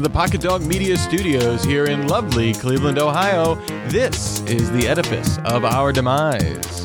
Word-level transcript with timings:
From 0.00 0.10
the 0.10 0.18
Pocket 0.18 0.40
Dog 0.40 0.62
Media 0.62 0.96
Studios 0.96 1.62
here 1.62 1.84
in 1.84 2.08
lovely 2.08 2.54
Cleveland, 2.54 2.98
Ohio, 2.98 3.56
this 3.88 4.40
is 4.44 4.70
the 4.72 4.88
edifice 4.88 5.36
of 5.44 5.62
our 5.62 5.92
demise. 5.92 6.82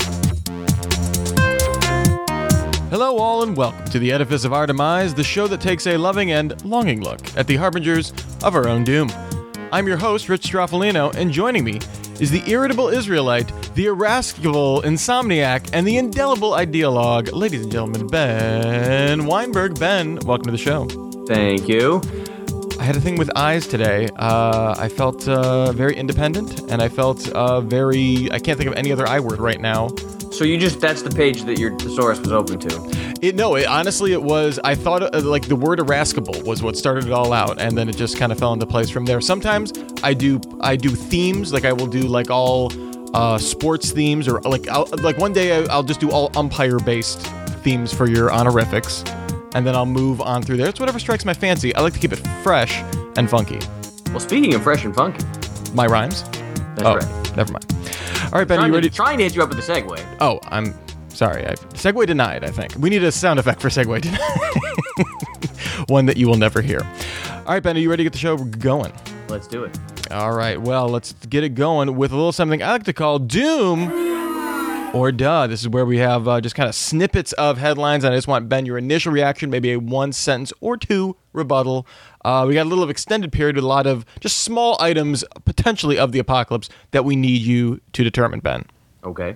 Hello, 2.89 3.17
all, 3.17 3.43
and 3.43 3.55
welcome 3.55 3.85
to 3.85 3.99
the 3.99 4.11
edifice 4.11 4.43
of 4.43 4.51
our 4.51 4.67
demise, 4.67 5.13
the 5.13 5.23
show 5.23 5.47
that 5.47 5.61
takes 5.61 5.87
a 5.87 5.95
loving 5.95 6.33
and 6.33 6.61
longing 6.65 7.01
look 7.01 7.21
at 7.37 7.47
the 7.47 7.55
harbingers 7.55 8.11
of 8.43 8.53
our 8.53 8.67
own 8.67 8.83
doom. 8.83 9.09
I'm 9.71 9.87
your 9.87 9.95
host, 9.95 10.27
Rich 10.27 10.51
Stroffolino, 10.51 11.15
and 11.15 11.31
joining 11.31 11.63
me 11.63 11.79
is 12.19 12.31
the 12.31 12.43
irritable 12.51 12.89
Israelite, 12.89 13.49
the 13.75 13.85
irascible 13.85 14.81
insomniac, 14.81 15.69
and 15.71 15.87
the 15.87 15.95
indelible 15.95 16.51
ideologue, 16.51 17.31
ladies 17.31 17.61
and 17.61 17.71
gentlemen, 17.71 18.07
Ben 18.07 19.25
Weinberg. 19.25 19.79
Ben, 19.79 20.19
welcome 20.25 20.47
to 20.47 20.51
the 20.51 20.57
show. 20.57 20.85
Thank 21.27 21.69
you. 21.69 22.01
I 22.79 22.83
had 22.83 22.95
a 22.95 23.01
thing 23.01 23.15
with 23.15 23.31
eyes 23.35 23.67
today. 23.67 24.09
Uh, 24.15 24.75
I 24.77 24.89
felt 24.89 25.27
uh, 25.27 25.71
very 25.71 25.95
independent, 25.95 26.69
and 26.71 26.81
I 26.81 26.89
felt 26.89 27.29
uh, 27.29 27.61
very. 27.61 28.29
I 28.31 28.39
can't 28.39 28.57
think 28.57 28.69
of 28.69 28.75
any 28.75 28.91
other 28.91 29.07
I 29.07 29.19
word 29.19 29.39
right 29.39 29.59
now. 29.59 29.89
So 30.31 30.43
you 30.43 30.57
just 30.57 30.81
that's 30.81 31.01
the 31.01 31.09
page 31.09 31.43
that 31.43 31.57
your 31.57 31.77
thesaurus 31.79 32.19
was 32.19 32.33
open 32.33 32.59
to. 32.59 33.15
It 33.21 33.35
no, 33.35 33.55
it, 33.55 33.65
honestly, 33.67 34.11
it 34.11 34.21
was. 34.21 34.59
I 34.63 34.75
thought 34.75 35.01
uh, 35.15 35.21
like 35.21 35.47
the 35.47 35.55
word 35.55 35.79
irascible 35.79 36.41
was 36.43 36.61
what 36.61 36.75
started 36.75 37.05
it 37.05 37.11
all 37.13 37.31
out, 37.31 37.61
and 37.61 37.77
then 37.77 37.87
it 37.87 37.95
just 37.95 38.17
kind 38.17 38.31
of 38.31 38.37
fell 38.37 38.51
into 38.51 38.65
place 38.65 38.89
from 38.89 39.05
there. 39.05 39.21
Sometimes 39.21 39.71
I 40.03 40.13
do 40.13 40.41
I 40.59 40.75
do 40.75 40.89
themes, 40.89 41.53
like 41.53 41.63
I 41.63 41.71
will 41.71 41.87
do 41.87 42.01
like 42.01 42.29
all 42.29 42.71
uh, 43.15 43.37
sports 43.37 43.91
themes, 43.91 44.27
or 44.27 44.41
like 44.41 44.67
I'll, 44.67 44.89
like 45.01 45.17
one 45.17 45.31
day 45.31 45.65
I'll 45.67 45.83
just 45.83 46.01
do 46.01 46.11
all 46.11 46.29
umpire 46.35 46.79
based 46.79 47.21
themes 47.63 47.93
for 47.93 48.09
your 48.09 48.31
honorifics, 48.31 49.03
and 49.55 49.65
then 49.65 49.73
I'll 49.73 49.85
move 49.85 50.21
on 50.21 50.43
through 50.43 50.57
there. 50.57 50.67
It's 50.67 50.81
whatever 50.81 50.99
strikes 50.99 51.25
my 51.25 51.33
fancy. 51.33 51.73
I 51.75 51.81
like 51.81 51.93
to 51.93 51.99
keep 51.99 52.11
it 52.11 52.17
fresh 52.43 52.83
and 53.15 53.29
funky. 53.29 53.59
Well, 54.11 54.19
speaking 54.19 54.53
of 54.53 54.61
fresh 54.61 54.83
and 54.83 54.93
funky, 54.93 55.25
My 55.73 55.87
rhymes. 55.87 56.23
that's 56.75 56.83
oh, 56.83 56.97
right. 56.97 57.37
never 57.37 57.53
mind. 57.53 57.65
All 58.25 58.39
right, 58.39 58.47
Ben, 58.47 58.65
you 58.65 58.73
ready? 58.73 58.89
to, 58.89 58.95
trying 58.95 59.17
to 59.17 59.23
hit 59.23 59.33
you 59.33 59.41
up 59.41 59.49
with 59.49 59.57
a 59.57 59.61
segue. 59.61 60.17
Oh, 60.19 60.39
I'm 60.47 60.73
sorry. 61.07 61.47
I, 61.47 61.53
segue 61.53 62.05
denied, 62.05 62.43
I 62.43 62.51
think. 62.51 62.75
We 62.77 62.89
need 62.89 63.03
a 63.03 63.11
sound 63.11 63.39
effect 63.39 63.61
for 63.61 63.69
segue 63.69 64.01
denied. 64.01 64.19
One 65.89 66.05
that 66.05 66.17
you 66.17 66.27
will 66.27 66.37
never 66.37 66.61
hear. 66.61 66.81
All 67.31 67.53
right, 67.53 67.63
Ben, 67.63 67.77
are 67.77 67.79
you 67.79 67.89
ready 67.89 68.03
to 68.03 68.09
get 68.09 68.13
the 68.13 68.19
show 68.19 68.35
going? 68.35 68.91
Let's 69.29 69.47
do 69.47 69.63
it. 69.63 69.79
All 70.11 70.33
right, 70.33 70.61
well, 70.61 70.89
let's 70.89 71.13
get 71.13 71.45
it 71.45 71.55
going 71.55 71.95
with 71.95 72.11
a 72.11 72.15
little 72.15 72.33
something 72.33 72.61
I 72.61 72.71
like 72.73 72.83
to 72.83 72.93
call 72.93 73.19
Doom 73.19 74.14
or 74.95 75.11
Duh. 75.11 75.45
This 75.45 75.59
is 75.59 75.67
where 75.67 75.85
we 75.85 75.97
have 75.97 76.25
uh, 76.25 76.39
just 76.39 76.55
kind 76.55 76.69
of 76.69 76.73
snippets 76.73 77.33
of 77.33 77.57
headlines, 77.57 78.05
and 78.05 78.13
I 78.13 78.17
just 78.17 78.29
want, 78.29 78.47
Ben, 78.47 78.65
your 78.65 78.77
initial 78.77 79.11
reaction, 79.11 79.49
maybe 79.49 79.73
a 79.73 79.79
one 79.79 80.13
sentence 80.13 80.53
or 80.61 80.77
two 80.77 81.17
rebuttal. 81.33 81.85
Uh, 82.23 82.45
we 82.47 82.53
got 82.53 82.65
a 82.65 82.69
little 82.69 82.83
of 82.83 82.89
extended 82.89 83.33
period 83.33 83.57
with 83.57 83.65
a 83.65 83.67
lot 83.67 83.85
of 83.85 84.05
just 84.21 84.39
small 84.39 84.77
items, 84.79 85.25
potentially 85.43 85.99
of 85.99 86.13
the 86.13 86.19
apocalypse, 86.19 86.69
that 86.91 87.03
we 87.03 87.17
need 87.17 87.41
you 87.41 87.81
to 87.91 88.05
determine, 88.05 88.39
Ben. 88.39 88.65
Okay. 89.03 89.35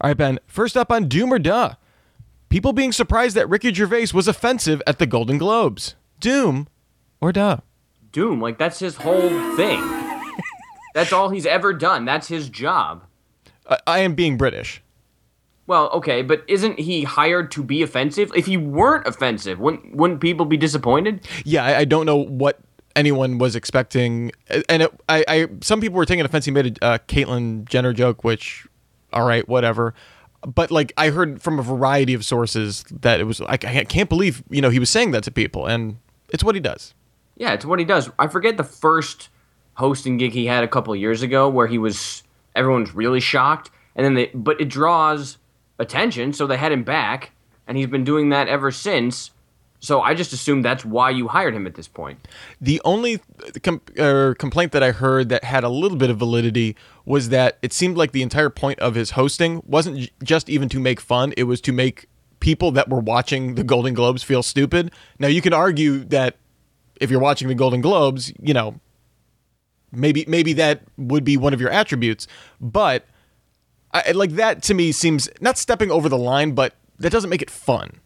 All 0.00 0.08
right, 0.10 0.16
Ben. 0.16 0.38
First 0.46 0.76
up 0.76 0.92
on 0.92 1.08
Doom 1.08 1.32
or 1.32 1.40
Duh. 1.40 1.74
People 2.48 2.72
being 2.72 2.92
surprised 2.92 3.34
that 3.34 3.48
Ricky 3.48 3.74
Gervais 3.74 4.08
was 4.14 4.28
offensive 4.28 4.80
at 4.86 5.00
the 5.00 5.06
Golden 5.06 5.36
Globes. 5.36 5.96
Doom 6.20 6.68
or 7.20 7.32
Duh. 7.32 7.58
Doom, 8.12 8.40
like 8.40 8.56
that's 8.56 8.78
his 8.78 8.96
whole 8.96 9.56
thing. 9.56 9.82
that's 10.94 11.12
all 11.12 11.30
he's 11.30 11.44
ever 11.44 11.72
done. 11.72 12.04
That's 12.04 12.28
his 12.28 12.48
job. 12.48 13.05
I, 13.68 13.78
I 13.86 13.98
am 14.00 14.14
being 14.14 14.36
British. 14.36 14.82
Well, 15.66 15.90
okay, 15.90 16.22
but 16.22 16.44
isn't 16.46 16.78
he 16.78 17.02
hired 17.02 17.50
to 17.52 17.62
be 17.62 17.82
offensive? 17.82 18.30
If 18.36 18.46
he 18.46 18.56
weren't 18.56 19.06
offensive, 19.06 19.58
wouldn't 19.58 19.96
wouldn't 19.96 20.20
people 20.20 20.46
be 20.46 20.56
disappointed? 20.56 21.26
Yeah, 21.44 21.64
I, 21.64 21.78
I 21.78 21.84
don't 21.84 22.06
know 22.06 22.16
what 22.16 22.60
anyone 22.94 23.38
was 23.38 23.56
expecting, 23.56 24.30
and 24.68 24.82
it, 24.82 25.00
I, 25.08 25.24
I 25.26 25.48
some 25.62 25.80
people 25.80 25.96
were 25.96 26.06
taking 26.06 26.24
offense. 26.24 26.44
He 26.44 26.52
made 26.52 26.78
a 26.80 26.84
uh, 26.84 26.98
Caitlyn 27.08 27.68
Jenner 27.68 27.92
joke, 27.92 28.22
which, 28.22 28.66
all 29.12 29.26
right, 29.26 29.46
whatever. 29.48 29.92
But 30.46 30.70
like 30.70 30.92
I 30.96 31.10
heard 31.10 31.42
from 31.42 31.58
a 31.58 31.62
variety 31.62 32.14
of 32.14 32.24
sources 32.24 32.84
that 33.00 33.18
it 33.18 33.24
was 33.24 33.40
like 33.40 33.64
I 33.64 33.82
can't 33.84 34.08
believe 34.08 34.44
you 34.48 34.60
know 34.60 34.70
he 34.70 34.78
was 34.78 34.90
saying 34.90 35.10
that 35.12 35.24
to 35.24 35.32
people, 35.32 35.66
and 35.66 35.98
it's 36.28 36.44
what 36.44 36.54
he 36.54 36.60
does. 36.60 36.94
Yeah, 37.36 37.52
it's 37.52 37.64
what 37.64 37.80
he 37.80 37.84
does. 37.84 38.08
I 38.20 38.28
forget 38.28 38.56
the 38.56 38.64
first 38.64 39.30
hosting 39.74 40.16
gig 40.16 40.32
he 40.32 40.46
had 40.46 40.62
a 40.62 40.68
couple 40.68 40.92
of 40.92 41.00
years 41.00 41.22
ago 41.22 41.48
where 41.48 41.66
he 41.66 41.76
was 41.76 42.22
everyone's 42.56 42.94
really 42.94 43.20
shocked, 43.20 43.70
and 43.94 44.04
then 44.04 44.14
they 44.14 44.26
but 44.34 44.60
it 44.60 44.68
draws 44.68 45.38
attention, 45.78 46.32
so 46.32 46.46
they 46.46 46.56
had 46.56 46.72
him 46.72 46.84
back, 46.84 47.32
and 47.66 47.76
he's 47.76 47.86
been 47.86 48.04
doing 48.04 48.30
that 48.30 48.48
ever 48.48 48.70
since. 48.70 49.30
So 49.78 50.00
I 50.00 50.14
just 50.14 50.32
assume 50.32 50.62
that's 50.62 50.84
why 50.84 51.10
you 51.10 51.28
hired 51.28 51.54
him 51.54 51.66
at 51.66 51.74
this 51.74 51.86
point. 51.86 52.26
The 52.60 52.80
only 52.84 53.20
com- 53.62 53.82
er, 53.98 54.34
complaint 54.34 54.72
that 54.72 54.82
I 54.82 54.90
heard 54.90 55.28
that 55.28 55.44
had 55.44 55.64
a 55.64 55.68
little 55.68 55.98
bit 55.98 56.08
of 56.08 56.16
validity 56.16 56.76
was 57.04 57.28
that 57.28 57.58
it 57.62 57.72
seemed 57.72 57.96
like 57.96 58.12
the 58.12 58.22
entire 58.22 58.50
point 58.50 58.80
of 58.80 58.94
his 58.94 59.12
hosting 59.12 59.62
wasn't 59.66 59.98
j- 59.98 60.10
just 60.24 60.48
even 60.48 60.68
to 60.70 60.80
make 60.80 60.98
fun, 60.98 61.34
it 61.36 61.44
was 61.44 61.60
to 61.60 61.72
make 61.72 62.08
people 62.40 62.70
that 62.72 62.88
were 62.88 63.00
watching 63.00 63.54
the 63.54 63.64
Golden 63.64 63.94
Globes 63.94 64.22
feel 64.22 64.42
stupid. 64.42 64.90
Now, 65.18 65.28
you 65.28 65.42
can 65.42 65.52
argue 65.52 66.04
that 66.04 66.36
if 67.00 67.10
you're 67.10 67.20
watching 67.20 67.48
the 67.48 67.54
Golden 67.54 67.80
Globes, 67.80 68.32
you 68.40 68.54
know, 68.54 68.80
maybe 69.92 70.24
maybe 70.28 70.52
that 70.54 70.82
would 70.96 71.24
be 71.24 71.36
one 71.36 71.54
of 71.54 71.60
your 71.60 71.70
attributes, 71.70 72.26
but 72.60 73.06
I, 73.92 74.12
like 74.12 74.32
that 74.32 74.62
to 74.64 74.74
me 74.74 74.92
seems 74.92 75.28
not 75.40 75.56
stepping 75.58 75.90
over 75.90 76.08
the 76.08 76.18
line, 76.18 76.52
but 76.52 76.74
that 76.98 77.10
doesn't 77.10 77.30
make 77.30 77.42
it 77.42 77.50
fun. 77.50 78.00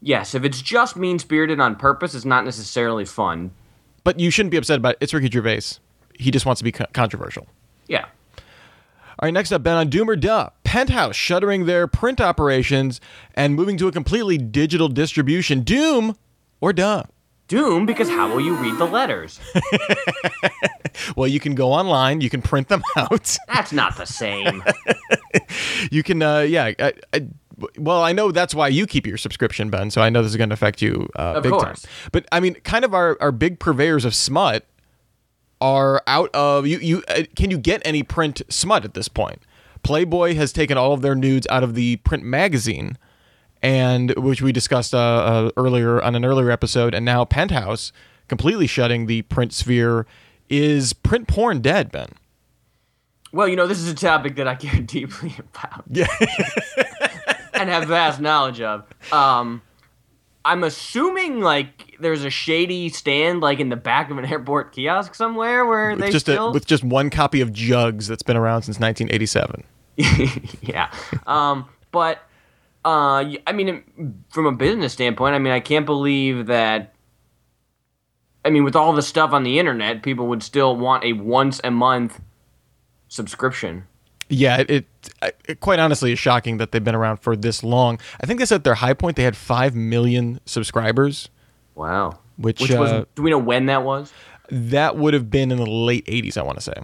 Yes, 0.00 0.34
if 0.34 0.44
it's 0.44 0.60
just 0.60 0.96
mean 0.96 1.18
spirited 1.18 1.60
on 1.60 1.76
purpose, 1.76 2.14
it's 2.14 2.24
not 2.24 2.44
necessarily 2.44 3.04
fun. 3.04 3.52
But 4.04 4.20
you 4.20 4.30
shouldn't 4.30 4.50
be 4.50 4.56
upset 4.56 4.78
about 4.78 4.92
it. 4.94 4.98
It's 5.00 5.14
Ricky 5.14 5.30
Gervais. 5.30 5.80
He 6.18 6.30
just 6.30 6.46
wants 6.46 6.60
to 6.60 6.64
be 6.64 6.72
co- 6.72 6.86
controversial. 6.92 7.46
Yeah. 7.88 8.06
All 9.18 9.26
right, 9.26 9.32
next 9.32 9.50
up, 9.50 9.62
Ben 9.62 9.76
on 9.76 9.88
Doom 9.88 10.10
or 10.10 10.16
Duh. 10.16 10.50
Penthouse 10.64 11.16
shuttering 11.16 11.64
their 11.64 11.86
print 11.86 12.20
operations 12.20 13.00
and 13.34 13.54
moving 13.54 13.78
to 13.78 13.88
a 13.88 13.92
completely 13.92 14.36
digital 14.36 14.88
distribution. 14.88 15.60
Doom 15.62 16.16
or 16.60 16.72
Duh? 16.72 17.04
Doom, 17.48 17.86
because 17.86 18.08
how 18.08 18.28
will 18.32 18.40
you 18.40 18.54
read 18.56 18.78
the 18.78 18.86
letters? 18.86 19.40
Well, 21.14 21.28
you 21.28 21.38
can 21.40 21.54
go 21.54 21.72
online, 21.72 22.20
you 22.22 22.30
can 22.30 22.40
print 22.42 22.68
them 22.68 22.82
out. 22.96 23.36
That's 23.48 23.70
not 23.70 23.96
the 23.96 24.06
same. 24.06 24.62
you 25.90 26.02
can, 26.02 26.22
uh, 26.22 26.40
yeah. 26.40 26.72
I, 26.78 26.92
I, 27.12 27.26
well, 27.78 28.02
I 28.02 28.12
know 28.12 28.32
that's 28.32 28.54
why 28.54 28.68
you 28.68 28.86
keep 28.86 29.06
your 29.06 29.18
subscription, 29.18 29.68
Ben. 29.70 29.90
So 29.90 30.00
I 30.00 30.08
know 30.08 30.22
this 30.22 30.30
is 30.32 30.36
going 30.36 30.48
to 30.48 30.54
affect 30.54 30.80
you 30.82 31.08
uh, 31.16 31.34
Of 31.36 31.42
big 31.42 31.52
course. 31.52 31.82
time. 31.82 31.90
But 32.12 32.26
I 32.32 32.40
mean, 32.40 32.54
kind 32.64 32.84
of 32.84 32.94
our, 32.94 33.16
our 33.20 33.30
big 33.30 33.58
purveyors 33.60 34.04
of 34.06 34.14
smut 34.14 34.64
are 35.60 36.02
out 36.06 36.30
of 36.34 36.66
you. 36.66 36.78
You 36.78 37.02
uh, 37.08 37.22
can 37.36 37.50
you 37.50 37.58
get 37.58 37.82
any 37.84 38.02
print 38.02 38.42
smut 38.48 38.84
at 38.84 38.94
this 38.94 39.08
point? 39.08 39.42
Playboy 39.82 40.34
has 40.34 40.52
taken 40.52 40.76
all 40.78 40.92
of 40.94 41.02
their 41.02 41.14
nudes 41.14 41.46
out 41.50 41.62
of 41.62 41.74
the 41.74 41.96
print 41.96 42.24
magazine, 42.24 42.96
and 43.66 44.14
which 44.16 44.40
we 44.40 44.52
discussed 44.52 44.94
uh, 44.94 44.98
uh, 44.98 45.50
earlier 45.56 46.00
on 46.00 46.14
an 46.14 46.24
earlier 46.24 46.50
episode, 46.50 46.94
and 46.94 47.04
now 47.04 47.24
Penthouse 47.24 47.92
completely 48.28 48.66
shutting 48.66 49.06
the 49.06 49.22
print 49.22 49.52
sphere. 49.52 50.06
Is 50.48 50.92
print 50.92 51.26
porn 51.26 51.60
dead, 51.60 51.90
Ben? 51.90 52.10
well, 53.32 53.48
you 53.48 53.56
know, 53.56 53.66
this 53.66 53.78
is 53.78 53.88
a 53.88 53.94
topic 53.94 54.36
that 54.36 54.46
I 54.46 54.54
care 54.54 54.80
deeply 54.82 55.34
about. 55.38 55.84
Yeah. 55.90 56.06
and 57.54 57.68
have 57.68 57.88
vast 57.88 58.20
knowledge 58.20 58.60
of. 58.60 58.84
Um, 59.12 59.62
I'm 60.44 60.62
assuming 60.62 61.40
like 61.40 61.96
there's 61.98 62.24
a 62.24 62.30
shady 62.30 62.88
stand 62.88 63.40
like 63.40 63.58
in 63.58 63.68
the 63.68 63.76
back 63.76 64.10
of 64.10 64.18
an 64.18 64.24
airport 64.24 64.72
kiosk 64.72 65.14
somewhere 65.14 65.66
where 65.66 65.96
they 65.96 66.10
just 66.10 66.26
still 66.26 66.48
a, 66.48 66.52
with 66.52 66.66
just 66.66 66.84
one 66.84 67.10
copy 67.10 67.40
of 67.40 67.52
Jugs 67.52 68.06
that's 68.06 68.22
been 68.22 68.36
around 68.36 68.62
since 68.62 68.78
1987. 68.78 69.64
yeah. 70.62 70.92
Um, 71.26 71.68
but 71.90 72.20
uh, 72.86 73.24
I 73.46 73.52
mean, 73.52 73.82
from 74.30 74.46
a 74.46 74.52
business 74.52 74.92
standpoint, 74.92 75.34
I 75.34 75.38
mean, 75.38 75.52
I 75.52 75.60
can't 75.60 75.84
believe 75.84 76.46
that. 76.46 76.94
I 78.44 78.50
mean, 78.50 78.62
with 78.62 78.76
all 78.76 78.92
the 78.92 79.02
stuff 79.02 79.32
on 79.32 79.42
the 79.42 79.58
internet, 79.58 80.04
people 80.04 80.28
would 80.28 80.42
still 80.42 80.76
want 80.76 81.02
a 81.02 81.12
once 81.14 81.60
a 81.64 81.70
month 81.72 82.20
subscription. 83.08 83.88
Yeah, 84.28 84.58
it, 84.58 84.70
it, 84.70 84.86
it 85.48 85.60
quite 85.60 85.80
honestly 85.80 86.12
is 86.12 86.18
shocking 86.20 86.58
that 86.58 86.70
they've 86.70 86.82
been 86.82 86.94
around 86.94 87.16
for 87.18 87.36
this 87.36 87.64
long. 87.64 87.98
I 88.20 88.26
think 88.26 88.38
they 88.38 88.46
said 88.46 88.56
at 88.56 88.64
their 88.64 88.74
high 88.74 88.94
point 88.94 89.16
they 89.16 89.24
had 89.24 89.36
five 89.36 89.74
million 89.74 90.40
subscribers. 90.46 91.28
Wow. 91.74 92.20
Which, 92.36 92.60
Which 92.60 92.70
was? 92.72 92.90
uh, 92.90 93.04
Do 93.16 93.22
we 93.22 93.30
know 93.30 93.38
when 93.38 93.66
that 93.66 93.82
was? 93.82 94.12
That 94.48 94.96
would 94.96 95.14
have 95.14 95.28
been 95.30 95.50
in 95.50 95.58
the 95.58 95.66
late 95.66 96.06
80s, 96.06 96.36
I 96.36 96.42
want 96.42 96.58
to 96.58 96.62
say. 96.62 96.74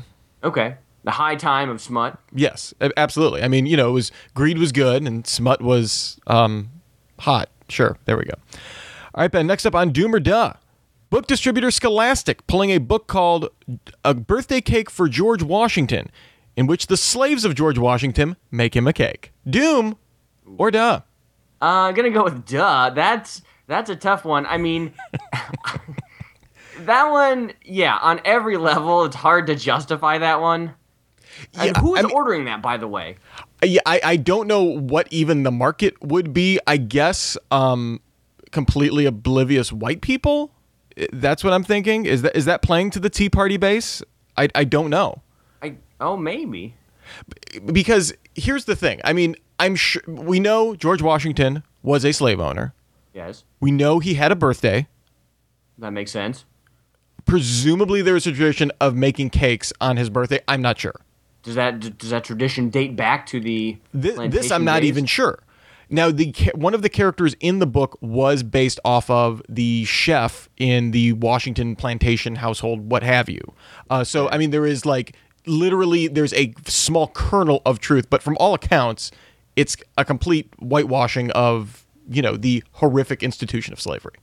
Okay. 0.43 0.76
The 1.04 1.10
high 1.10 1.34
time 1.34 1.69
of 1.69 1.81
smut. 1.81 2.19
Yes, 2.32 2.72
absolutely. 2.96 3.43
I 3.43 3.49
mean, 3.49 3.66
you 3.66 3.76
know, 3.76 3.88
it 3.88 3.93
was 3.93 4.12
greed 4.34 4.58
was 4.58 4.70
good 4.70 5.02
and 5.02 5.26
smut 5.26 5.60
was 5.60 6.20
um, 6.28 6.70
hot. 7.19 7.49
Sure, 7.69 7.96
there 8.04 8.16
we 8.16 8.25
go. 8.25 8.34
All 9.14 9.22
right, 9.22 9.31
Ben. 9.31 9.46
Next 9.46 9.66
up 9.66 9.75
on 9.75 9.90
Doom 9.90 10.14
or 10.14 10.20
Duh, 10.20 10.54
book 11.10 11.26
distributor 11.26 11.70
Scholastic 11.70 12.46
pulling 12.46 12.70
a 12.70 12.78
book 12.78 13.06
called 13.08 13.49
"A 14.04 14.14
Birthday 14.14 14.60
Cake 14.60 14.90
for 14.90 15.08
George 15.08 15.43
Washington," 15.43 16.10
in 16.56 16.66
which 16.66 16.87
the 16.87 16.96
slaves 16.96 17.44
of 17.44 17.55
George 17.55 17.78
Washington 17.78 18.37
make 18.50 18.76
him 18.76 18.87
a 18.87 18.93
cake. 18.93 19.32
Doom 19.48 19.96
or 20.56 20.70
Duh? 20.70 21.00
Uh, 21.60 21.64
I'm 21.88 21.94
gonna 21.94 22.10
go 22.10 22.25
with 22.25 22.46
duh. 22.46 22.90
That's 22.90 23.43
that's 23.66 23.90
a 23.90 23.96
tough 23.96 24.25
one. 24.25 24.46
I 24.46 24.58
mean, 24.58 24.94
that 26.81 27.10
one, 27.10 27.52
yeah, 27.64 27.96
on 27.98 28.20
every 28.25 28.56
level, 28.56 29.05
it's 29.05 29.16
hard 29.16 29.46
to 29.46 29.55
justify 29.55 30.19
that 30.19 30.40
one. 30.40 30.75
And 31.54 31.74
Yeah, 31.76 31.80
who 31.80 31.94
is 31.94 32.00
I 32.04 32.06
mean- 32.08 32.16
ordering 32.16 32.44
that, 32.46 32.62
by 32.62 32.76
the 32.76 32.88
way? 32.88 33.16
Yeah, 33.62 33.80
I, 33.86 34.00
I 34.04 34.16
don't 34.16 34.46
know 34.48 34.62
what 34.62 35.06
even 35.10 35.42
the 35.44 35.50
market 35.52 35.94
would 36.02 36.32
be. 36.34 36.58
I 36.66 36.76
guess 36.76 37.36
um, 37.50 38.00
completely 38.50 39.06
oblivious 39.06 39.72
white 39.72 40.00
people. 40.00 40.52
That's 41.12 41.42
what 41.44 41.52
I'm 41.52 41.64
thinking. 41.64 42.04
Is 42.06 42.22
that 42.22 42.36
is 42.36 42.44
that 42.44 42.60
playing 42.62 42.90
to 42.90 43.00
the 43.00 43.08
Tea 43.08 43.30
Party 43.30 43.56
base? 43.56 44.02
I, 44.36 44.48
I 44.54 44.64
don't 44.64 44.88
know 44.90 45.22
I 45.62 45.76
oh 46.00 46.16
maybe. 46.16 46.74
because 47.66 48.12
here's 48.34 48.64
the 48.64 48.74
thing. 48.76 49.00
I 49.04 49.12
mean, 49.12 49.36
I'm 49.58 49.74
sure 49.76 50.02
we 50.06 50.40
know 50.40 50.74
George 50.74 51.00
Washington 51.02 51.62
was 51.82 52.04
a 52.04 52.12
slave 52.12 52.40
owner. 52.40 52.74
Yes, 53.14 53.44
We 53.60 53.70
know 53.70 53.98
he 54.00 54.14
had 54.14 54.32
a 54.32 54.36
birthday. 54.36 54.86
that 55.78 55.92
makes 55.92 56.10
sense. 56.10 56.44
Presumably, 57.26 58.02
there 58.02 58.14
was 58.14 58.26
a 58.26 58.32
tradition 58.32 58.72
of 58.80 58.94
making 58.96 59.30
cakes 59.30 59.72
on 59.80 59.96
his 59.98 60.10
birthday. 60.10 60.40
I'm 60.48 60.62
not 60.62 60.78
sure. 60.78 60.94
Does 61.42 61.54
that 61.56 61.98
does 61.98 62.10
that 62.10 62.24
tradition 62.24 62.70
date 62.70 62.96
back 62.96 63.26
to 63.26 63.40
the 63.40 63.78
This, 63.92 64.18
this 64.30 64.50
I'm 64.50 64.64
not 64.64 64.80
days? 64.80 64.88
even 64.88 65.06
sure. 65.06 65.40
Now, 65.90 66.10
the 66.10 66.34
one 66.54 66.72
of 66.72 66.80
the 66.80 66.88
characters 66.88 67.34
in 67.40 67.58
the 67.58 67.66
book 67.66 67.98
was 68.00 68.42
based 68.42 68.80
off 68.84 69.10
of 69.10 69.42
the 69.48 69.84
chef 69.84 70.48
in 70.56 70.92
the 70.92 71.12
Washington 71.12 71.76
plantation 71.76 72.36
household, 72.36 72.90
what 72.90 73.02
have 73.02 73.28
you. 73.28 73.40
Uh, 73.90 74.02
so, 74.02 74.28
I 74.30 74.38
mean, 74.38 74.50
there 74.50 74.64
is 74.64 74.86
like 74.86 75.14
literally 75.44 76.08
there's 76.08 76.32
a 76.32 76.54
small 76.66 77.08
kernel 77.08 77.60
of 77.66 77.78
truth, 77.78 78.08
but 78.08 78.22
from 78.22 78.36
all 78.40 78.54
accounts, 78.54 79.10
it's 79.54 79.76
a 79.98 80.04
complete 80.04 80.48
whitewashing 80.60 81.30
of 81.32 81.84
you 82.08 82.22
know 82.22 82.36
the 82.36 82.64
horrific 82.72 83.22
institution 83.22 83.72
of 83.74 83.80
slavery. 83.80 84.14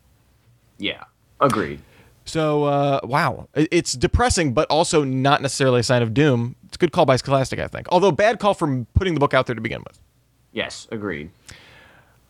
Yeah, 0.79 1.03
agreed. 1.39 1.81
So, 2.29 2.65
uh, 2.65 2.99
wow, 3.05 3.47
it's 3.55 3.93
depressing, 3.93 4.53
but 4.53 4.67
also 4.69 5.03
not 5.03 5.41
necessarily 5.41 5.79
a 5.79 5.83
sign 5.83 6.03
of 6.03 6.13
doom. 6.13 6.55
It's 6.67 6.75
a 6.75 6.77
good 6.77 6.91
call 6.91 7.07
by 7.07 7.15
Scholastic, 7.15 7.57
I 7.57 7.67
think. 7.67 7.87
Although 7.91 8.11
bad 8.11 8.39
call 8.39 8.53
from 8.53 8.85
putting 8.93 9.15
the 9.15 9.19
book 9.19 9.33
out 9.33 9.47
there 9.47 9.55
to 9.55 9.61
begin 9.61 9.81
with. 9.87 9.99
Yes, 10.51 10.87
agreed. 10.91 11.31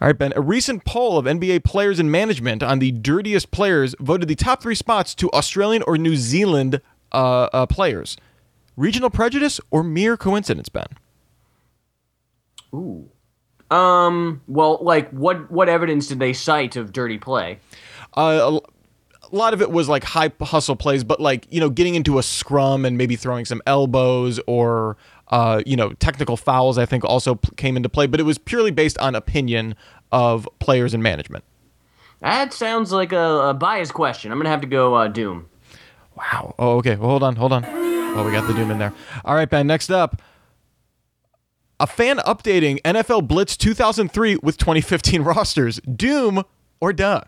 All 0.02 0.08
right, 0.08 0.18
Ben. 0.18 0.32
A 0.38 0.42
recent 0.42 0.86
poll 0.86 1.18
of 1.18 1.26
NBA 1.26 1.66
players 1.66 2.00
and 2.00 2.10
management 2.10 2.64
on 2.64 2.80
the 2.80 2.94
dirtiest 2.94 3.52
players 3.52 3.94
voted 4.00 4.30
the 4.30 4.36
top 4.36 4.62
three 4.62 4.74
spots 4.76 5.14
to 5.16 5.30
Australian 5.32 5.84
or 5.84 5.98
New 5.98 6.16
Zealand 6.16 6.80
uh, 7.12 7.50
uh, 7.52 7.66
players. 7.66 8.16
Regional 8.78 9.10
prejudice 9.10 9.60
or 9.70 9.84
mere 9.84 10.16
coincidence, 10.16 10.70
Ben? 10.70 10.88
Ooh. 12.74 13.10
Um. 13.70 14.42
Well, 14.48 14.80
like, 14.82 15.10
what 15.10 15.52
what 15.52 15.68
evidence 15.68 16.08
did 16.08 16.20
they 16.20 16.32
cite 16.32 16.78
of 16.78 16.94
dirty 16.94 17.18
play? 17.18 17.60
Uh, 18.14 18.62
a 19.32 19.36
lot 19.36 19.54
of 19.54 19.62
it 19.62 19.72
was 19.72 19.90
like 19.90 20.04
high 20.04 20.32
hustle 20.42 20.76
plays, 20.76 21.04
but 21.04 21.20
like 21.20 21.48
you 21.50 21.60
know, 21.60 21.70
getting 21.70 21.96
into 21.96 22.18
a 22.20 22.24
scrum 22.24 22.86
and 22.86 22.98
maybe 22.98 23.16
throwing 23.16 23.46
some 23.46 23.62
elbows 23.66 24.40
or 24.48 24.98
uh, 25.30 25.62
you 25.66 25.76
know, 25.76 25.94
technical 25.94 26.38
fouls. 26.38 26.78
I 26.78 26.86
think 26.86 27.04
also 27.04 27.36
p- 27.36 27.50
came 27.56 27.78
into 27.78 27.90
play, 27.90 28.08
but 28.08 28.20
it 28.20 28.24
was 28.24 28.38
purely 28.38 28.72
based 28.72 28.98
on 28.98 29.16
opinion 29.16 29.76
of 30.12 30.48
players 30.60 30.94
and 30.94 31.04
management. 31.04 31.44
That 32.22 32.52
sounds 32.54 32.92
like 32.92 33.12
a, 33.12 33.50
a 33.50 33.54
biased 33.54 33.94
question. 33.94 34.32
I'm 34.32 34.40
gonna 34.40 34.50
have 34.50 34.62
to 34.62 34.68
go 34.68 34.96
uh, 34.96 35.08
Doom. 35.08 35.48
Wow. 36.16 36.56
Oh, 36.60 36.78
okay. 36.78 36.96
Well, 36.96 37.10
hold 37.10 37.24
on, 37.24 37.36
hold 37.36 37.54
on. 37.54 37.64
Well, 37.64 38.26
we 38.26 38.32
got 38.32 38.48
the 38.48 38.54
doom 38.54 38.72
in 38.72 38.80
there. 38.80 38.94
All 39.24 39.36
right, 39.36 39.50
Ben. 39.50 39.68
Next 39.68 39.90
up, 39.90 40.22
a 41.80 41.88
fan 41.88 42.18
updating 42.18 42.82
NFL 42.82 43.28
Blitz 43.28 43.56
2003 43.56 44.38
with 44.44 44.58
2015 44.58 45.22
rosters. 45.24 45.80
Doom 45.82 46.44
or 46.82 46.92
duh? 46.92 47.22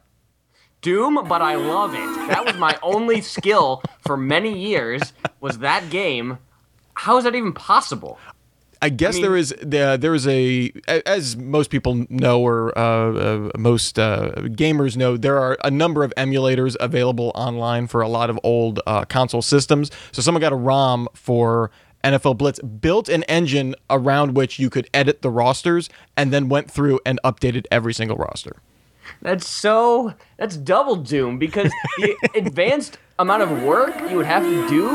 Doom, 0.81 1.25
but 1.27 1.41
I 1.41 1.55
love 1.55 1.93
it. 1.93 2.27
That 2.29 2.45
was 2.45 2.57
my 2.57 2.77
only 2.81 3.21
skill 3.21 3.83
for 3.99 4.17
many 4.17 4.57
years. 4.57 5.13
Was 5.39 5.59
that 5.59 5.89
game? 5.89 6.39
How 6.95 7.17
is 7.17 7.23
that 7.23 7.35
even 7.35 7.53
possible? 7.53 8.19
I 8.83 8.89
guess 8.89 9.13
mean- 9.13 9.21
there 9.21 9.37
is 9.37 9.53
there, 9.61 9.95
there 9.95 10.15
is 10.15 10.27
a 10.27 10.71
a- 10.87 11.07
as 11.07 11.37
most 11.37 11.69
people 11.69 12.05
know 12.09 12.41
or 12.41 12.75
uh, 12.77 12.81
uh, 13.13 13.49
most 13.57 13.99
uh, 13.99 14.31
gamers 14.37 14.97
know 14.97 15.17
there 15.17 15.37
are 15.37 15.55
a 15.63 15.69
number 15.69 16.03
of 16.03 16.11
emulators 16.17 16.75
available 16.79 17.31
online 17.35 17.85
for 17.85 18.01
a 18.01 18.07
lot 18.07 18.31
of 18.31 18.39
old 18.43 18.79
uh, 18.87 19.05
console 19.05 19.43
systems. 19.43 19.91
So 20.11 20.23
someone 20.23 20.41
got 20.41 20.51
a 20.51 20.55
ROM 20.55 21.07
for 21.13 21.69
NFL 22.03 22.39
Blitz, 22.39 22.59
built 22.59 23.07
an 23.07 23.21
engine 23.23 23.75
around 23.91 24.35
which 24.35 24.57
you 24.57 24.71
could 24.71 24.89
edit 24.95 25.21
the 25.21 25.29
rosters, 25.29 25.87
and 26.17 26.33
then 26.33 26.49
went 26.49 26.71
through 26.71 26.99
and 27.05 27.19
updated 27.23 27.65
every 27.71 27.93
single 27.93 28.17
roster. 28.17 28.55
That's 29.21 29.47
so. 29.47 30.13
That's 30.37 30.57
double 30.57 30.95
Doom 30.97 31.37
because 31.39 31.71
the 31.99 32.15
advanced 32.35 32.97
amount 33.19 33.43
of 33.43 33.63
work 33.63 33.93
you 34.09 34.17
would 34.17 34.25
have 34.25 34.43
to 34.43 34.67
do 34.69 34.89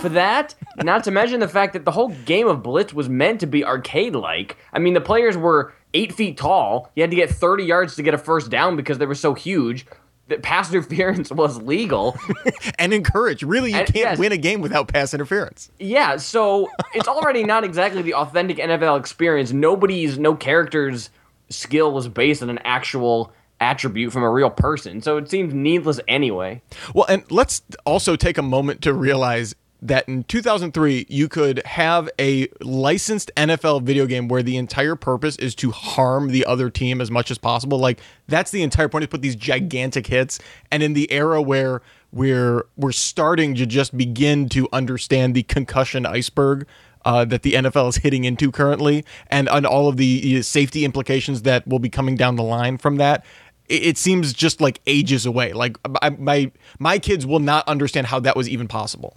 for 0.00 0.08
that, 0.10 0.54
not 0.82 1.04
to 1.04 1.10
mention 1.10 1.40
the 1.40 1.48
fact 1.48 1.72
that 1.74 1.84
the 1.84 1.90
whole 1.92 2.08
game 2.24 2.46
of 2.48 2.62
Blitz 2.62 2.92
was 2.92 3.08
meant 3.08 3.40
to 3.40 3.46
be 3.46 3.64
arcade 3.64 4.14
like. 4.14 4.56
I 4.72 4.78
mean, 4.78 4.94
the 4.94 5.00
players 5.00 5.36
were 5.36 5.72
eight 5.94 6.12
feet 6.12 6.36
tall. 6.36 6.90
You 6.96 7.02
had 7.02 7.10
to 7.10 7.16
get 7.16 7.30
30 7.30 7.64
yards 7.64 7.96
to 7.96 8.02
get 8.02 8.14
a 8.14 8.18
first 8.18 8.50
down 8.50 8.76
because 8.76 8.98
they 8.98 9.06
were 9.06 9.14
so 9.14 9.34
huge. 9.34 9.86
That 10.28 10.42
pass 10.42 10.70
interference 10.72 11.30
was 11.32 11.60
legal. 11.62 12.16
and 12.78 12.92
encouraged. 12.94 13.42
Really, 13.42 13.70
you 13.72 13.78
And- 13.78 13.86
can't 13.86 13.96
yes. 14.10 14.18
win 14.18 14.32
a 14.32 14.36
game 14.36 14.60
without 14.60 14.88
pass 14.88 15.12
interference. 15.14 15.70
Yeah, 15.78 16.16
so 16.16 16.70
it's 16.94 17.08
already 17.08 17.44
not 17.44 17.64
exactly 17.64 18.02
the 18.02 18.14
authentic 18.14 18.56
NFL 18.58 18.98
experience. 18.98 19.52
Nobody's, 19.52 20.18
no 20.18 20.34
character's 20.34 21.10
skill 21.50 21.92
was 21.92 22.08
based 22.08 22.42
on 22.42 22.50
an 22.50 22.58
actual 22.64 23.32
attribute 23.62 24.12
from 24.12 24.24
a 24.24 24.30
real 24.30 24.50
person. 24.50 25.00
So 25.00 25.16
it 25.16 25.30
seems 25.30 25.54
needless 25.54 26.00
anyway. 26.08 26.60
Well, 26.94 27.06
and 27.08 27.22
let's 27.30 27.62
also 27.86 28.16
take 28.16 28.36
a 28.36 28.42
moment 28.42 28.82
to 28.82 28.92
realize 28.92 29.54
that 29.80 30.08
in 30.08 30.22
2003, 30.24 31.06
you 31.08 31.28
could 31.28 31.60
have 31.64 32.08
a 32.18 32.48
licensed 32.60 33.32
NFL 33.36 33.82
video 33.82 34.06
game 34.06 34.28
where 34.28 34.42
the 34.42 34.56
entire 34.56 34.94
purpose 34.94 35.36
is 35.36 35.54
to 35.56 35.72
harm 35.72 36.28
the 36.28 36.44
other 36.44 36.70
team 36.70 37.00
as 37.00 37.10
much 37.10 37.30
as 37.30 37.38
possible. 37.38 37.78
Like 37.78 38.00
that's 38.28 38.50
the 38.50 38.62
entire 38.62 38.88
point 38.88 39.04
is 39.04 39.08
put 39.08 39.22
these 39.22 39.36
gigantic 39.36 40.06
hits. 40.06 40.38
And 40.70 40.82
in 40.82 40.92
the 40.92 41.10
era 41.10 41.42
where 41.42 41.82
we're 42.12 42.66
we're 42.76 42.92
starting 42.92 43.54
to 43.56 43.66
just 43.66 43.96
begin 43.96 44.48
to 44.50 44.68
understand 44.72 45.34
the 45.34 45.42
concussion 45.44 46.06
iceberg 46.06 46.66
uh, 47.04 47.24
that 47.24 47.42
the 47.42 47.54
NFL 47.54 47.88
is 47.88 47.96
hitting 47.96 48.24
into 48.24 48.50
currently, 48.50 49.04
and 49.28 49.48
on 49.48 49.66
all 49.66 49.88
of 49.88 49.96
the 49.96 50.42
safety 50.42 50.84
implications 50.84 51.42
that 51.42 51.66
will 51.66 51.78
be 51.78 51.88
coming 51.88 52.16
down 52.16 52.36
the 52.36 52.42
line 52.42 52.78
from 52.78 52.96
that. 52.96 53.24
It 53.68 53.82
it 53.82 53.98
seems 53.98 54.32
just 54.32 54.60
like 54.60 54.80
ages 54.86 55.26
away. 55.26 55.52
Like 55.52 55.76
I- 56.00 56.10
my 56.10 56.50
my 56.78 56.98
kids 56.98 57.26
will 57.26 57.38
not 57.40 57.66
understand 57.68 58.06
how 58.08 58.20
that 58.20 58.36
was 58.36 58.48
even 58.48 58.68
possible. 58.68 59.16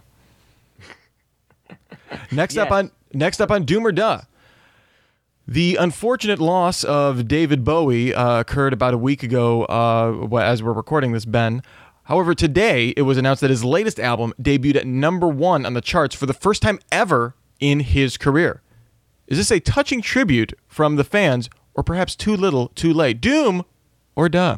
Next 2.30 2.56
up 2.56 2.70
on 2.70 2.90
next 3.12 3.40
up 3.40 3.50
on 3.50 3.64
Doom 3.64 3.86
or 3.86 3.92
Duh. 3.92 4.20
The 5.48 5.76
unfortunate 5.76 6.40
loss 6.40 6.82
of 6.82 7.28
David 7.28 7.64
Bowie 7.64 8.12
uh, 8.12 8.40
occurred 8.40 8.72
about 8.72 8.94
a 8.94 8.98
week 8.98 9.22
ago, 9.22 9.64
uh, 9.66 10.36
as 10.38 10.60
we're 10.60 10.72
recording 10.72 11.12
this, 11.12 11.24
Ben. 11.24 11.62
However, 12.04 12.34
today 12.34 12.88
it 12.96 13.02
was 13.02 13.16
announced 13.16 13.42
that 13.42 13.50
his 13.50 13.64
latest 13.64 14.00
album 14.00 14.34
debuted 14.42 14.76
at 14.76 14.86
number 14.88 15.28
one 15.28 15.64
on 15.64 15.74
the 15.74 15.80
charts 15.80 16.16
for 16.16 16.26
the 16.26 16.32
first 16.34 16.62
time 16.62 16.80
ever 16.90 17.36
in 17.60 17.80
his 17.80 18.16
career. 18.16 18.60
Is 19.28 19.38
this 19.38 19.52
a 19.52 19.60
touching 19.60 20.02
tribute 20.02 20.52
from 20.66 20.96
the 20.96 21.04
fans, 21.04 21.48
or 21.74 21.84
perhaps 21.84 22.16
too 22.16 22.36
little, 22.36 22.68
too 22.74 22.92
late? 22.92 23.20
Doom 23.20 23.64
or 24.16 24.28
Duh? 24.28 24.56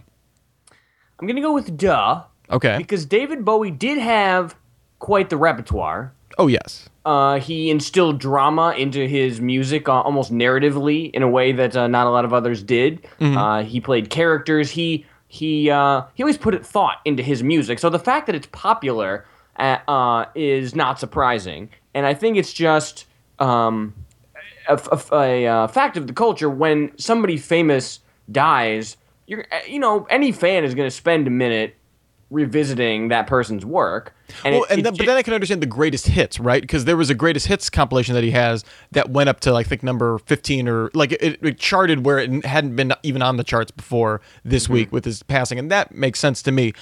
I'm 1.21 1.27
going 1.27 1.37
to 1.37 1.43
go 1.43 1.53
with 1.53 1.77
duh 1.77 2.23
Okay. 2.51 2.79
because 2.79 3.05
David 3.05 3.45
Bowie 3.45 3.71
did 3.73 3.99
have 3.99 4.55
quite 5.01 5.29
the 5.31 5.37
repertoire. 5.37 6.13
Oh 6.39 6.47
yes. 6.47 6.89
Uh, 7.05 7.41
he 7.41 7.71
instilled 7.71 8.21
drama 8.21 8.75
into 8.79 9.07
his 9.09 9.41
music 9.41 9.89
uh, 9.89 9.93
almost 10.01 10.33
narratively 10.33 11.11
in 11.13 11.23
a 11.23 11.29
way 11.29 11.53
that 11.53 11.77
uh, 11.77 11.89
not 11.89 12.07
a 12.07 12.11
lot 12.11 12.25
of 12.25 12.33
others 12.33 12.63
did. 12.63 13.07
Uh, 13.21 13.63
he 13.65 13.81
played 13.81 14.11
characters. 14.11 14.71
He 14.71 15.05
he 15.27 15.71
uh, 15.71 16.03
he 16.15 16.23
always 16.23 16.39
put 16.39 16.65
thought 16.65 16.99
into 17.05 17.23
his 17.23 17.43
music. 17.43 17.79
So 17.79 17.91
the 17.91 17.99
fact 17.99 18.27
that 18.27 18.35
it's 18.37 18.47
popular 18.53 19.25
uh, 19.59 19.79
uh, 19.89 20.27
is 20.35 20.75
not 20.75 21.01
surprising, 21.01 21.71
and 21.95 22.07
I 22.07 22.15
think 22.15 22.37
it's 22.37 22.53
just 22.53 23.07
um, 23.39 23.95
a, 24.69 24.79
a- 25.13 25.65
a, 25.65 25.69
fact 25.69 25.97
of 25.97 26.07
the 26.07 26.13
culture 26.13 26.49
when 26.51 26.97
somebody 26.99 27.37
famous 27.37 28.01
dies. 28.31 28.97
You're 29.29 29.47
uh, 29.53 29.59
you 29.69 29.79
know 29.79 30.07
any 30.11 30.33
fan 30.33 30.65
is 30.65 30.75
going 30.75 30.87
to 30.87 30.95
spend 30.95 31.27
a 31.29 31.31
minute 31.31 31.77
revisiting 32.31 33.09
that 33.09 33.27
person's 33.27 33.65
work. 33.65 34.15
And 34.45 34.55
well, 34.55 34.65
it- 34.65 34.71
and 34.71 34.81
it 34.81 34.83
then, 34.83 34.95
ju- 34.95 34.99
but 34.99 35.07
then 35.07 35.17
I 35.17 35.23
can 35.23 35.33
understand 35.33 35.63
the 35.63 35.67
greatest 35.67 36.09
hits, 36.09 36.39
right? 36.39 36.61
Because 36.61 36.85
there 36.85 36.97
was 36.97 37.09
a 37.09 37.15
greatest 37.15 37.47
hits 37.47 37.71
compilation 37.71 38.15
that 38.15 38.23
he 38.25 38.33
has 38.33 38.65
that 38.93 39.09
went 39.11 39.31
up 39.31 39.41
to 39.41 39.53
like, 39.53 39.67
I 39.67 39.69
think 39.69 39.83
number 39.83 40.19
fifteen 40.19 40.69
or 40.69 40.91
like 40.95 41.13
it, 41.13 41.39
it 41.43 41.59
charted 41.59 42.05
where 42.05 42.19
it 42.19 42.45
hadn't 42.45 42.77
been 42.77 42.93
even 43.03 43.23
on 43.23 43.37
the 43.39 43.45
charts 43.45 43.71
before 43.71 44.21
this 44.45 44.65
Mm-hmm. 44.65 44.73
week 44.75 44.93
with 44.93 45.05
his 45.07 45.23
passing, 45.23 45.59
and 45.59 45.71
that 45.71 45.95
makes 45.95 46.19
sense 46.21 46.43
to 46.43 46.53
me. 46.53 46.73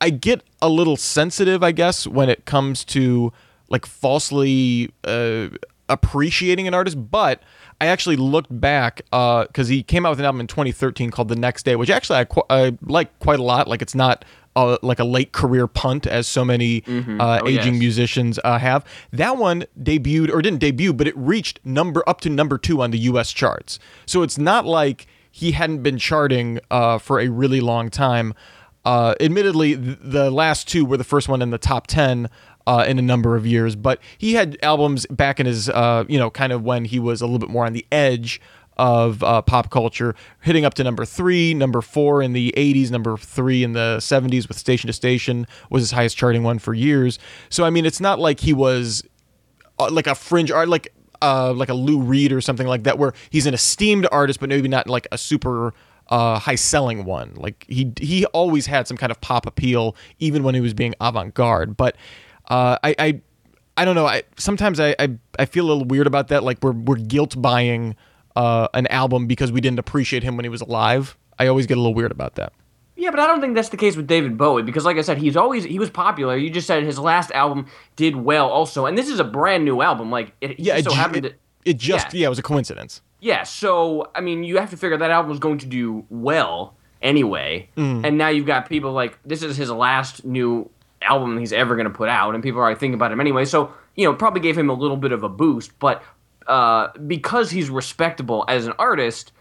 I 0.00 0.10
get 0.10 0.42
a 0.62 0.68
little 0.68 0.96
sensitive, 0.96 1.62
I 1.62 1.72
guess, 1.72 2.06
when 2.06 2.28
it 2.30 2.44
comes 2.44 2.84
to 2.86 3.32
like 3.68 3.84
falsely 3.86 4.90
uh, 5.04 5.48
appreciating 5.88 6.66
an 6.68 6.74
artist, 6.74 7.10
but 7.10 7.42
I 7.80 7.86
actually 7.86 8.16
looked 8.16 8.60
back 8.60 9.02
because 9.10 9.68
he 9.68 9.82
came 9.82 10.04
out 10.04 10.10
with 10.10 10.18
an 10.20 10.24
album 10.26 10.40
in 10.40 10.46
2013 10.48 11.10
called 11.10 11.28
The 11.28 11.36
Next 11.36 11.64
Day, 11.64 11.76
which 11.76 11.90
actually 11.90 12.18
I, 12.18 12.24
qu- 12.24 12.42
I 12.50 12.76
like 12.82 13.16
quite 13.20 13.38
a 13.38 13.42
lot. 13.42 13.68
Like 13.68 13.82
it's 13.82 13.94
not 13.94 14.24
uh, 14.56 14.78
like 14.82 14.98
a 14.98 15.04
late 15.04 15.30
career 15.30 15.68
punt, 15.68 16.04
as 16.06 16.26
so 16.26 16.44
many 16.44 16.82
uh, 16.88 17.40
Oh, 17.42 17.46
aging 17.48 17.74
yes. 17.74 17.80
musicians 17.80 18.40
uh, 18.42 18.58
have. 18.58 18.84
That 19.12 19.36
one 19.36 19.64
debuted 19.80 20.32
or 20.32 20.42
didn't 20.42 20.58
debut, 20.58 20.92
but 20.92 21.06
it 21.06 21.16
reached 21.16 21.60
number 21.64 22.02
up 22.08 22.20
to 22.22 22.30
number 22.30 22.58
two 22.58 22.82
on 22.82 22.90
the 22.90 22.98
U.S. 22.98 23.30
charts. 23.32 23.78
So 24.06 24.22
it's 24.22 24.38
not 24.38 24.66
like 24.66 25.06
he 25.30 25.52
hadn't 25.52 25.84
been 25.84 25.98
charting 25.98 26.58
uh, 26.72 26.98
for 26.98 27.20
a 27.20 27.28
really 27.28 27.60
long 27.60 27.90
time. 27.90 28.34
Uh, 28.84 29.14
admittedly, 29.20 29.76
th- 29.76 29.98
the 30.02 30.30
last 30.32 30.66
two 30.66 30.84
were 30.84 30.96
the 30.96 31.04
first 31.04 31.28
one 31.28 31.42
in 31.42 31.50
the 31.50 31.58
top 31.58 31.86
ten 31.86 32.28
uh, 32.68 32.84
in 32.86 32.98
a 32.98 33.02
number 33.02 33.34
of 33.34 33.46
years, 33.46 33.74
but 33.74 33.98
he 34.18 34.34
had 34.34 34.58
albums 34.62 35.06
back 35.06 35.40
in 35.40 35.46
his, 35.46 35.70
uh, 35.70 36.04
you 36.06 36.18
know, 36.18 36.30
kind 36.30 36.52
of 36.52 36.62
when 36.62 36.84
he 36.84 36.98
was 36.98 37.22
a 37.22 37.24
little 37.24 37.38
bit 37.38 37.48
more 37.48 37.64
on 37.64 37.72
the 37.72 37.86
edge 37.90 38.42
of 38.76 39.22
uh, 39.22 39.40
pop 39.40 39.70
culture, 39.70 40.14
hitting 40.42 40.66
up 40.66 40.74
to 40.74 40.84
number 40.84 41.06
three, 41.06 41.54
number 41.54 41.80
four 41.80 42.20
in 42.20 42.34
the 42.34 42.52
80s, 42.58 42.90
number 42.90 43.16
three 43.16 43.64
in 43.64 43.72
the 43.72 43.96
70s 44.00 44.46
with 44.46 44.58
Station 44.58 44.86
to 44.86 44.92
Station 44.92 45.46
was 45.70 45.82
his 45.82 45.92
highest 45.92 46.18
charting 46.18 46.42
one 46.42 46.58
for 46.58 46.74
years. 46.74 47.18
So, 47.48 47.64
I 47.64 47.70
mean, 47.70 47.86
it's 47.86 48.00
not 48.00 48.18
like 48.18 48.38
he 48.40 48.52
was 48.52 49.02
uh, 49.78 49.88
like 49.90 50.06
a 50.06 50.14
fringe 50.14 50.50
art, 50.50 50.68
like 50.68 50.92
uh, 51.22 51.54
like 51.54 51.70
a 51.70 51.74
Lou 51.74 52.02
Reed 52.02 52.32
or 52.32 52.42
something 52.42 52.66
like 52.66 52.82
that, 52.82 52.98
where 52.98 53.14
he's 53.30 53.46
an 53.46 53.54
esteemed 53.54 54.06
artist, 54.12 54.40
but 54.40 54.50
maybe 54.50 54.68
not 54.68 54.88
like 54.88 55.08
a 55.10 55.16
super 55.16 55.72
uh, 56.08 56.38
high 56.38 56.54
selling 56.54 57.06
one. 57.06 57.32
Like 57.34 57.64
he 57.66 57.92
he 57.98 58.26
always 58.26 58.66
had 58.66 58.86
some 58.86 58.98
kind 58.98 59.10
of 59.10 59.20
pop 59.22 59.46
appeal, 59.46 59.96
even 60.18 60.42
when 60.42 60.54
he 60.54 60.60
was 60.60 60.74
being 60.74 60.94
avant 61.00 61.32
garde. 61.32 61.74
But 61.74 61.96
uh, 62.48 62.78
I, 62.82 62.94
I 62.98 63.20
I 63.76 63.84
don't 63.84 63.94
know. 63.94 64.06
I 64.06 64.22
sometimes 64.36 64.80
I, 64.80 64.94
I 64.98 65.16
I 65.38 65.44
feel 65.44 65.66
a 65.66 65.68
little 65.68 65.84
weird 65.84 66.06
about 66.06 66.28
that. 66.28 66.42
Like 66.42 66.58
we're 66.62 66.72
we're 66.72 66.96
guilt 66.96 67.40
buying 67.40 67.94
uh, 68.36 68.68
an 68.74 68.86
album 68.88 69.26
because 69.26 69.52
we 69.52 69.60
didn't 69.60 69.78
appreciate 69.78 70.22
him 70.22 70.36
when 70.36 70.44
he 70.44 70.48
was 70.48 70.60
alive. 70.60 71.16
I 71.38 71.46
always 71.46 71.66
get 71.66 71.76
a 71.76 71.80
little 71.80 71.94
weird 71.94 72.10
about 72.10 72.34
that. 72.36 72.52
Yeah, 72.96 73.10
but 73.12 73.20
I 73.20 73.28
don't 73.28 73.40
think 73.40 73.54
that's 73.54 73.68
the 73.68 73.76
case 73.76 73.94
with 73.96 74.08
David 74.08 74.36
Bowie 74.36 74.64
because, 74.64 74.84
like 74.84 74.96
I 74.96 75.02
said, 75.02 75.18
he's 75.18 75.36
always 75.36 75.62
he 75.62 75.78
was 75.78 75.88
popular. 75.90 76.36
You 76.36 76.50
just 76.50 76.66
said 76.66 76.82
his 76.82 76.98
last 76.98 77.30
album 77.30 77.66
did 77.94 78.16
well, 78.16 78.48
also, 78.48 78.86
and 78.86 78.98
this 78.98 79.08
is 79.08 79.20
a 79.20 79.24
brand 79.24 79.64
new 79.64 79.80
album. 79.82 80.10
Like, 80.10 80.32
it, 80.40 80.58
Yeah, 80.58 80.76
it 80.78 80.84
so 80.84 80.90
ju- 80.90 80.96
happened. 80.96 81.26
it, 81.26 81.28
to, 81.30 81.70
it 81.70 81.76
just 81.76 82.12
yeah. 82.12 82.20
yeah. 82.22 82.26
it 82.26 82.30
was 82.30 82.40
a 82.40 82.42
coincidence. 82.42 83.00
yeah, 83.20 83.44
so 83.44 84.10
I 84.16 84.20
mean, 84.20 84.42
you 84.42 84.56
have 84.58 84.70
to 84.70 84.76
figure 84.76 84.96
that 84.96 85.12
album 85.12 85.30
was 85.30 85.38
going 85.38 85.58
to 85.58 85.66
do 85.66 86.04
well 86.10 86.74
anyway, 87.00 87.68
Mm. 87.76 88.04
and 88.04 88.18
now 88.18 88.28
you've 88.28 88.46
got 88.46 88.68
people 88.68 88.90
like 88.92 89.16
this 89.24 89.44
is 89.44 89.56
his 89.56 89.70
last 89.70 90.24
new 90.24 90.68
album 91.02 91.38
he's 91.38 91.52
ever 91.52 91.74
going 91.76 91.86
to 91.86 91.94
put 91.94 92.08
out, 92.08 92.34
and 92.34 92.42
people 92.42 92.60
are 92.60 92.74
thinking 92.74 92.94
about 92.94 93.12
him 93.12 93.20
anyway. 93.20 93.44
So 93.44 93.72
you 93.98 94.04
know, 94.04 94.14
probably 94.14 94.40
gave 94.40 94.56
him 94.56 94.70
a 94.70 94.74
little 94.74 94.96
bit 94.96 95.10
of 95.10 95.24
a 95.24 95.28
boost, 95.28 95.76
but 95.80 96.04
uh, 96.46 96.88
because 97.06 97.50
he's 97.50 97.68
respectable 97.68 98.44
as 98.48 98.66
an 98.66 98.72
artist, 98.78 99.32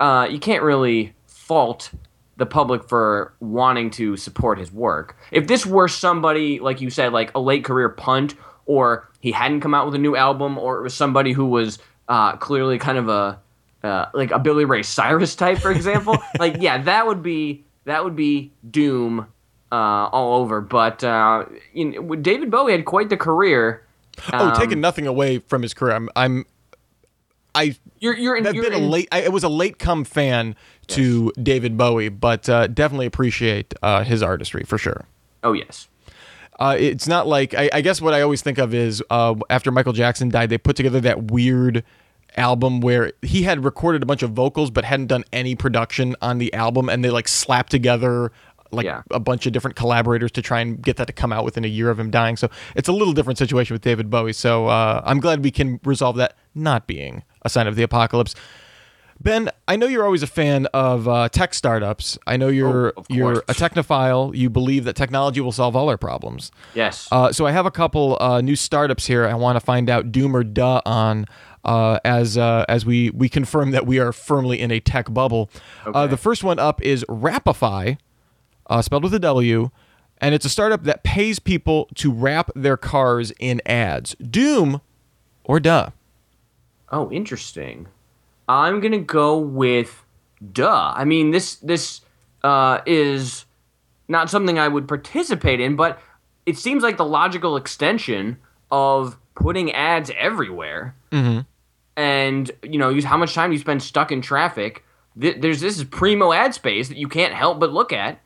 uh, 0.00 0.26
you 0.30 0.38
can't 0.38 0.62
really 0.62 1.14
fault 1.26 1.90
the 2.38 2.46
public 2.46 2.88
for 2.88 3.34
wanting 3.40 3.90
to 3.90 4.16
support 4.16 4.58
his 4.58 4.72
work. 4.72 5.16
If 5.30 5.46
this 5.46 5.66
were 5.66 5.88
somebody, 5.88 6.60
like 6.60 6.80
you 6.80 6.90
said, 6.90 7.12
like 7.12 7.30
a 7.34 7.40
late 7.40 7.64
career 7.64 7.90
punt, 7.90 8.34
or 8.64 9.10
he 9.20 9.32
hadn't 9.32 9.60
come 9.60 9.74
out 9.74 9.86
with 9.86 9.94
a 9.94 9.98
new 9.98 10.16
album, 10.16 10.58
or 10.58 10.78
it 10.78 10.82
was 10.82 10.94
somebody 10.94 11.32
who 11.32 11.46
was 11.46 11.78
uh, 12.08 12.36
clearly 12.36 12.78
kind 12.78 12.98
of 12.98 13.08
a 13.08 13.40
uh, 13.82 14.06
like 14.14 14.30
a 14.30 14.38
Billy 14.38 14.64
Ray 14.64 14.82
Cyrus 14.82 15.34
type, 15.36 15.58
for 15.58 15.70
example, 15.70 16.16
like 16.38 16.56
yeah, 16.60 16.78
that 16.82 17.06
would 17.06 17.22
be 17.22 17.64
that 17.84 18.02
would 18.02 18.16
be 18.16 18.52
doom 18.70 19.26
uh, 19.72 20.08
all 20.12 20.40
over. 20.40 20.60
But 20.60 21.02
uh, 21.04 21.46
you 21.72 21.84
know, 22.02 22.14
David 22.16 22.50
Bowie 22.50 22.72
had 22.72 22.84
quite 22.84 23.08
the 23.08 23.16
career. 23.16 23.82
Oh, 24.32 24.48
Um, 24.48 24.56
taking 24.56 24.80
nothing 24.80 25.06
away 25.06 25.40
from 25.40 25.62
his 25.62 25.74
career, 25.74 25.94
I'm 25.94 26.08
I'm 26.16 26.46
I 27.54 27.76
You're 27.98 28.16
you're 28.16 28.36
in, 28.36 28.46
I've 28.46 28.54
you're 28.54 28.64
been 28.64 28.74
a 28.74 28.78
late. 28.78 29.08
I, 29.10 29.24
I 29.24 29.28
was 29.28 29.44
a 29.44 29.48
late 29.48 29.78
come 29.78 30.04
fan 30.04 30.54
to 30.88 31.32
David 31.42 31.76
Bowie, 31.76 32.10
but 32.10 32.48
uh, 32.48 32.66
definitely 32.68 33.06
appreciate 33.06 33.74
uh, 33.82 34.04
his 34.04 34.22
artistry 34.22 34.62
for 34.64 34.78
sure. 34.78 35.06
Oh 35.42 35.52
yes. 35.52 35.88
Uh, 36.58 36.74
it's 36.78 37.06
not 37.06 37.26
like 37.26 37.54
I, 37.54 37.68
I 37.72 37.80
guess 37.82 38.00
what 38.00 38.14
I 38.14 38.22
always 38.22 38.40
think 38.40 38.58
of 38.58 38.72
is 38.72 39.02
uh, 39.10 39.34
after 39.50 39.70
Michael 39.70 39.92
Jackson 39.92 40.30
died, 40.30 40.48
they 40.48 40.58
put 40.58 40.76
together 40.76 41.00
that 41.00 41.30
weird 41.30 41.84
album 42.36 42.80
where 42.80 43.12
he 43.22 43.42
had 43.42 43.64
recorded 43.64 44.02
a 44.02 44.06
bunch 44.06 44.22
of 44.22 44.30
vocals 44.30 44.70
but 44.70 44.84
hadn't 44.84 45.06
done 45.06 45.24
any 45.32 45.54
production 45.54 46.16
on 46.22 46.38
the 46.38 46.52
album, 46.54 46.88
and 46.88 47.04
they 47.04 47.10
like 47.10 47.28
slapped 47.28 47.70
together 47.70 48.32
like 48.72 48.84
Yeah. 48.84 49.02
a 49.10 49.20
bunch 49.20 49.46
of 49.46 49.52
different 49.52 49.76
collaborators 49.76 50.30
to 50.32 50.42
try 50.42 50.60
and 50.60 50.80
get 50.82 50.96
that 50.96 51.06
to 51.06 51.12
come 51.12 51.32
out 51.32 51.44
within 51.44 51.64
a 51.64 51.68
year 51.68 51.90
of 51.90 51.98
him 51.98 52.10
dying. 52.10 52.36
So 52.36 52.48
it's 52.74 52.88
a 52.88 52.92
little 52.92 53.12
different 53.14 53.38
situation 53.38 53.74
with 53.74 53.82
David 53.82 54.10
Bowie. 54.10 54.32
So 54.32 54.66
uh, 54.66 55.02
I'm 55.04 55.20
glad 55.20 55.42
we 55.44 55.50
can 55.50 55.80
resolve 55.84 56.16
that 56.16 56.36
not 56.54 56.86
being 56.86 57.22
a 57.42 57.48
sign 57.48 57.66
of 57.66 57.76
the 57.76 57.82
apocalypse. 57.82 58.34
Ben, 59.18 59.48
I 59.66 59.76
know 59.76 59.86
you're 59.86 60.04
always 60.04 60.22
a 60.22 60.26
fan 60.26 60.66
of 60.74 61.08
uh, 61.08 61.30
tech 61.30 61.54
startups. 61.54 62.18
I 62.26 62.36
know 62.36 62.48
you're 62.48 62.92
Oh, 62.98 63.04
you're 63.08 63.38
a 63.48 63.54
technophile. 63.54 64.36
You 64.36 64.50
believe 64.50 64.84
that 64.84 64.94
technology 64.94 65.40
will 65.40 65.52
solve 65.52 65.74
all 65.74 65.88
our 65.88 65.96
problems. 65.96 66.52
Yes. 66.74 67.08
Uh, 67.10 67.32
so 67.32 67.46
I 67.46 67.52
have 67.52 67.64
a 67.64 67.70
couple 67.70 68.18
uh, 68.20 68.42
new 68.42 68.56
startups 68.56 69.06
here. 69.06 69.26
I 69.26 69.32
want 69.32 69.56
to 69.56 69.60
find 69.64 69.88
out 69.88 70.12
doom 70.12 70.36
or 70.36 70.44
duh 70.44 70.82
on 70.84 71.24
uh, 71.64 71.98
as 72.04 72.36
uh, 72.36 72.66
as 72.68 72.84
we 72.84 73.08
we 73.10 73.30
confirm 73.30 73.70
that 73.70 73.86
we 73.86 73.98
are 73.98 74.12
firmly 74.12 74.60
in 74.60 74.70
a 74.70 74.80
tech 74.80 75.10
bubble. 75.12 75.48
Uh, 75.86 75.90
Okay. 76.00 76.10
the 76.10 76.16
first 76.18 76.44
one 76.44 76.58
up 76.58 76.82
is 76.82 77.02
Wrapify, 77.08 77.96
uh, 78.68 78.82
spelled 78.82 79.04
with 79.04 79.14
a 79.14 79.18
W, 79.18 79.70
and 80.18 80.34
it's 80.34 80.44
a 80.44 80.48
startup 80.48 80.84
that 80.84 81.02
pays 81.02 81.38
people 81.38 81.88
to 81.94 82.10
wrap 82.10 82.50
their 82.54 82.76
cars 82.76 83.32
in 83.38 83.60
ads. 83.66 84.14
Doom 84.16 84.80
or 85.44 85.60
duh? 85.60 85.90
Oh, 86.90 87.10
interesting. 87.10 87.88
I'm 88.48 88.80
gonna 88.80 88.98
go 88.98 89.38
with 89.38 90.04
duh. 90.52 90.92
I 90.94 91.04
mean, 91.04 91.30
this 91.30 91.56
this 91.56 92.00
uh, 92.44 92.80
is 92.86 93.44
not 94.08 94.30
something 94.30 94.58
I 94.58 94.68
would 94.68 94.86
participate 94.86 95.60
in, 95.60 95.76
but 95.76 96.00
it 96.44 96.56
seems 96.56 96.82
like 96.82 96.96
the 96.96 97.04
logical 97.04 97.56
extension 97.56 98.38
of 98.70 99.18
putting 99.34 99.72
ads 99.72 100.10
everywhere. 100.16 100.94
Mm-hmm. 101.10 101.40
And 101.96 102.50
you 102.62 102.78
know, 102.78 102.88
use 102.90 103.04
how 103.04 103.16
much 103.16 103.34
time 103.34 103.52
you 103.52 103.58
spend 103.58 103.82
stuck 103.82 104.12
in 104.12 104.20
traffic? 104.20 104.84
Th- 105.20 105.40
There's 105.40 105.60
this 105.60 105.78
is 105.78 105.84
primo 105.84 106.32
ad 106.32 106.54
space 106.54 106.88
that 106.88 106.98
you 106.98 107.08
can't 107.08 107.34
help 107.34 107.58
but 107.58 107.72
look 107.72 107.92
at. 107.92 108.20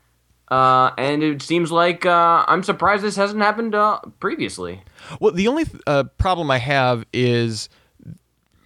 Uh, 0.51 0.91
and 0.99 1.23
it 1.23 1.43
seems 1.43 1.71
like 1.71 2.05
uh, 2.05 2.45
I'm 2.49 2.63
surprised 2.63 3.05
this 3.05 3.17
hasn't 3.17 3.41
happened 3.41 3.75
uh, 3.75 4.01
previously. 4.19 4.83
Well, 5.21 5.33
the 5.33 5.47
only 5.47 5.67
uh, 5.87 6.05
problem 6.19 6.51
I 6.51 6.59
have 6.59 7.05
is 7.13 7.69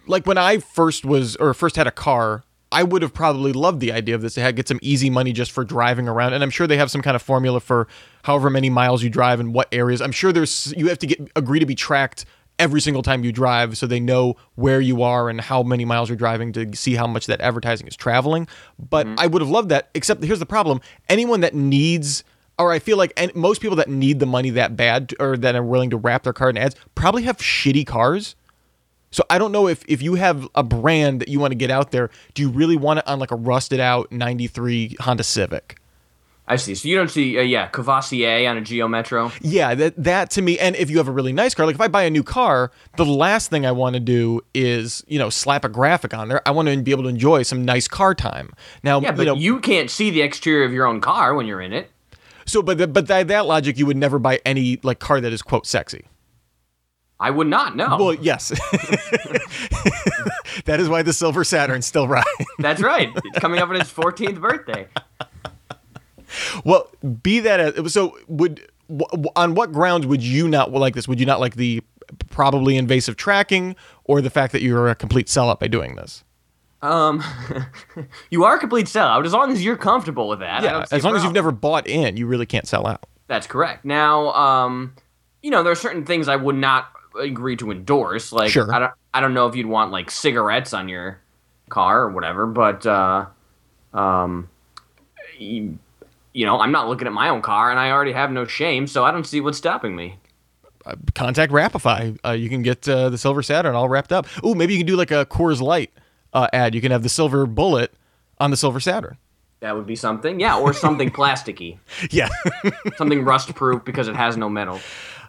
like 0.07 0.25
when 0.25 0.37
I 0.37 0.57
first 0.57 1.05
was 1.05 1.35
or 1.35 1.53
first 1.53 1.75
had 1.75 1.85
a 1.85 1.91
car, 1.91 2.43
I 2.71 2.83
would 2.83 3.03
have 3.03 3.13
probably 3.13 3.53
loved 3.53 3.79
the 3.79 3.91
idea 3.91 4.15
of 4.15 4.21
this 4.21 4.33
to 4.33 4.41
have, 4.41 4.55
get 4.55 4.67
some 4.67 4.79
easy 4.81 5.09
money 5.09 5.31
just 5.31 5.51
for 5.51 5.63
driving 5.63 6.07
around. 6.07 6.33
And 6.33 6.43
I'm 6.43 6.49
sure 6.49 6.65
they 6.67 6.77
have 6.77 6.89
some 6.89 7.01
kind 7.01 7.15
of 7.15 7.21
formula 7.21 7.59
for 7.59 7.87
however 8.23 8.49
many 8.49 8.69
miles 8.69 9.03
you 9.03 9.09
drive 9.09 9.39
and 9.39 9.53
what 9.53 9.67
areas. 9.71 10.01
I'm 10.01 10.11
sure 10.11 10.33
there's 10.33 10.73
you 10.75 10.89
have 10.89 10.99
to 10.99 11.07
get 11.07 11.31
agree 11.35 11.59
to 11.59 11.65
be 11.65 11.75
tracked 11.75 12.25
every 12.59 12.81
single 12.81 13.03
time 13.03 13.23
you 13.23 13.31
drive 13.31 13.77
so 13.77 13.87
they 13.87 13.99
know 13.99 14.35
where 14.55 14.79
you 14.79 15.03
are 15.03 15.29
and 15.29 15.41
how 15.41 15.63
many 15.63 15.85
miles 15.85 16.09
you're 16.09 16.15
driving 16.15 16.53
to 16.53 16.75
see 16.75 16.95
how 16.95 17.07
much 17.07 17.25
that 17.27 17.41
advertising 17.41 17.87
is 17.87 17.95
traveling. 17.95 18.47
But 18.79 19.07
mm-hmm. 19.07 19.19
I 19.19 19.27
would 19.27 19.41
have 19.41 19.49
loved 19.49 19.69
that 19.69 19.89
except 19.93 20.23
here's 20.23 20.39
the 20.39 20.45
problem. 20.45 20.81
Anyone 21.09 21.41
that 21.41 21.53
needs 21.53 22.23
or 22.57 22.71
I 22.71 22.79
feel 22.79 22.97
like 22.97 23.13
and 23.17 23.33
most 23.35 23.61
people 23.61 23.75
that 23.77 23.89
need 23.89 24.19
the 24.19 24.25
money 24.25 24.49
that 24.51 24.75
bad 24.75 25.13
or 25.19 25.37
that 25.37 25.55
are 25.55 25.63
willing 25.63 25.89
to 25.89 25.97
wrap 25.97 26.23
their 26.23 26.33
car 26.33 26.49
in 26.49 26.57
ads 26.57 26.75
probably 26.95 27.23
have 27.23 27.37
shitty 27.37 27.85
cars. 27.85 28.35
So 29.11 29.23
I 29.29 29.37
don't 29.37 29.51
know 29.51 29.67
if 29.67 29.83
if 29.87 30.01
you 30.01 30.15
have 30.15 30.47
a 30.55 30.63
brand 30.63 31.21
that 31.21 31.27
you 31.27 31.39
want 31.39 31.51
to 31.51 31.55
get 31.55 31.71
out 31.71 31.91
there, 31.91 32.09
do 32.33 32.41
you 32.41 32.49
really 32.49 32.75
want 32.75 32.99
it 32.99 33.07
on 33.07 33.19
like 33.19 33.31
a 33.31 33.35
rusted 33.35 33.79
out 33.79 34.11
93 34.11 34.97
Honda 34.99 35.23
Civic? 35.23 35.77
I 36.47 36.57
see. 36.57 36.75
So 36.75 36.87
you 36.87 36.95
don't 36.95 37.09
see, 37.09 37.39
uh, 37.39 37.41
yeah, 37.41 37.67
Cavalier 37.67 38.47
on 38.47 38.57
a 38.57 38.61
Geo 38.61 38.87
Metro. 38.87 39.31
Yeah, 39.41 39.73
that 39.73 39.95
that 40.03 40.29
to 40.31 40.41
me 40.43 40.59
and 40.59 40.75
if 40.75 40.91
you 40.91 40.97
have 40.97 41.07
a 41.07 41.11
really 41.11 41.33
nice 41.33 41.55
car, 41.55 41.65
like 41.65 41.73
if 41.75 41.81
I 41.81 41.87
buy 41.87 42.03
a 42.03 42.09
new 42.11 42.21
car, 42.23 42.71
the 42.97 43.05
last 43.05 43.49
thing 43.49 43.65
I 43.65 43.71
want 43.71 43.95
to 43.95 43.99
do 43.99 44.41
is, 44.53 45.03
you 45.07 45.17
know, 45.17 45.29
slap 45.31 45.65
a 45.65 45.69
graphic 45.69 46.13
on 46.13 46.27
there. 46.27 46.47
I 46.47 46.51
want 46.51 46.67
to 46.67 46.81
be 46.83 46.91
able 46.91 47.03
to 47.03 47.09
enjoy 47.09 47.41
some 47.43 47.65
nice 47.65 47.87
car 47.87 48.13
time. 48.13 48.53
Now, 48.83 49.01
Yeah, 49.01 49.11
but 49.11 49.21
you 49.21 49.25
know, 49.25 49.35
you 49.35 49.59
can't 49.59 49.89
see 49.89 50.11
the 50.11 50.21
exterior 50.21 50.65
of 50.65 50.73
your 50.73 50.85
own 50.85 51.01
car 51.01 51.33
when 51.33 51.47
you're 51.47 51.61
in 51.61 51.73
it. 51.73 51.89
so 52.45 52.61
but 52.61 52.77
the, 52.77 52.87
but 52.87 53.07
that, 53.07 53.27
that 53.29 53.47
logic 53.47 53.79
you 53.79 53.87
would 53.87 53.97
never 53.97 54.19
buy 54.19 54.39
any 54.45 54.77
like 54.83 54.99
car 54.99 55.19
that 55.21 55.33
is 55.33 55.41
quote 55.41 55.65
sexy. 55.65 56.05
I 57.19 57.31
would 57.31 57.47
not 57.47 57.75
know. 57.77 57.95
Well, 57.97 58.13
yes. 58.13 58.49
that 60.65 60.79
is 60.79 60.89
why 60.89 61.01
the 61.01 61.13
silver 61.13 61.43
Saturn 61.45 61.81
still 61.81 62.07
rides. 62.07 62.27
That's 62.59 62.81
right. 62.81 63.09
It's 63.23 63.39
coming 63.39 63.59
up 63.61 63.69
on 63.69 63.77
its 63.77 63.91
14th 63.91 64.39
birthday. 64.41 64.87
Well, 66.63 66.89
be 67.21 67.39
that 67.41 67.59
as 67.59 67.93
so 67.93 68.17
would 68.27 68.67
on 69.35 69.55
what 69.55 69.71
grounds 69.71 70.05
would 70.05 70.23
you 70.23 70.47
not 70.47 70.71
like 70.71 70.93
this? 70.95 71.07
Would 71.07 71.19
you 71.19 71.25
not 71.25 71.39
like 71.39 71.55
the 71.55 71.81
probably 72.29 72.77
invasive 72.77 73.17
tracking 73.17 73.75
or 74.03 74.21
the 74.21 74.29
fact 74.29 74.53
that 74.53 74.61
you're 74.61 74.87
a 74.87 74.95
complete 74.95 75.27
sellout 75.27 75.59
by 75.59 75.67
doing 75.67 75.95
this? 75.95 76.23
Um, 76.81 77.23
you 78.29 78.43
are 78.43 78.57
a 78.57 78.59
complete 78.59 78.85
sellout 78.85 79.25
as 79.25 79.33
long 79.33 79.51
as 79.51 79.63
you're 79.63 79.77
comfortable 79.77 80.27
with 80.27 80.39
that. 80.39 80.61
Yeah, 80.61 80.85
as 80.91 81.03
long 81.03 81.15
as 81.15 81.23
you've 81.23 81.33
never 81.33 81.51
bought 81.51 81.87
in, 81.87 82.15
you 82.17 82.27
really 82.27 82.45
can't 82.45 82.67
sell 82.67 82.85
out. 82.85 83.05
That's 83.27 83.47
correct. 83.47 83.85
Now, 83.85 84.31
um, 84.33 84.93
you 85.41 85.49
know, 85.49 85.63
there 85.63 85.71
are 85.71 85.75
certain 85.75 86.05
things 86.05 86.27
I 86.27 86.35
would 86.35 86.55
not 86.55 86.91
agree 87.19 87.55
to 87.57 87.71
endorse. 87.71 88.31
Like, 88.31 88.51
Sure. 88.51 88.71
I 88.73 88.79
don't, 88.79 88.91
I 89.13 89.21
don't 89.21 89.33
know 89.33 89.47
if 89.47 89.55
you'd 89.55 89.65
want 89.65 89.91
like 89.91 90.11
cigarettes 90.11 90.73
on 90.73 90.89
your 90.89 91.19
car 91.69 92.03
or 92.03 92.09
whatever, 92.11 92.45
but 92.45 92.85
uh, 92.85 93.25
um, 93.93 94.49
you, 95.39 95.79
you 96.35 96.45
know, 96.45 96.59
I'm 96.59 96.71
not 96.71 96.89
looking 96.89 97.07
at 97.07 97.13
my 97.13 97.29
own 97.29 97.41
car, 97.41 97.71
and 97.71 97.79
I 97.79 97.91
already 97.91 98.11
have 98.11 98.29
no 98.31 98.45
shame, 98.45 98.87
so 98.87 99.05
I 99.05 99.11
don't 99.11 99.25
see 99.25 99.39
what's 99.41 99.57
stopping 99.57 99.95
me. 99.95 100.19
contact 101.15 101.51
Wrapify. 101.51 102.17
Uh, 102.25 102.31
you 102.31 102.49
can 102.49 102.61
get 102.61 102.87
uh, 102.89 103.09
the 103.09 103.17
Silver 103.17 103.41
Saturn 103.41 103.73
all 103.73 103.87
wrapped 103.89 104.11
up. 104.11 104.27
Ooh, 104.45 104.53
maybe 104.53 104.73
you 104.73 104.79
can 104.79 104.85
do 104.87 104.97
like 104.97 105.11
a 105.11 105.25
Coors 105.25 105.61
Light 105.61 105.91
uh, 106.33 106.47
ad. 106.51 106.75
You 106.75 106.81
can 106.81 106.91
have 106.91 107.03
the 107.03 107.09
Silver 107.09 107.45
Bullet 107.45 107.93
on 108.37 108.51
the 108.51 108.57
Silver 108.57 108.79
Saturn. 108.79 109.17
That 109.61 109.75
would 109.77 109.85
be 109.87 109.95
something, 109.95 110.39
yeah, 110.41 110.57
or 110.57 110.73
something 110.73 111.09
plasticky, 111.19 111.79
Yeah. 112.11 112.27
something 112.97 113.23
rust 113.23 113.55
proof 113.55 113.83
because 113.85 114.07
it 114.09 114.15
has 114.15 114.35
no 114.35 114.49
metal. 114.49 114.79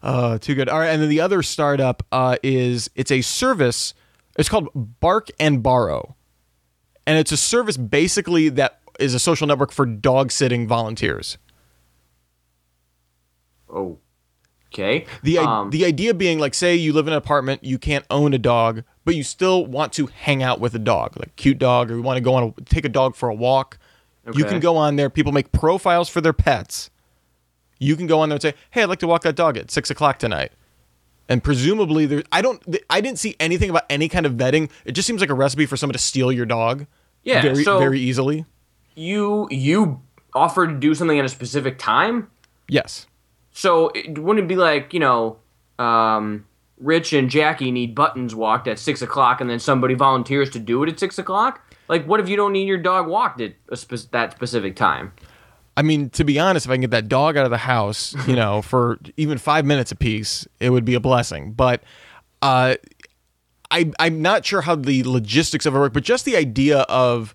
uh, 0.03 0.39
too 0.39 0.55
good. 0.57 0.69
All 0.69 0.81
right, 0.81 0.89
and 0.89 1.01
then 1.01 1.09
the 1.09 1.21
other 1.21 1.43
startup 1.43 2.03
uh, 2.11 2.37
is 2.43 2.91
it's 2.97 3.13
a 3.13 3.21
service. 3.23 3.95
It's 4.37 4.49
called 4.49 4.69
Bark 4.75 5.29
and 5.39 5.63
Borrow, 5.63 6.17
and 7.07 7.17
it's 7.17 7.31
a 7.33 7.37
service 7.39 7.77
basically 7.79 8.49
that 8.51 8.81
is 8.99 9.15
a 9.15 9.19
social 9.19 9.47
network 9.47 9.73
for 9.73 9.87
dog 9.87 10.31
sitting 10.33 10.67
volunteers. 10.67 11.38
Oh, 13.69 13.99
okay. 14.73 15.07
The 15.23 15.38
Um, 15.38 15.71
the 15.71 15.85
idea 15.85 16.15
being 16.15 16.38
like 16.38 16.55
say 16.55 16.75
you 16.76 16.93
live 16.93 17.07
in 17.07 17.12
an 17.12 17.19
apartment, 17.19 17.65
you 17.65 17.79
can't 17.79 18.05
own 18.11 18.33
a 18.35 18.38
dog, 18.38 18.83
but 19.05 19.15
you 19.15 19.23
still 19.23 19.67
want 19.67 19.93
to 19.95 20.07
hang 20.07 20.43
out 20.43 20.61
with 20.61 20.75
a 20.75 20.79
dog, 20.79 21.17
like 21.19 21.35
cute 21.37 21.59
dog, 21.59 21.91
or 21.91 21.97
you 21.97 22.03
want 22.03 22.17
to 22.17 22.21
go 22.21 22.35
on 22.35 22.55
a, 22.59 22.61
take 22.65 22.85
a 22.85 22.88
dog 22.88 23.17
for 23.17 23.29
a 23.29 23.35
walk. 23.35 23.79
Okay. 24.26 24.38
You 24.38 24.45
can 24.45 24.61
go 24.61 24.76
on 24.76 24.97
there. 24.97 25.09
People 25.11 25.33
make 25.33 25.53
profiles 25.53 26.09
for 26.09 26.21
their 26.21 26.33
pets. 26.33 26.91
You 27.79 27.95
can 27.97 28.07
go 28.07 28.21
on 28.21 28.29
there 28.29 28.37
and 28.37 28.43
say, 28.43 28.55
"Hey, 28.71 28.83
I'd 28.83 28.88
like 28.88 28.99
to 29.00 29.07
walk 29.07 29.23
that 29.23 29.37
dog 29.37 29.57
at 29.57 29.71
six 29.71 29.91
o'clock 29.91 30.19
tonight." 30.19 30.53
And 31.29 31.43
presumably, 31.45 32.07
there. 32.07 32.23
I 32.33 32.41
don't. 32.41 32.62
I 32.88 33.00
didn't 33.00 33.19
see 33.19 33.37
anything 33.38 33.69
about 33.71 33.85
any 33.91 34.09
kind 34.09 34.26
of 34.26 34.33
vetting. 34.35 34.71
It 34.85 34.93
just 34.93 35.07
seems 35.07 35.21
like 35.21 35.31
a 35.31 35.35
recipe 35.35 35.67
for 35.67 35.76
someone 35.76 35.93
to 35.93 35.99
steal 35.99 36.33
your 36.33 36.47
dog. 36.47 36.87
Yeah, 37.25 37.43
Very 37.43 37.65
so- 37.65 37.79
very 37.79 38.00
easily. 38.00 38.47
You 38.97 39.47
you 39.50 40.00
offer 40.35 40.67
to 40.67 40.75
do 40.75 40.95
something 40.95 41.19
at 41.19 41.25
a 41.25 41.29
specific 41.29 41.79
time, 41.79 42.29
Yes. 42.69 43.07
so 43.53 43.88
it 43.95 44.19
wouldn't 44.19 44.45
it 44.45 44.49
be 44.49 44.57
like 44.57 44.93
you 44.93 45.00
know, 45.00 45.37
um, 45.79 46.45
Rich 46.79 47.12
and 47.12 47.31
Jackie 47.31 47.71
need 47.71 47.95
buttons 47.95 48.35
walked 48.35 48.67
at 48.69 48.79
six 48.79 49.00
o'clock, 49.03 49.41
and 49.41 49.49
then 49.49 49.59
somebody 49.59 49.95
volunteers 49.95 50.50
to 50.50 50.59
do 50.59 50.83
it 50.83 50.88
at 50.88 50.99
six 50.99 51.19
o'clock? 51.19 51.62
Like, 51.88 52.05
what 52.07 52.19
if 52.21 52.29
you 52.29 52.37
don't 52.37 52.53
need 52.53 52.67
your 52.67 52.79
dog 52.79 53.07
walked 53.07 53.41
at 53.41 53.53
a 53.71 53.76
spe- 53.76 54.11
that 54.11 54.33
specific 54.33 54.75
time? 54.75 55.12
I 55.76 55.83
mean, 55.83 56.11
to 56.11 56.25
be 56.25 56.38
honest, 56.38 56.67
if 56.67 56.71
I 56.71 56.75
can 56.75 56.81
get 56.81 56.91
that 56.91 57.09
dog 57.09 57.37
out 57.37 57.45
of 57.45 57.50
the 57.50 57.59
house, 57.59 58.15
you 58.26 58.35
know, 58.43 58.61
for 58.62 58.99
even 59.17 59.38
five 59.38 59.65
minutes 59.65 59.93
apiece, 59.93 60.47
it 60.59 60.71
would 60.71 60.85
be 60.85 60.95
a 60.95 61.00
blessing. 61.00 61.53
But 61.53 61.83
uh, 62.43 62.75
I, 63.71 63.93
I'm 63.99 64.21
not 64.23 64.45
sure 64.45 64.62
how 64.62 64.75
the 64.75 65.03
logistics 65.05 65.65
of 65.67 65.75
it 65.75 65.79
work, 65.79 65.93
but 65.93 66.03
just 66.03 66.25
the 66.25 66.37
idea 66.37 66.81
of 66.88 67.35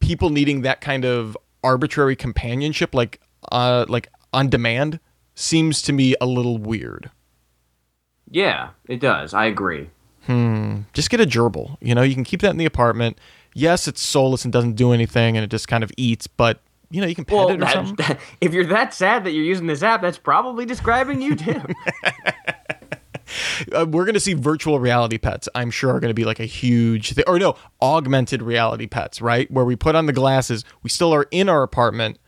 people 0.00 0.30
needing 0.30 0.62
that 0.62 0.80
kind 0.80 1.04
of 1.04 1.36
arbitrary 1.62 2.16
companionship, 2.16 2.94
like 2.94 3.20
uh, 3.52 3.84
like 3.88 4.08
on 4.32 4.48
demand, 4.48 5.00
seems 5.34 5.82
to 5.82 5.92
me 5.92 6.14
a 6.20 6.26
little 6.26 6.58
weird. 6.58 7.10
Yeah, 8.30 8.70
it 8.88 9.00
does. 9.00 9.34
I 9.34 9.46
agree. 9.46 9.90
Hmm. 10.26 10.80
Just 10.92 11.10
get 11.10 11.20
a 11.20 11.26
gerbil. 11.26 11.76
You 11.80 11.94
know, 11.94 12.02
you 12.02 12.14
can 12.14 12.24
keep 12.24 12.40
that 12.42 12.50
in 12.50 12.56
the 12.58 12.66
apartment. 12.66 13.18
Yes, 13.54 13.88
it's 13.88 14.00
soulless 14.00 14.44
and 14.44 14.52
doesn't 14.52 14.74
do 14.74 14.92
anything, 14.92 15.36
and 15.36 15.42
it 15.44 15.50
just 15.50 15.66
kind 15.66 15.82
of 15.82 15.90
eats. 15.96 16.26
But 16.26 16.60
you 16.90 17.00
know, 17.00 17.06
you 17.06 17.14
can 17.14 17.24
pet 17.24 17.36
Well, 17.36 17.48
it 17.50 17.54
or 17.54 17.58
that- 17.58 17.72
something. 17.72 18.16
if 18.40 18.52
you're 18.52 18.66
that 18.66 18.94
sad 18.94 19.24
that 19.24 19.32
you're 19.32 19.44
using 19.44 19.66
this 19.66 19.82
app, 19.82 20.02
that's 20.02 20.18
probably 20.18 20.64
describing 20.66 21.20
you 21.22 21.34
too. 21.36 21.60
uh, 23.72 23.86
we're 23.88 24.04
going 24.04 24.14
to 24.14 24.20
see 24.20 24.34
virtual 24.34 24.80
reality 24.80 25.18
pets. 25.18 25.48
I'm 25.54 25.70
sure 25.70 25.90
are 25.90 26.00
going 26.00 26.10
to 26.10 26.14
be 26.14 26.24
like 26.24 26.40
a 26.40 26.46
huge 26.46 27.12
thing, 27.12 27.24
or 27.26 27.38
no, 27.38 27.56
augmented 27.82 28.42
reality 28.42 28.86
pets, 28.86 29.20
right? 29.20 29.50
Where 29.50 29.64
we 29.64 29.76
put 29.76 29.94
on 29.94 30.06
the 30.06 30.12
glasses, 30.12 30.64
we 30.82 30.90
still 30.90 31.14
are 31.14 31.26
in 31.30 31.48
our 31.48 31.62
apartment, 31.62 32.18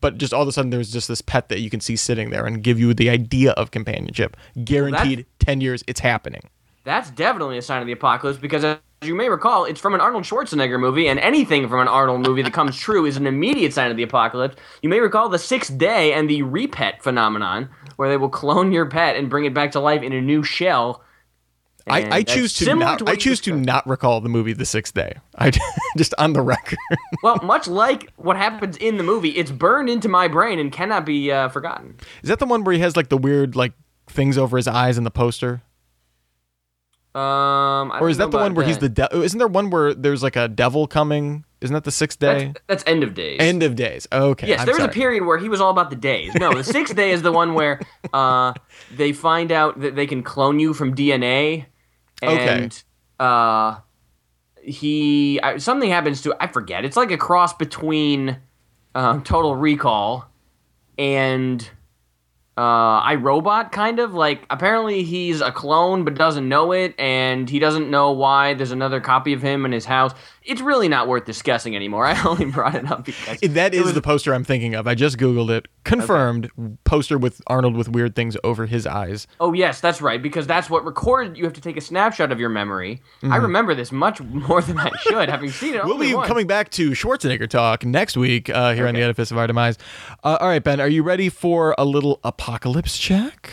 but 0.00 0.18
just 0.18 0.32
all 0.32 0.42
of 0.42 0.48
a 0.48 0.52
sudden 0.52 0.70
there's 0.70 0.92
just 0.92 1.08
this 1.08 1.20
pet 1.22 1.48
that 1.48 1.60
you 1.60 1.70
can 1.70 1.80
see 1.80 1.96
sitting 1.96 2.30
there 2.30 2.46
and 2.46 2.62
give 2.62 2.78
you 2.78 2.94
the 2.94 3.10
idea 3.10 3.52
of 3.52 3.70
companionship. 3.70 4.36
Guaranteed, 4.64 5.26
ten 5.38 5.60
years, 5.60 5.82
it's 5.86 6.00
happening. 6.00 6.42
That's 6.84 7.10
definitely 7.10 7.58
a 7.58 7.62
sign 7.62 7.80
of 7.80 7.86
the 7.86 7.92
apocalypse 7.92 8.38
because, 8.38 8.78
as 9.02 9.08
you 9.08 9.14
may 9.14 9.28
recall, 9.28 9.64
it's 9.64 9.80
from 9.80 9.94
an 9.94 10.00
Arnold 10.00 10.24
Schwarzenegger 10.24 10.80
movie, 10.80 11.06
and 11.08 11.18
anything 11.20 11.68
from 11.68 11.80
an 11.80 11.88
Arnold 11.88 12.26
movie 12.26 12.42
that 12.42 12.52
comes 12.52 12.76
true 12.78 13.04
is 13.04 13.16
an 13.16 13.26
immediate 13.26 13.74
sign 13.74 13.90
of 13.90 13.96
the 13.96 14.02
apocalypse. 14.02 14.56
You 14.82 14.88
may 14.88 15.00
recall 15.00 15.28
the 15.28 15.38
sixth 15.38 15.76
day 15.76 16.14
and 16.14 16.30
the 16.30 16.42
repet 16.42 17.02
phenomenon, 17.02 17.68
where 17.96 18.08
they 18.08 18.16
will 18.16 18.30
clone 18.30 18.72
your 18.72 18.86
pet 18.86 19.16
and 19.16 19.28
bring 19.28 19.44
it 19.44 19.52
back 19.52 19.72
to 19.72 19.80
life 19.80 20.02
in 20.02 20.12
a 20.12 20.20
new 20.20 20.42
shell. 20.42 21.02
I, 21.88 22.16
I 22.16 22.22
choose 22.22 22.52
to 22.54 22.74
not. 22.74 23.02
what 23.02 23.10
I 23.10 23.14
choose 23.16 23.40
to 23.42 23.54
not 23.54 23.86
recall 23.86 24.20
the 24.20 24.28
movie 24.28 24.52
The 24.52 24.64
Sixth 24.64 24.92
Day. 24.92 25.14
I 25.38 25.52
just 25.96 26.14
on 26.18 26.32
the 26.32 26.42
record. 26.42 26.78
Well, 27.22 27.38
much 27.42 27.66
like 27.66 28.12
what 28.16 28.36
happens 28.36 28.76
in 28.76 28.98
the 28.98 29.02
movie, 29.02 29.30
it's 29.30 29.50
burned 29.50 29.88
into 29.88 30.08
my 30.08 30.28
brain 30.28 30.58
and 30.58 30.70
cannot 30.70 31.06
be 31.06 31.32
uh, 31.32 31.48
forgotten. 31.48 31.96
Is 32.22 32.28
that 32.28 32.38
the 32.38 32.46
one 32.46 32.62
where 32.62 32.74
he 32.74 32.80
has 32.80 32.96
like 32.96 33.08
the 33.08 33.16
weird 33.16 33.56
like 33.56 33.72
things 34.06 34.38
over 34.38 34.56
his 34.56 34.68
eyes 34.68 34.98
in 34.98 35.04
the 35.04 35.10
poster? 35.10 35.62
Um, 37.16 37.92
I 37.92 38.00
Or 38.00 38.10
is 38.10 38.18
that 38.18 38.30
the 38.30 38.36
one 38.36 38.52
where 38.54 38.66
he's 38.66 38.76
the 38.76 38.90
that. 38.90 39.10
de- 39.10 39.22
isn't 39.22 39.38
there 39.38 39.48
one 39.48 39.70
where 39.70 39.94
there's 39.94 40.22
like 40.22 40.36
a 40.36 40.48
devil 40.48 40.86
coming? 40.86 41.46
Isn't 41.62 41.72
that 41.72 41.84
the 41.84 41.90
sixth 41.90 42.18
day? 42.18 42.48
That's, 42.48 42.60
that's 42.66 42.84
end 42.86 43.02
of 43.02 43.14
days. 43.14 43.38
End 43.40 43.62
of 43.62 43.74
days. 43.74 44.06
Okay. 44.12 44.48
Yes, 44.48 44.60
I'm 44.60 44.66
there 44.66 44.74
was 44.74 44.84
a 44.84 44.88
period 44.88 45.24
where 45.24 45.38
he 45.38 45.48
was 45.48 45.58
all 45.58 45.70
about 45.70 45.88
the 45.88 45.96
days. 45.96 46.34
No, 46.34 46.52
the 46.52 46.62
sixth 46.62 46.94
day 46.94 47.12
is 47.12 47.22
the 47.22 47.32
one 47.32 47.54
where 47.54 47.80
uh, 48.12 48.52
they 48.94 49.14
find 49.14 49.50
out 49.50 49.80
that 49.80 49.96
they 49.96 50.06
can 50.06 50.22
clone 50.22 50.60
you 50.60 50.74
from 50.74 50.94
DNA, 50.94 51.64
and 52.20 52.84
uh, 53.18 53.78
he 54.62 55.40
I, 55.40 55.56
something 55.56 55.88
happens 55.88 56.20
to 56.22 56.36
I 56.38 56.48
forget. 56.48 56.84
It's 56.84 56.98
like 56.98 57.10
a 57.10 57.16
cross 57.16 57.54
between 57.54 58.36
um, 58.94 59.22
Total 59.22 59.56
Recall 59.56 60.28
and 60.98 61.66
uh, 62.58 63.00
I, 63.04 63.16
Robot, 63.16 63.70
kind 63.70 63.98
of 63.98 64.14
like 64.14 64.46
apparently 64.48 65.02
he's 65.02 65.42
a 65.42 65.52
clone 65.52 66.04
but 66.04 66.14
doesn't 66.14 66.48
know 66.48 66.72
it, 66.72 66.94
and 66.98 67.50
he 67.50 67.58
doesn't 67.58 67.90
know 67.90 68.12
why 68.12 68.54
there's 68.54 68.72
another 68.72 68.98
copy 68.98 69.34
of 69.34 69.42
him 69.42 69.66
in 69.66 69.72
his 69.72 69.84
house. 69.84 70.12
It's 70.46 70.60
really 70.60 70.88
not 70.88 71.08
worth 71.08 71.24
discussing 71.24 71.74
anymore. 71.74 72.06
I 72.06 72.20
only 72.26 72.44
brought 72.46 72.74
it 72.74 72.90
up 72.90 73.04
because 73.04 73.38
That 73.40 73.74
is 73.74 73.84
was- 73.84 73.94
the 73.94 74.02
poster 74.02 74.32
I'm 74.32 74.44
thinking 74.44 74.74
of. 74.74 74.86
I 74.86 74.94
just 74.94 75.18
googled 75.18 75.50
it. 75.50 75.66
Confirmed 75.84 76.50
poster 76.84 77.18
with 77.18 77.40
Arnold 77.46 77.76
with 77.76 77.88
weird 77.88 78.14
things 78.16 78.36
over 78.42 78.66
his 78.66 78.86
eyes. 78.86 79.26
Oh 79.40 79.52
yes, 79.52 79.80
that's 79.80 80.00
right. 80.02 80.20
Because 80.22 80.46
that's 80.46 80.68
what 80.70 80.84
recorded. 80.84 81.36
You 81.36 81.44
have 81.44 81.52
to 81.54 81.60
take 81.60 81.76
a 81.76 81.80
snapshot 81.80 82.32
of 82.32 82.40
your 82.40 82.48
memory. 82.48 83.02
I 83.22 83.36
remember 83.36 83.74
this 83.74 83.92
much 83.92 84.20
more 84.20 84.62
than 84.62 84.78
I 84.78 84.90
should, 85.00 85.28
having 85.28 85.50
seen 85.50 85.74
it. 85.74 85.78
Mm-hmm. 85.78 85.88
We'll 85.96 85.98
be 85.98 86.14
once. 86.14 86.28
coming 86.28 86.46
back 86.46 86.70
to 86.72 86.90
Schwarzenegger 86.90 87.48
talk 87.48 87.84
next 87.84 88.16
week 88.16 88.50
uh, 88.50 88.74
here 88.74 88.86
on 88.88 88.94
the 88.94 89.02
Edifice 89.02 89.30
of 89.30 89.38
Our 89.38 89.46
Demise. 89.46 89.78
Uh, 90.24 90.38
all 90.40 90.48
right, 90.48 90.62
Ben, 90.62 90.80
are 90.80 90.88
you 90.88 91.02
ready 91.02 91.28
for 91.28 91.74
a 91.78 91.84
little 91.84 92.20
apocalypse 92.24 92.98
check? 92.98 93.50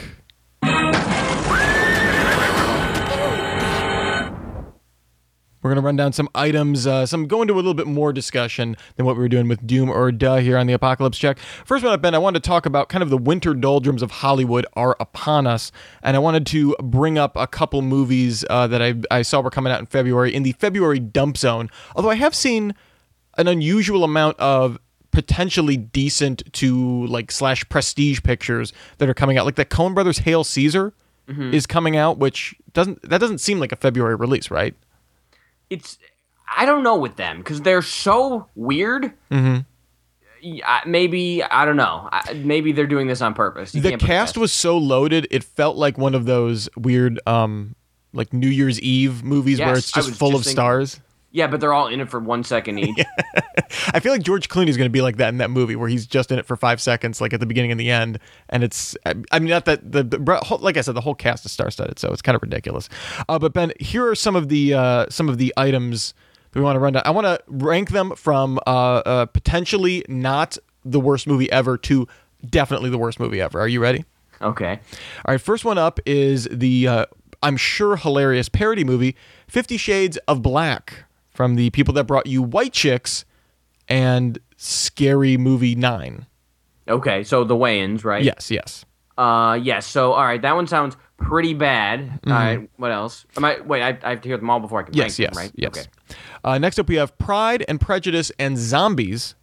We're 5.63 5.69
going 5.69 5.82
to 5.82 5.86
run 5.86 5.95
down 5.95 6.12
some 6.12 6.30
items, 6.36 6.86
uh, 6.86 7.06
some 7.06 7.26
go 7.26 7.41
into 7.41 7.54
a 7.54 7.56
little 7.56 7.73
bit 7.73 7.88
more 7.88 8.12
discussion 8.12 8.76
than 8.95 9.06
what 9.06 9.15
we 9.15 9.21
were 9.21 9.30
doing 9.30 9.47
with 9.47 9.65
Doom 9.65 9.89
or 9.89 10.12
Duh 10.12 10.38
here 10.38 10.58
on 10.58 10.67
the 10.67 10.73
Apocalypse 10.73 11.17
Check. 11.17 11.39
First 11.39 11.86
one 11.86 11.93
up, 11.93 12.02
Ben, 12.02 12.13
I 12.13 12.17
wanted 12.17 12.43
to 12.43 12.47
talk 12.47 12.65
about 12.65 12.89
kind 12.89 13.02
of 13.02 13.10
the 13.10 13.17
winter 13.17 13.54
doldrums 13.54 14.02
of 14.02 14.12
Hollywood 14.12 14.65
are 14.73 14.97
upon 14.99 15.47
us. 15.47 15.71
And 16.04 16.17
I 16.17 16.19
wanted 16.19 16.45
to 16.47 16.76
bring 16.84 17.17
up 17.17 17.38
a 17.38 17.47
couple 17.47 17.82
movies 17.82 18.43
uh, 18.49 18.67
that 18.67 18.82
I, 18.82 18.95
I 19.10 19.21
saw 19.21 19.39
were 19.39 19.49
coming 19.49 19.71
out 19.71 19.80
in 19.80 19.86
February 19.86 20.36
in 20.36 20.43
the 20.43 20.52
February 20.52 20.99
dump 20.99 21.38
zone. 21.38 21.69
Although 21.95 22.10
I 22.12 22.15
have 22.15 22.36
seen 22.36 22.76
an 23.38 23.47
unusual 23.47 24.04
amount 24.04 24.38
of 24.39 24.78
potentially 25.12 25.78
decent 25.78 26.52
to 26.54 27.06
like 27.06 27.32
slash 27.32 27.67
prestige 27.69 28.21
pictures 28.23 28.73
that 28.97 29.08
are 29.08 29.13
coming 29.13 29.38
out. 29.38 29.45
Like 29.45 29.56
the 29.56 29.63
Coen 29.63 29.93
Brothers 29.93 30.17
Hail 30.19 30.43
Caesar 30.43 30.93
is 31.54 31.65
coming 31.65 31.95
out, 31.95 32.17
which 32.17 32.54
doesn't 32.73 33.02
that 33.10 33.19
doesn't 33.19 33.38
seem 33.38 33.60
like 33.60 33.71
a 33.71 33.78
February 33.78 34.15
release, 34.15 34.52
right? 34.52 34.76
It's 35.73 35.97
I 36.55 36.65
don't 36.65 36.83
know 36.83 36.97
with 36.97 37.15
them 37.15 37.38
because 37.39 37.62
they're 37.62 37.81
so 37.81 38.47
weird. 38.55 39.12
Mm-hmm. 39.31 39.59
Maybe 40.86 41.41
I 41.43 41.65
don't 41.65 41.77
know. 41.77 42.09
I, 42.12 42.33
maybe 42.33 42.73
they're 42.73 42.86
doing 42.88 43.07
this 43.07 43.21
on 43.21 43.33
purpose. 43.33 43.73
You 43.73 43.81
the 43.81 43.97
cast 43.97 44.38
was 44.38 44.51
so 44.51 44.77
loaded 44.77 45.27
it 45.31 45.43
felt 45.43 45.77
like 45.77 45.97
one 45.97 46.15
of 46.15 46.25
those 46.25 46.67
weird 46.75 47.19
um 47.25 47.75
like 48.13 48.33
new 48.33 48.49
year's 48.49 48.79
eve 48.81 49.23
movies 49.23 49.59
where 49.59 49.77
it's 49.77 49.91
just 49.91 50.12
full 50.15 50.31
just 50.31 50.39
of 50.41 50.45
thinking- 50.45 50.55
stars 50.55 50.99
Yeah, 51.34 51.48
but 51.48 51.60
they're 51.60 51.74
all 51.74 51.88
in 51.88 52.00
it 52.00 52.10
for 52.10 52.19
one 52.19 52.43
second 52.43 52.78
each. 52.80 53.06
i 53.93 54.00
feel 54.00 54.12
like 54.12 54.22
george 54.22 54.50
clooney's 54.50 54.78
going 54.78 54.86
to 54.86 54.91
be 54.91 55.02
like 55.02 55.17
that 55.17 55.30
in 55.30 55.39
that 55.39 55.50
movie 55.50 55.76
where 55.76 55.89
he's 55.89 56.06
just 56.06 56.32
in 56.32 56.38
it 56.38 56.46
for 56.46 56.56
five 56.56 56.80
seconds 56.80 57.19
like 57.19 57.34
at 57.34 57.39
the 57.39 57.46
beginning 57.46 57.72
and 57.72 57.80
the 57.80 57.89
end 57.89 58.19
and 58.50 58.63
it's 58.63 58.96
i 59.06 59.39
mean 59.39 59.50
not 59.50 59.65
that 59.65 59.91
the, 59.91 60.04
the 60.04 60.58
like 60.62 60.78
i 60.78 60.82
said 60.82 60.93
the 60.93 61.02
whole 61.02 61.15
cast 61.15 61.43
is 61.43 61.52
star-studded 61.52 61.98
so 61.98 62.12
it's 62.12 62.22
kind 62.22 62.36
of 62.36 62.41
ridiculous. 62.43 62.88
Uh, 63.28 63.39
but 63.39 63.52
ben 63.52 63.74
here 63.80 64.08
are 64.08 64.15
some 64.15 64.36
of 64.36 64.48
the 64.48 64.74
uh 64.74 65.06
some 65.10 65.28
of 65.28 65.38
the 65.39 65.52
items 65.58 66.13
that 66.52 66.60
we 66.60 66.63
want 66.63 66.76
to 66.76 66.80
run 66.80 66.93
down. 66.93 67.02
I 67.06 67.10
want 67.10 67.26
to 67.26 67.39
rank 67.48 67.89
them 67.89 68.12
from 68.15 68.60
uh, 68.67 68.69
uh 68.69 69.26
potentially 69.26 70.06
not 70.08 70.58
the 70.86 71.00
worst 71.00 71.26
movie 71.26 71.52
ever 71.52 71.78
to 71.80 72.08
definitely 72.48 72.89
the 72.91 72.98
worst 72.98 73.19
movie 73.19 73.41
ever. 73.41 73.60
Are 73.60 73.67
you 73.67 73.80
ready? 73.82 74.06
Okay. 74.41 74.80
All 75.26 75.34
right, 75.34 75.41
first 75.41 75.65
one 75.65 75.78
up 75.78 76.00
is 76.06 76.48
the 76.52 76.88
uh, 76.88 77.06
I'm 77.41 77.58
sure 77.58 77.96
hilarious 77.96 78.50
parody 78.50 78.84
movie 78.84 79.15
Fifty 79.48 79.78
Shades 79.78 80.17
of 80.28 80.41
Black 80.41 81.06
from 81.34 81.56
the 81.56 81.69
people 81.72 81.93
that 81.96 82.06
brought 82.06 82.28
you 82.28 82.41
White 82.41 82.74
Chicks 82.74 83.26
and 83.88 84.39
Scary 84.58 85.38
Movie 85.38 85.76
Nine. 85.76 86.28
Okay, 86.88 87.24
so 87.24 87.43
the 87.43 87.56
Wayans, 87.56 88.04
right? 88.04 88.24
Yes, 88.24 88.52
yes. 88.52 88.86
Uh, 89.17 89.58
yes. 89.62 89.86
So, 89.86 90.13
all 90.13 90.24
right, 90.24 90.41
that 90.41 90.56
one 90.56 90.67
sounds 90.67 90.98
pretty 91.17 91.54
bad. 91.54 92.02
Mm-hmm. 92.02 92.32
All 92.32 92.38
right, 92.38 92.69
what 92.78 92.91
else? 92.91 93.26
Am 93.38 93.46
I 93.46 93.60
wait? 93.62 93.82
I, 93.82 93.98
I 94.04 94.12
have 94.12 94.22
to 94.22 94.30
hear 94.30 94.38
them 94.38 94.50
all 94.50 94.60
before 94.60 94.82
I 94.82 94.84
can. 94.84 94.93
Yes, 94.93 95.19
rank 95.19 95.19
yes, 95.19 95.30
them, 95.34 95.43
right? 95.43 95.52
yes. 95.56 95.69
Okay. 95.69 95.88
Uh, 96.43 96.58
next 96.58 96.80
up, 96.80 96.89
we 96.89 96.96
have 96.96 97.17
Pride 97.17 97.63
and 97.67 97.80
Prejudice 97.80 98.32
and 98.38 98.58
Zombies, 98.58 99.36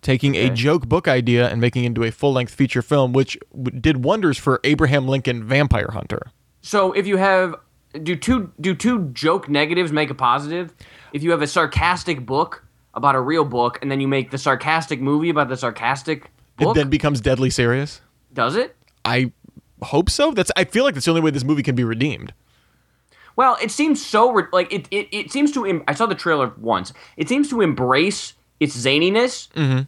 taking 0.00 0.34
a 0.36 0.50
joke 0.50 0.88
book 0.88 1.08
idea 1.08 1.48
and 1.48 1.60
making 1.60 1.84
it 1.84 1.88
into 1.88 2.04
a 2.04 2.10
full 2.10 2.32
length 2.32 2.54
feature 2.54 2.82
film, 2.82 3.12
which 3.12 3.38
w- 3.52 3.80
did 3.80 4.04
wonders 4.04 4.38
for 4.38 4.60
Abraham 4.62 5.08
Lincoln 5.08 5.42
Vampire 5.42 5.90
Hunter. 5.92 6.30
So, 6.60 6.92
if 6.92 7.06
you 7.06 7.16
have 7.16 7.56
do 8.02 8.14
two 8.14 8.52
do 8.60 8.74
two 8.74 9.08
joke 9.08 9.48
negatives 9.48 9.92
make 9.92 10.10
a 10.10 10.14
positive? 10.14 10.74
If 11.16 11.22
you 11.22 11.30
have 11.30 11.40
a 11.40 11.46
sarcastic 11.46 12.26
book 12.26 12.62
about 12.92 13.14
a 13.14 13.20
real 13.20 13.44
book, 13.46 13.78
and 13.80 13.90
then 13.90 14.00
you 14.02 14.06
make 14.08 14.30
the 14.30 14.36
sarcastic 14.38 15.00
movie 15.00 15.30
about 15.30 15.48
the 15.48 15.56
sarcastic 15.56 16.30
It 16.60 16.74
then 16.74 16.90
becomes 16.90 17.22
deadly 17.22 17.48
serious. 17.48 18.02
does 18.34 18.54
it? 18.54 18.76
I 19.02 19.32
hope 19.82 20.10
so. 20.10 20.30
That's. 20.32 20.50
I 20.56 20.64
feel 20.64 20.84
like 20.84 20.92
that's 20.94 21.06
the 21.06 21.12
only 21.12 21.22
way 21.22 21.30
this 21.30 21.42
movie 21.44 21.62
can 21.62 21.74
be 21.74 21.84
redeemed. 21.84 22.34
Well, 23.34 23.56
it 23.62 23.70
seems 23.70 24.04
so 24.04 24.30
re- 24.32 24.44
like 24.52 24.70
it. 24.70 24.88
It, 24.90 25.08
it 25.10 25.32
seems 25.32 25.52
to. 25.52 25.64
Em- 25.64 25.84
I 25.88 25.94
saw 25.94 26.04
the 26.04 26.14
trailer 26.14 26.52
once. 26.58 26.92
It 27.16 27.28
seems 27.30 27.48
to 27.50 27.62
embrace 27.62 28.34
its 28.60 28.76
zaniness, 28.76 29.48
Mm-hmm. 29.52 29.82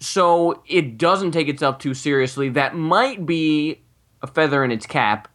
so 0.00 0.62
it 0.66 0.96
doesn't 0.96 1.32
take 1.32 1.48
itself 1.48 1.78
too 1.78 1.92
seriously. 1.94 2.48
That 2.48 2.74
might 2.74 3.26
be 3.26 3.80
a 4.22 4.26
feather 4.26 4.64
in 4.64 4.70
its 4.70 4.86
cap, 4.86 5.28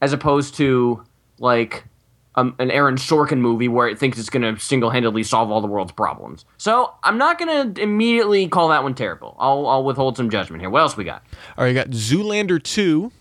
as 0.00 0.12
opposed 0.14 0.54
to 0.56 1.02
like 1.38 1.84
um, 2.34 2.54
an 2.58 2.70
Aaron 2.70 2.96
Sorkin 2.96 3.38
movie 3.38 3.68
where 3.68 3.86
it 3.88 3.98
thinks 3.98 4.18
it's 4.18 4.30
going 4.30 4.42
to 4.54 4.60
single-handedly 4.60 5.22
solve 5.22 5.50
all 5.50 5.60
the 5.60 5.66
world's 5.66 5.92
problems. 5.92 6.44
So 6.56 6.92
I'm 7.04 7.18
not 7.18 7.38
going 7.38 7.74
to 7.74 7.82
immediately 7.82 8.48
call 8.48 8.68
that 8.68 8.82
one 8.82 8.94
terrible. 8.94 9.36
I'll, 9.38 9.66
I'll 9.66 9.84
withhold 9.84 10.16
some 10.16 10.30
judgment 10.30 10.62
here. 10.62 10.70
What 10.70 10.80
else 10.80 10.96
we 10.96 11.04
got? 11.04 11.22
All 11.58 11.64
right, 11.64 11.68
you 11.68 11.74
got 11.74 11.90
Zoolander 11.90 12.62
two. 12.62 13.12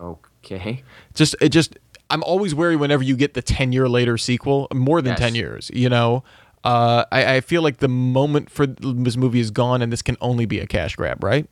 Okay. 0.00 0.82
Just 1.14 1.34
it 1.40 1.50
just. 1.50 1.78
I'm 2.08 2.22
always 2.22 2.54
wary 2.54 2.76
whenever 2.76 3.02
you 3.02 3.16
get 3.16 3.34
the 3.34 3.42
ten 3.42 3.72
year 3.72 3.88
later 3.88 4.16
sequel, 4.16 4.68
more 4.72 5.02
than 5.02 5.12
Yes. 5.12 5.18
ten 5.18 5.34
years. 5.34 5.70
You 5.74 5.88
know. 5.88 6.22
Uh, 6.64 7.04
I, 7.12 7.36
I 7.36 7.40
feel 7.42 7.62
like 7.62 7.76
the 7.78 7.88
moment 7.88 8.50
for 8.50 8.66
this 8.66 9.16
movie 9.16 9.38
is 9.38 9.52
gone, 9.52 9.82
and 9.82 9.92
this 9.92 10.02
can 10.02 10.16
only 10.20 10.46
be 10.46 10.58
a 10.58 10.66
cash 10.66 10.96
grab, 10.96 11.22
right? 11.22 11.48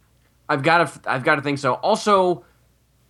I've 0.49 0.63
got 0.65 1.03
to 1.03 1.11
I've 1.11 1.23
got 1.25 1.37
to 1.37 1.43
think 1.43 1.59
so. 1.59 1.75
Also, 1.75 2.45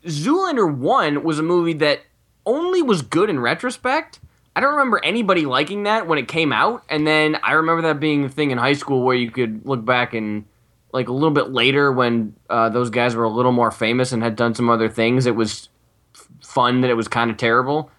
Zoolander 0.07 0.73
1 0.75 1.23
was 1.25 1.39
a 1.39 1.43
movie 1.43 1.73
that 1.75 2.01
only 2.47 2.83
was 2.83 3.03
good 3.03 3.31
in 3.31 3.41
retrospect. 3.41 4.21
I 4.57 4.61
don't 4.61 4.73
remember 4.75 5.01
anybody 5.05 5.47
liking 5.47 5.83
that 5.85 6.07
when 6.07 6.19
it 6.19 6.29
came 6.29 6.53
out, 6.53 6.85
and 6.89 7.07
then 7.07 7.37
I 7.43 7.53
remember 7.53 7.83
that 7.83 7.99
being 8.01 8.23
the 8.23 8.29
thing 8.29 8.51
in 8.53 8.59
high 8.59 8.75
school 8.75 9.03
where 9.03 9.17
you 9.17 9.31
could 9.31 9.67
look 9.67 9.85
back 9.85 10.15
and 10.15 10.45
like 10.93 11.09
a 11.09 11.13
little 11.13 11.33
bit 11.33 11.51
later 11.51 11.91
when 11.91 12.37
uh, 12.49 12.69
those 12.69 12.89
guys 12.91 13.17
were 13.17 13.25
a 13.25 13.29
little 13.29 13.51
more 13.51 13.73
famous 13.73 14.13
and 14.13 14.23
had 14.23 14.37
done 14.37 14.55
some 14.55 14.71
other 14.71 14.89
things, 14.89 15.27
it 15.27 15.35
was 15.35 15.69
f- 16.15 16.29
fun 16.41 16.83
that 16.83 16.91
it 16.91 16.95
was 16.95 17.09
kind 17.09 17.33
of 17.33 17.37
terrible. 17.37 17.91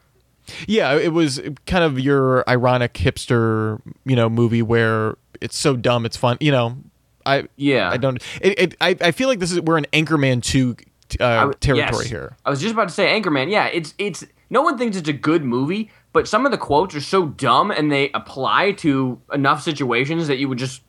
Yeah, 0.65 0.95
it 0.95 1.11
was 1.11 1.41
kind 1.65 1.83
of 1.83 1.99
your 1.99 2.47
ironic 2.49 2.93
hipster, 2.93 3.81
you 4.05 4.15
know, 4.15 4.29
movie 4.29 4.61
where 4.61 5.17
it's 5.41 5.57
so 5.57 5.75
dumb 5.75 6.05
it's 6.05 6.15
fun. 6.15 6.37
You 6.39 6.51
know, 6.51 6.77
I 7.25 7.49
Yeah. 7.57 7.89
I 7.89 7.97
don't. 7.97 8.21
It, 8.39 8.59
it, 8.59 8.75
I 8.79 8.95
I 9.01 9.11
feel 9.11 9.27
like 9.27 9.39
this 9.39 9.51
is 9.51 9.59
we're 9.59 9.77
in 9.79 9.87
Anchorman 9.91 10.41
two 10.41 10.77
uh, 11.19 11.51
territory 11.59 11.77
Yes. 12.03 12.09
here. 12.09 12.37
I 12.45 12.49
was 12.49 12.61
just 12.61 12.73
about 12.73 12.87
to 12.87 12.93
say 12.93 13.07
Anchorman. 13.19 13.49
Yeah, 13.51 13.65
it's 13.65 13.93
it's 13.97 14.23
no 14.49 14.61
one 14.61 14.77
thinks 14.77 14.95
it's 14.97 15.09
a 15.09 15.13
good 15.13 15.43
movie, 15.43 15.91
but 16.13 16.27
some 16.27 16.45
of 16.45 16.51
the 16.51 16.57
quotes 16.57 16.95
are 16.95 17.01
so 17.01 17.27
dumb 17.27 17.71
and 17.71 17.91
they 17.91 18.11
apply 18.13 18.71
to 18.73 19.19
enough 19.33 19.61
situations 19.61 20.27
that 20.27 20.37
you 20.37 20.47
would 20.49 20.57
just 20.59 20.81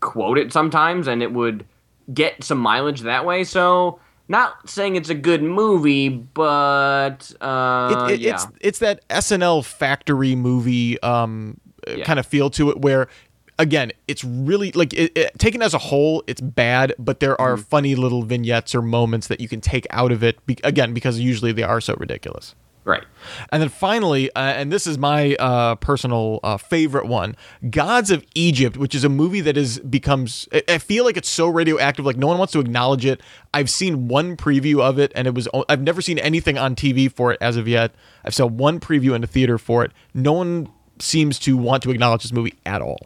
quote 0.00 0.38
it 0.38 0.52
sometimes 0.52 1.06
and 1.08 1.22
it 1.22 1.32
would 1.32 1.64
get 2.12 2.44
some 2.44 2.58
mileage 2.58 3.00
that 3.00 3.24
way. 3.24 3.44
So, 3.44 3.98
not 4.28 4.68
saying 4.68 4.96
it's 4.96 5.08
a 5.10 5.14
good 5.14 5.42
movie, 5.42 6.08
but 6.08 7.32
uh, 7.40 8.08
It, 8.08 8.14
it, 8.14 8.20
yeah. 8.20 8.34
It's 8.34 8.46
it's 8.60 8.78
that 8.80 9.06
SNL 9.08 9.64
factory 9.64 10.34
movie 10.34 11.00
um 11.02 11.58
Yeah. 11.86 12.04
kind 12.04 12.18
of 12.18 12.26
feel 12.26 12.50
to 12.50 12.70
it 12.70 12.80
where. 12.80 13.08
Again, 13.56 13.92
it's 14.08 14.24
really 14.24 14.72
like 14.72 14.92
it, 14.94 15.38
taken 15.38 15.62
as 15.62 15.74
a 15.74 15.78
whole, 15.78 16.24
it's 16.26 16.40
bad, 16.40 16.92
but 16.98 17.20
there 17.20 17.40
are 17.40 17.54
Mm-hmm. 17.54 17.62
funny 17.62 17.94
little 17.94 18.24
vignettes 18.24 18.74
or 18.74 18.82
moments 18.82 19.28
that 19.28 19.38
you 19.38 19.46
can 19.48 19.60
take 19.60 19.86
out 19.90 20.10
of 20.10 20.24
it. 20.24 20.44
Be, 20.44 20.58
again, 20.64 20.92
because 20.92 21.20
usually 21.20 21.52
they 21.52 21.62
are 21.62 21.80
so 21.80 21.94
ridiculous. 21.96 22.56
Right. 22.84 23.04
And 23.50 23.62
then 23.62 23.68
finally, 23.68 24.30
uh, 24.34 24.40
and 24.40 24.70
this 24.72 24.86
is 24.86 24.98
my 24.98 25.34
uh, 25.36 25.74
personal 25.76 26.40
uh, 26.42 26.56
favorite 26.56 27.06
one, 27.06 27.36
Gods 27.70 28.10
of 28.10 28.24
Egypt, 28.34 28.76
which 28.76 28.94
is 28.94 29.04
a 29.04 29.08
movie 29.08 29.40
that 29.40 29.56
is 29.56 29.78
becomes. 29.80 30.48
I- 30.52 30.62
I 30.68 30.78
feel 30.78 31.04
like 31.04 31.16
it's 31.16 31.28
so 31.28 31.48
radioactive, 31.48 32.04
like 32.04 32.16
no 32.16 32.26
one 32.26 32.38
wants 32.38 32.52
to 32.52 32.60
acknowledge 32.60 33.04
it. 33.06 33.20
I've 33.52 33.70
seen 33.70 34.08
one 34.08 34.36
preview 34.36 34.80
of 34.80 34.98
it, 34.98 35.12
and 35.14 35.26
it 35.26 35.34
was. 35.34 35.48
I've 35.68 35.82
never 35.82 36.00
seen 36.02 36.18
anything 36.18 36.58
on 36.58 36.74
TV 36.74 37.10
for 37.10 37.32
it 37.32 37.38
as 37.40 37.56
of 37.56 37.66
yet. 37.68 37.94
I've 38.24 38.34
saw 38.34 38.46
one 38.46 38.80
preview 38.80 39.14
in 39.14 39.24
a 39.24 39.26
theater 39.26 39.58
for 39.58 39.84
it. 39.84 39.92
No 40.12 40.32
one 40.32 40.68
seems 40.98 41.38
to 41.40 41.56
want 41.56 41.82
to 41.84 41.90
acknowledge 41.90 42.22
this 42.22 42.32
movie 42.32 42.54
at 42.66 42.80
all. 42.82 42.98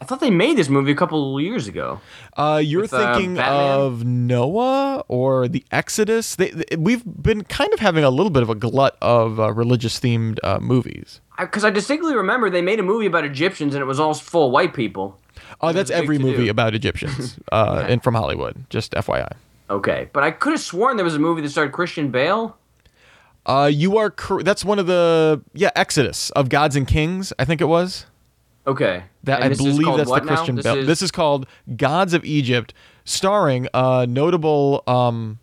I 0.00 0.04
thought 0.04 0.20
they 0.20 0.30
made 0.30 0.56
this 0.56 0.68
movie 0.68 0.92
a 0.92 0.94
couple 0.94 1.36
of 1.36 1.42
years 1.42 1.66
ago. 1.66 2.00
Uh, 2.36 2.60
you're 2.64 2.82
With, 2.82 2.94
uh, 2.94 3.14
thinking 3.14 3.34
Batman? 3.34 3.80
of 3.80 4.04
Noah 4.04 5.04
or 5.08 5.48
the 5.48 5.64
Exodus. 5.72 6.36
They, 6.36 6.50
they- 6.50 6.76
we've 6.76 7.02
been 7.04 7.42
kind 7.44 7.72
of 7.72 7.80
having 7.80 8.04
a 8.04 8.10
little 8.10 8.30
bit 8.30 8.42
of 8.44 8.48
a 8.50 8.54
glut 8.54 8.96
of 9.02 9.40
uh, 9.40 9.52
religious 9.52 9.98
themed 9.98 10.38
uh, 10.44 10.60
movies. 10.60 11.20
Because 11.38 11.64
I, 11.64 11.70
distinctly 11.70 12.14
remember 12.14 12.48
they 12.50 12.62
made 12.62 12.78
a 12.80 12.82
movie 12.82 13.06
about 13.06 13.24
Egyptians 13.24 13.74
and 13.74 13.82
it 13.82 13.86
was 13.86 13.98
all 14.00 14.14
full 14.14 14.50
white 14.50 14.72
people. 14.74 15.18
Oh, 15.60 15.72
that's 15.72 15.90
every 15.90 16.18
movie 16.18 16.48
about 16.48 16.74
Egyptians 16.74 17.38
uh, 17.52 17.84
and 17.88 18.02
from 18.02 18.14
Hollywood. 18.14 18.64
Just 18.70 18.92
FYI. 18.92 19.32
Okay, 19.70 20.08
but 20.12 20.22
I 20.22 20.30
could 20.30 20.52
have 20.52 20.60
sworn 20.60 20.96
there 20.96 21.04
was 21.04 21.14
a 21.14 21.18
movie 21.18 21.42
that 21.42 21.50
starred 21.50 21.72
Christian 21.72 22.10
Bale. 22.10 22.56
Uh, 23.46 23.70
you 23.72 23.96
are 23.98 24.10
cor- 24.10 24.42
that's 24.42 24.64
one 24.64 24.78
of 24.78 24.86
the 24.86 25.42
yeah 25.54 25.70
Exodus 25.76 26.30
of 26.30 26.48
Gods 26.48 26.74
and 26.76 26.86
Kings. 26.86 27.32
I 27.38 27.44
think 27.44 27.60
it 27.60 27.66
was 27.66 28.06
Okay. 28.68 29.02
that 29.24 29.42
And 29.42 29.52
I 29.54 29.56
believe 29.56 29.96
that's 29.96 30.04
the 30.04 30.10
what 30.10 30.24
now? 30.24 30.34
Christian 30.36 30.56
This 30.56 30.66
is- 30.66 30.86
This 30.86 31.02
is 31.02 31.10
called 31.10 31.46
Gods 31.76 32.12
of 32.14 32.24
Egypt, 32.24 32.74
starring 33.04 33.66
uh, 33.74 34.06
notable 34.08 34.82
um, 34.86 35.38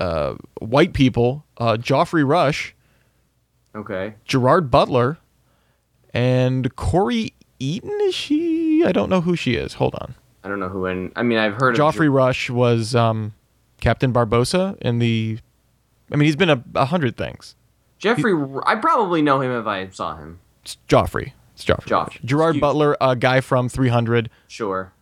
uh, 0.00 0.34
white 0.60 0.92
people: 0.92 1.44
uh, 1.58 1.76
Joffrey 1.78 2.26
Rush, 2.26 2.74
Okay. 3.74 4.14
Gerard 4.24 4.70
Butler, 4.70 5.18
and 6.12 6.74
Courtney 6.76 7.32
Eaton. 7.58 7.90
Is 8.02 8.14
she? 8.14 8.84
I 8.84 8.92
don't 8.92 9.10
know 9.10 9.20
who 9.20 9.34
she 9.36 9.54
is. 9.54 9.74
Hold 9.74 9.94
on. 9.96 10.14
I 10.44 10.48
don't 10.48 10.60
know 10.60 10.68
who. 10.68 10.86
And 10.86 11.10
I 11.16 11.22
mean, 11.22 11.38
I've 11.38 11.54
heard 11.54 11.74
Joffrey 11.74 12.06
of. 12.08 12.12
Rush 12.12 12.50
was 12.50 12.94
um, 12.94 13.34
Captain 13.80 14.12
Barbossa 14.12 14.76
in 14.80 14.98
the. 15.00 15.38
I 16.12 16.16
mean, 16.16 16.26
he's 16.26 16.36
been 16.36 16.50
a, 16.50 16.62
a 16.76 16.84
hundred 16.84 17.16
things. 17.16 17.56
Jeffrey. 17.98 18.34
I 18.66 18.76
probably 18.76 19.22
know 19.22 19.40
him 19.40 19.50
if 19.50 19.66
I 19.66 19.88
saw 19.88 20.16
him. 20.16 20.38
It's 20.62 20.76
Joffrey. 20.88 21.32
It's 21.54 21.64
Joffrey. 21.64 21.86
Joff. 21.86 22.06
Rush. 22.08 22.20
Gerard 22.24 22.56
Excuse- 22.56 22.60
Butler, 22.60 22.96
a 23.00 23.16
guy 23.16 23.40
from 23.40 23.68
300, 23.68 24.28
Sure. 24.48 24.92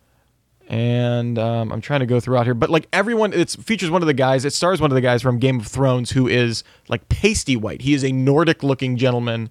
and 0.67 1.37
um, 1.37 1.71
I'm 1.71 1.81
trying 1.81 1.99
to 2.01 2.05
go 2.05 2.19
throughout 2.19 2.45
here, 2.45 2.53
but 2.53 2.69
like 2.69 2.87
everyone, 2.93 3.33
it 3.33 3.49
features 3.51 3.89
one 3.89 4.01
of 4.01 4.07
the 4.07 4.13
guys. 4.13 4.45
It 4.45 4.53
stars 4.53 4.79
one 4.79 4.91
of 4.91 4.95
the 4.95 5.01
guys 5.01 5.21
from 5.21 5.39
Game 5.39 5.59
of 5.59 5.67
Thrones 5.67 6.11
who 6.11 6.27
is 6.27 6.63
like 6.87 7.07
pasty 7.09 7.55
white. 7.55 7.81
He 7.81 7.93
is 7.93 8.03
a 8.03 8.11
Nordic-looking 8.11 8.97
gentleman, 8.97 9.49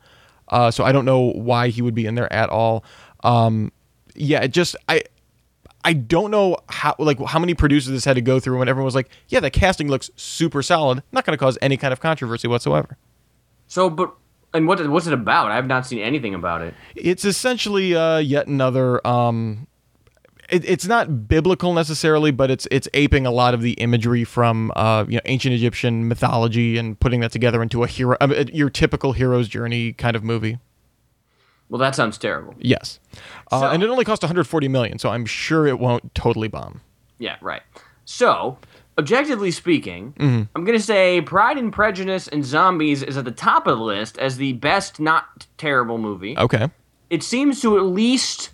uh, 0.48 0.70
so 0.70 0.84
I 0.84 0.92
don't 0.92 1.04
know 1.04 1.20
why 1.20 1.68
he 1.68 1.82
would 1.82 1.94
be 1.94 2.06
in 2.06 2.14
there 2.14 2.32
at 2.32 2.48
all. 2.48 2.84
Um, 3.24 3.72
yeah, 4.14 4.40
it 4.42 4.48
just 4.52 4.76
I. 4.88 5.02
I 5.84 5.94
don't 5.94 6.30
know 6.30 6.58
how 6.68 6.94
like 7.00 7.18
how 7.26 7.40
many 7.40 7.54
producers 7.54 7.92
this 7.92 8.04
had 8.04 8.14
to 8.14 8.20
go 8.22 8.38
through 8.38 8.56
when 8.60 8.68
everyone 8.68 8.84
was 8.84 8.94
like, 8.94 9.08
"Yeah, 9.28 9.40
the 9.40 9.50
casting 9.50 9.88
looks 9.88 10.12
super 10.14 10.62
solid." 10.62 11.02
Not 11.10 11.24
going 11.24 11.36
to 11.36 11.38
cause 11.38 11.58
any 11.60 11.76
kind 11.76 11.92
of 11.92 11.98
controversy 11.98 12.46
whatsoever. 12.46 12.96
So, 13.66 13.90
but 13.90 14.14
and 14.54 14.66
what 14.66 14.86
what's 14.88 15.06
it 15.06 15.12
about? 15.12 15.50
I 15.50 15.56
have 15.56 15.66
not 15.66 15.86
seen 15.86 15.98
anything 16.00 16.34
about 16.34 16.62
it. 16.62 16.74
It's 16.94 17.24
essentially 17.24 17.94
uh, 17.94 18.18
yet 18.18 18.46
another. 18.46 19.04
Um, 19.06 19.66
it, 20.48 20.64
it's 20.68 20.86
not 20.86 21.28
biblical 21.28 21.72
necessarily, 21.72 22.30
but 22.30 22.50
it's 22.50 22.66
it's 22.70 22.88
aping 22.94 23.26
a 23.26 23.30
lot 23.30 23.54
of 23.54 23.62
the 23.62 23.72
imagery 23.72 24.24
from 24.24 24.70
uh, 24.76 25.04
you 25.08 25.16
know 25.16 25.22
ancient 25.24 25.54
Egyptian 25.54 26.08
mythology 26.08 26.76
and 26.78 26.98
putting 27.00 27.20
that 27.20 27.32
together 27.32 27.62
into 27.62 27.82
a 27.82 27.86
hero, 27.86 28.16
mean, 28.26 28.48
your 28.52 28.68
typical 28.70 29.12
hero's 29.12 29.48
journey 29.48 29.92
kind 29.92 30.16
of 30.16 30.22
movie. 30.24 30.58
Well, 31.68 31.78
that 31.78 31.94
sounds 31.94 32.18
terrible. 32.18 32.54
Yes, 32.58 33.00
uh, 33.50 33.60
So- 33.60 33.66
and 33.70 33.82
it 33.82 33.88
only 33.88 34.04
cost 34.04 34.22
140 34.22 34.68
million, 34.68 34.98
so 34.98 35.08
I'm 35.08 35.24
sure 35.24 35.66
it 35.66 35.78
won't 35.78 36.14
totally 36.14 36.48
bomb. 36.48 36.82
Yeah, 37.18 37.36
right. 37.40 37.62
So, 38.04 38.58
objectively 38.98 39.50
speaking, 39.50 40.12
Mm-hmm. 40.18 40.42
I'm 40.54 40.64
going 40.64 40.78
to 40.78 40.84
say 40.84 41.20
Pride 41.20 41.58
and 41.58 41.72
Prejudice 41.72 42.28
and 42.28 42.44
Zombies 42.44 43.02
is 43.02 43.16
at 43.16 43.24
the 43.24 43.30
top 43.30 43.66
of 43.66 43.78
the 43.78 43.84
list 43.84 44.18
as 44.18 44.36
the 44.36 44.52
best 44.54 45.00
not 45.00 45.46
terrible 45.56 45.98
movie. 45.98 46.36
Okay. 46.36 46.70
It 47.10 47.22
seems 47.22 47.60
to 47.62 47.76
at 47.76 47.84
least, 47.84 48.50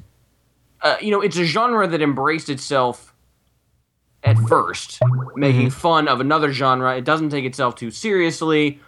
uh, 0.83 0.97
you 1.01 1.11
know, 1.11 1.21
it's 1.21 1.37
a 1.37 1.45
genre 1.45 1.87
that 1.87 2.03
embraced 2.03 2.49
itself 2.49 3.15
at 4.25 4.37
first, 4.49 4.99
making 5.37 5.71
fun 5.71 6.09
of 6.09 6.21
another 6.21 6.53
genre. 6.53 6.97
It 6.97 7.05
doesn't 7.05 7.31
take 7.31 7.45
itself 7.45 7.77
too 7.77 7.93
seriously. 7.93 8.81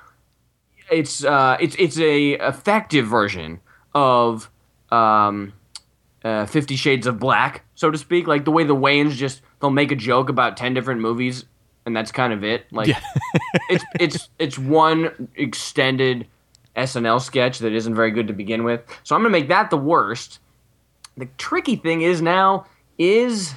It's 0.90 1.24
uh, 1.24 1.56
it's 1.60 1.76
it's 1.78 1.98
a 2.00 2.32
effective 2.32 3.06
version 3.06 3.60
of 3.94 4.50
um, 4.90 5.52
uh, 6.24 6.46
Fifty 6.46 6.74
Shades 6.74 7.06
of 7.06 7.20
Black, 7.20 7.62
so 7.76 7.92
to 7.92 7.96
speak. 7.96 8.26
Like 8.26 8.44
the 8.44 8.50
way 8.50 8.64
the 8.64 8.74
Wayans 8.74 9.12
just 9.12 9.40
they'll 9.61 9.70
make 9.70 9.92
a 9.92 9.96
joke 9.96 10.29
about 10.29 10.57
ten 10.57 10.75
different 10.75 11.01
movies, 11.01 11.44
and 11.87 11.96
that's 11.96 12.12
kind 12.12 12.33
of 12.33 12.44
it. 12.44 12.66
Like 12.73 12.88
Yeah. 12.88 13.01
it's 13.70 13.85
it's 13.99 14.29
it's 14.38 14.59
one 14.59 15.29
extended 15.37 16.27
SNL 16.77 17.20
sketch 17.20 17.59
that 17.61 17.73
isn't 17.73 17.94
very 17.94 18.11
good 18.11 18.27
to 18.29 18.33
begin 18.33 18.64
with. 18.64 18.83
So 19.03 19.14
I'm 19.14 19.23
gonna 19.23 19.33
make 19.33 19.49
that 19.49 19.70
the 19.70 19.79
worst. 19.79 20.38
The 21.16 21.27
tricky 21.38 21.77
thing 21.77 22.03
is 22.03 22.23
now 22.23 22.66
is 22.99 23.55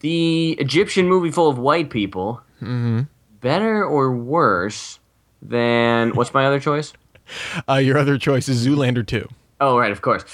the 0.00 0.56
Egyptian 0.58 1.08
movie 1.08 1.30
full 1.30 1.48
of 1.48 1.58
white 1.58 1.90
people 1.90 2.42
better 3.40 3.84
or 3.84 4.12
worse 4.12 4.98
than 5.42 6.10
what's 6.14 6.34
my 6.34 6.46
other 6.46 6.60
choice? 6.60 6.92
Uh, 7.68 7.74
your 7.74 7.98
other 7.98 8.18
choice 8.18 8.48
is 8.48 8.66
Zoolander 8.66 9.06
2. 9.06 9.28
Oh, 9.60 9.78
right, 9.78 9.92
of 9.92 10.02
course. 10.02 10.24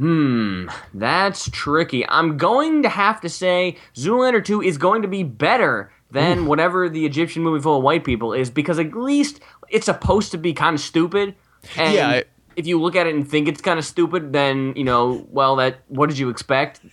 Hmm, 0.00 0.68
that's 0.94 1.50
tricky. 1.50 2.08
I'm 2.08 2.38
going 2.38 2.82
to 2.84 2.88
have 2.88 3.20
to 3.20 3.28
say 3.28 3.76
Zoolander 3.94 4.42
2 4.42 4.62
is 4.62 4.78
going 4.78 5.02
to 5.02 5.08
be 5.08 5.22
better 5.22 5.92
than 6.10 6.46
whatever 6.46 6.88
the 6.88 7.04
Egyptian 7.04 7.42
movie 7.42 7.62
full 7.62 7.76
of 7.76 7.82
white 7.82 8.02
people 8.02 8.32
is 8.32 8.48
because 8.48 8.78
at 8.78 8.94
least 8.94 9.40
it's 9.68 9.84
supposed 9.84 10.30
to 10.30 10.38
be 10.38 10.54
kind 10.54 10.72
of 10.74 10.80
stupid. 10.80 11.34
And 11.76 11.92
Yeah, 11.92 12.22
if 12.56 12.66
you 12.66 12.80
look 12.80 12.96
at 12.96 13.06
it 13.08 13.14
and 13.14 13.28
think 13.28 13.46
it's 13.46 13.60
kind 13.60 13.78
of 13.78 13.84
stupid, 13.84 14.32
then, 14.32 14.72
you 14.74 14.84
know, 14.84 15.26
well, 15.28 15.56
that 15.56 15.80
what 15.88 16.08
did 16.08 16.16
you 16.18 16.30
expect? 16.30 16.80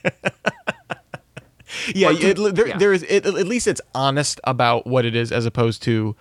Yeah, 1.94 2.12
it, 2.12 2.56
there, 2.56 2.68
yeah. 2.68 2.78
there 2.78 2.94
is 2.94 3.04
it, 3.04 3.26
at 3.26 3.46
least 3.46 3.68
it's 3.68 3.82
honest 3.94 4.40
about 4.46 4.88
what 4.88 5.06
it 5.06 5.16
is 5.16 5.34
as 5.34 5.46
opposed 5.46 5.84
to 5.84 6.16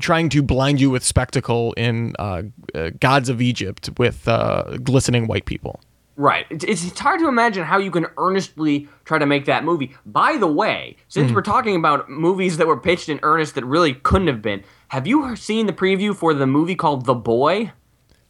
trying 0.00 0.30
to 0.30 0.42
blind 0.42 0.80
you 0.80 0.88
with 0.88 1.04
spectacle 1.04 1.74
in 1.74 2.14
uh, 2.18 2.44
uh, 2.74 2.90
Gods 2.98 3.28
of 3.28 3.42
Egypt 3.42 3.90
with 3.98 4.26
uh, 4.26 4.78
glistening 4.82 5.26
white 5.26 5.44
people. 5.44 5.80
Right. 6.22 6.46
It's, 6.50 6.64
it's, 6.64 7.00
hard 7.00 7.18
to 7.18 7.26
imagine 7.26 7.64
how 7.64 7.78
you 7.78 7.90
can 7.90 8.06
earnestly 8.16 8.86
try 9.04 9.18
to 9.18 9.26
make 9.26 9.46
that 9.46 9.64
movie. 9.64 9.96
By 10.06 10.36
the 10.36 10.46
way, 10.46 10.96
since 11.08 11.32
we're 11.32 11.42
talking 11.42 11.74
about 11.74 12.08
movies 12.08 12.58
that 12.58 12.68
were 12.68 12.78
pitched 12.78 13.08
in 13.08 13.18
earnest 13.24 13.56
that 13.56 13.64
really 13.64 13.94
couldn't 13.94 14.28
have 14.28 14.40
been, 14.40 14.62
have 14.88 15.04
you 15.04 15.34
seen 15.34 15.66
the 15.66 15.72
preview 15.72 16.14
for 16.14 16.32
the 16.32 16.46
movie 16.46 16.76
called 16.76 17.06
The 17.06 17.14
Boy? 17.14 17.72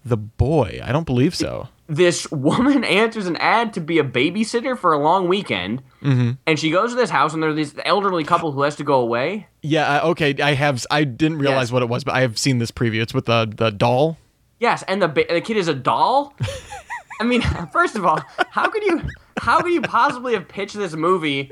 The 0.06 0.16
boy, 0.16 0.80
I 0.82 0.90
don't 0.90 1.04
believe 1.04 1.34
so. 1.34 1.68
This 1.86 2.30
woman 2.30 2.82
answers 3.02 3.26
an 3.26 3.36
ad 3.36 3.74
to 3.74 3.80
be 3.82 3.98
a 3.98 4.04
babysitter 4.04 4.76
for 4.76 4.94
a 4.94 4.98
long 4.98 5.28
weekend, 5.28 5.82
and 6.00 6.58
she 6.58 6.70
goes 6.70 6.92
to 6.92 6.96
this 6.96 7.10
house, 7.10 7.34
and 7.34 7.42
there's 7.42 7.56
this 7.56 7.74
elderly 7.84 8.24
couple 8.24 8.52
who 8.52 8.62
has 8.62 8.74
to 8.76 8.84
go 8.84 9.00
away. 9.02 9.48
Yeah, 9.60 9.98
uh, 9.98 10.08
okay, 10.08 10.34
I 10.42 10.54
have. 10.54 10.84
I 10.90 11.04
didn't 11.04 11.38
realize 11.40 11.68
Yes. 11.68 11.72
what 11.72 11.82
it 11.82 11.90
was, 11.90 12.04
but 12.04 12.14
I 12.14 12.22
have 12.22 12.38
seen 12.38 12.56
this 12.56 12.70
preview. 12.70 13.02
It's 13.02 13.12
with 13.12 13.26
the 13.26 13.52
the 13.54 13.70
doll. 13.70 14.16
Yes, 14.58 14.82
and 14.88 15.02
the 15.02 15.08
ba- 15.08 15.26
the 15.28 15.40
kid 15.40 15.56
is 15.56 15.68
a 15.68 15.74
doll. 15.74 16.34
I 17.22 17.24
mean, 17.24 17.42
first 17.72 17.94
of 17.96 18.04
all, 18.04 18.20
how 18.50 18.68
could 18.68 18.82
you 18.84 19.02
how 19.38 19.60
could 19.60 19.72
you 19.72 19.80
possibly 19.82 20.34
have 20.34 20.48
pitched 20.48 20.74
this 20.76 20.94
movie 20.94 21.50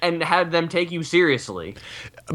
and 0.00 0.22
had 0.22 0.50
them 0.50 0.68
take 0.68 0.90
you 0.90 1.02
seriously? 1.02 1.76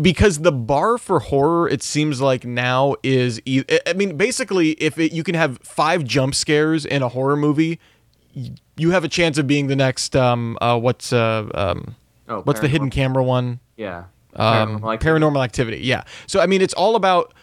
because 0.02 0.40
the 0.40 0.52
bar 0.52 0.98
for 0.98 1.20
horror 1.20 1.68
it 1.68 1.82
seems 1.82 2.22
like 2.22 2.46
now 2.46 2.96
is 3.04 3.42
e- 3.46 3.64
I- 3.88 3.94
mean 3.94 4.16
basically 4.18 4.72
if 4.72 5.00
it, 5.00 5.12
you 5.14 5.24
can 5.24 5.34
have 5.36 5.58
five 5.64 6.04
jump 6.04 6.36
scares 6.36 6.86
in 6.86 7.02
a 7.02 7.08
horror 7.10 7.36
movie 7.38 7.80
y- 8.36 8.52
you 8.76 8.92
have 8.92 9.04
a 9.04 9.08
chance 9.08 9.38
of 9.38 9.48
being 9.48 9.68
the 9.68 9.76
next 9.76 10.16
um 10.16 10.58
uh 10.62 10.78
what's 10.80 11.12
uh 11.14 11.50
um 11.56 11.96
Oh, 12.30 12.42
what's 12.42 12.60
the 12.60 12.68
hidden 12.68 12.90
camera 12.90 13.24
one 13.24 13.60
Yeah. 13.78 14.04
um 14.36 14.80
Paranormal 14.82 14.94
Activity. 14.94 15.26
paranormal 15.26 15.44
activity 15.44 15.78
yeah 15.80 16.04
so 16.28 16.40
i 16.42 16.46
mean 16.46 16.62
it's 16.62 16.74
all 16.74 16.96
about 16.96 17.34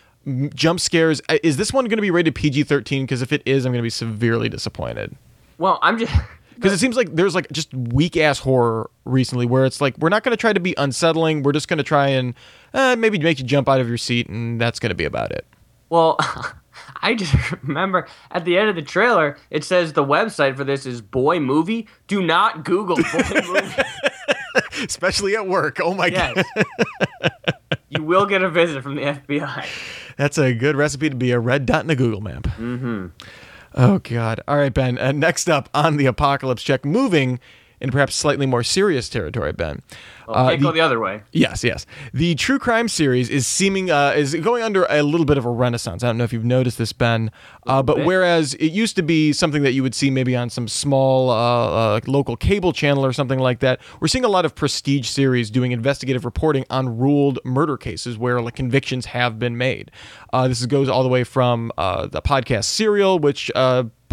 jump 0.54 0.78
scares 0.80 1.20
is 1.42 1.56
this 1.56 1.72
one 1.72 1.86
going 1.86 1.96
to 1.96 2.02
be 2.02 2.10
rated 2.10 2.34
pg-13 2.34 3.02
because 3.02 3.22
if 3.22 3.32
it 3.32 3.42
is 3.46 3.64
i'm 3.64 3.72
going 3.72 3.80
to 3.80 3.82
be 3.82 3.90
severely 3.90 4.48
disappointed 4.50 5.16
Well, 5.58 5.78
I'm 5.82 5.98
just 5.98 6.12
because 6.54 6.72
it 6.72 6.78
seems 6.78 6.96
like 6.96 7.14
there's 7.14 7.34
like 7.34 7.50
just 7.52 7.72
weak 7.74 8.16
ass 8.16 8.38
horror 8.38 8.90
recently 9.04 9.46
where 9.46 9.64
it's 9.64 9.80
like 9.80 9.96
we're 9.98 10.08
not 10.08 10.22
going 10.22 10.32
to 10.32 10.40
try 10.40 10.52
to 10.52 10.60
be 10.60 10.74
unsettling 10.78 11.42
we're 11.42 11.52
just 11.52 11.68
going 11.68 11.78
to 11.78 11.84
try 11.84 12.08
and 12.08 12.34
uh, 12.72 12.96
maybe 12.96 13.18
make 13.18 13.38
you 13.38 13.44
jump 13.44 13.68
out 13.68 13.80
of 13.80 13.88
your 13.88 13.98
seat 13.98 14.28
and 14.28 14.60
that's 14.60 14.78
going 14.78 14.90
to 14.90 14.94
be 14.94 15.04
about 15.04 15.32
it 15.32 15.46
well, 15.90 16.18
I 17.02 17.14
just 17.14 17.34
remember 17.62 18.08
at 18.30 18.44
the 18.44 18.58
end 18.58 18.68
of 18.68 18.76
the 18.76 18.82
trailer 18.82 19.36
it 19.50 19.64
says 19.64 19.92
the 19.92 20.04
website 20.04 20.56
for 20.56 20.64
this 20.64 20.86
is 20.86 21.00
Boy 21.00 21.38
Movie. 21.38 21.86
Do 22.08 22.22
not 22.22 22.64
Google 22.64 22.96
Boy 22.96 23.42
Movie. 23.46 23.82
especially 24.84 25.36
at 25.36 25.46
work 25.46 25.80
oh 25.82 25.94
my 25.94 26.10
god 26.10 26.44
you 27.88 28.02
will 28.02 28.26
get 28.26 28.42
a 28.42 28.48
visit 28.48 28.82
from 28.82 28.94
the 28.94 29.02
FBI. 29.02 29.66
that's 30.16 30.38
a 30.38 30.54
good 30.54 30.76
recipe 30.76 31.10
to 31.10 31.16
be 31.16 31.32
a 31.32 31.40
red 31.40 31.66
dot 31.66 31.84
in 31.84 31.90
a 31.90 31.96
google 31.96 32.20
map 32.20 32.44
mm-hmm. 32.44 33.06
Oh 33.74 33.98
god. 33.98 34.40
All 34.46 34.56
right 34.56 34.72
ben 34.72 34.98
uh, 34.98 35.12
next 35.12 35.48
up 35.48 35.68
on 35.74 35.96
the 35.96 36.06
apocalypse 36.06 36.62
check 36.62 36.84
moving 36.84 37.40
in 37.84 37.90
perhaps 37.90 38.16
slightly 38.16 38.46
more 38.46 38.62
serious 38.62 39.08
territory 39.08 39.52
ben 39.52 39.82
Well, 40.26 40.36
Uh, 40.36 40.50
can't 40.50 40.62
go 40.62 40.72
the 40.72 40.80
other 40.80 40.98
way. 40.98 41.22
Yes, 41.32 41.62
yes. 41.62 41.84
The 42.14 42.34
true 42.34 42.58
crime 42.58 42.88
series 42.88 43.28
is 43.28 43.46
seeming 43.46 43.90
uh, 43.90 44.14
is 44.16 44.34
going 44.36 44.62
under 44.62 44.86
a 44.88 45.02
little 45.02 45.26
bit 45.26 45.36
of 45.36 45.44
a 45.44 45.50
renaissance. 45.50 46.02
I 46.02 46.06
don't 46.06 46.16
know 46.16 46.24
if 46.24 46.32
you've 46.32 46.46
noticed 46.46 46.78
this, 46.78 46.94
Ben. 46.94 47.30
Uh, 47.66 47.82
but 47.82 47.96
bit. 47.96 48.06
whereas 48.06 48.54
it 48.54 48.72
used 48.72 48.96
to 48.96 49.02
be 49.02 49.34
something 49.34 49.62
that 49.64 49.72
you 49.72 49.82
would 49.82 49.94
see 49.94 50.10
maybe 50.10 50.34
on 50.34 50.48
some 50.48 50.66
small 50.66 51.28
uh, 51.28 51.34
uh, 51.34 51.92
like 51.92 52.08
local 52.08 52.36
cable 52.36 52.72
channel 52.72 53.04
or 53.04 53.12
something 53.12 53.38
like 53.38 53.60
that, 53.60 53.80
we're 54.00 54.08
seeing 54.08 54.24
a 54.24 54.28
lot 54.28 54.46
of 54.46 54.54
prestige 54.54 55.06
series 55.06 55.50
doing 55.50 55.72
investigative 55.72 56.24
reporting 56.24 56.64
on 56.70 56.96
ruled 56.96 57.38
murder 57.44 57.76
cases 57.76 58.16
where 58.16 58.40
like 58.40 58.56
convictions 58.56 59.04
have 59.06 59.38
been 59.38 59.58
made. 59.58 59.90
Uh, 60.32 60.48
this 60.48 60.64
goes 60.64 60.88
all 60.88 61.02
the 61.02 61.10
way 61.10 61.22
from 61.22 61.70
uh, 61.76 62.06
the 62.06 62.22
podcast 62.22 62.64
Serial, 62.64 63.18
which. 63.18 63.50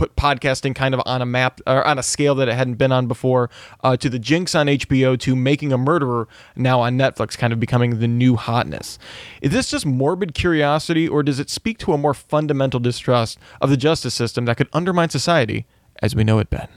Put 0.01 0.15
podcasting 0.15 0.73
kind 0.73 0.95
of 0.95 1.01
on 1.05 1.21
a 1.21 1.27
map 1.27 1.61
or 1.67 1.85
on 1.85 1.99
a 1.99 2.01
scale 2.01 2.33
that 2.33 2.47
it 2.47 2.55
hadn't 2.55 2.79
been 2.79 2.91
on 2.91 3.05
before 3.05 3.51
uh, 3.83 3.95
to 3.97 4.09
the 4.09 4.17
jinx 4.17 4.55
on 4.55 4.65
hbo 4.65 5.19
to 5.19 5.35
making 5.35 5.71
a 5.71 5.77
murderer 5.77 6.27
now 6.55 6.79
on 6.79 6.97
netflix 6.97 7.37
kind 7.37 7.53
of 7.53 7.59
becoming 7.59 7.99
the 7.99 8.07
new 8.07 8.35
hotness. 8.35 8.97
Is 9.43 9.51
this 9.51 9.69
just 9.69 9.85
morbid 9.85 10.33
curiosity 10.33 11.07
or 11.07 11.21
does 11.21 11.39
it 11.39 11.51
speak 11.51 11.77
to 11.77 11.93
a 11.93 11.99
more 11.99 12.15
fundamental 12.15 12.79
distrust 12.79 13.37
of 13.61 13.69
the 13.69 13.77
justice 13.77 14.15
system 14.15 14.45
that 14.45 14.57
could 14.57 14.69
undermine 14.73 15.11
society 15.11 15.67
as 16.01 16.15
we 16.15 16.23
know 16.23 16.39
it 16.39 16.49
ben? 16.49 16.67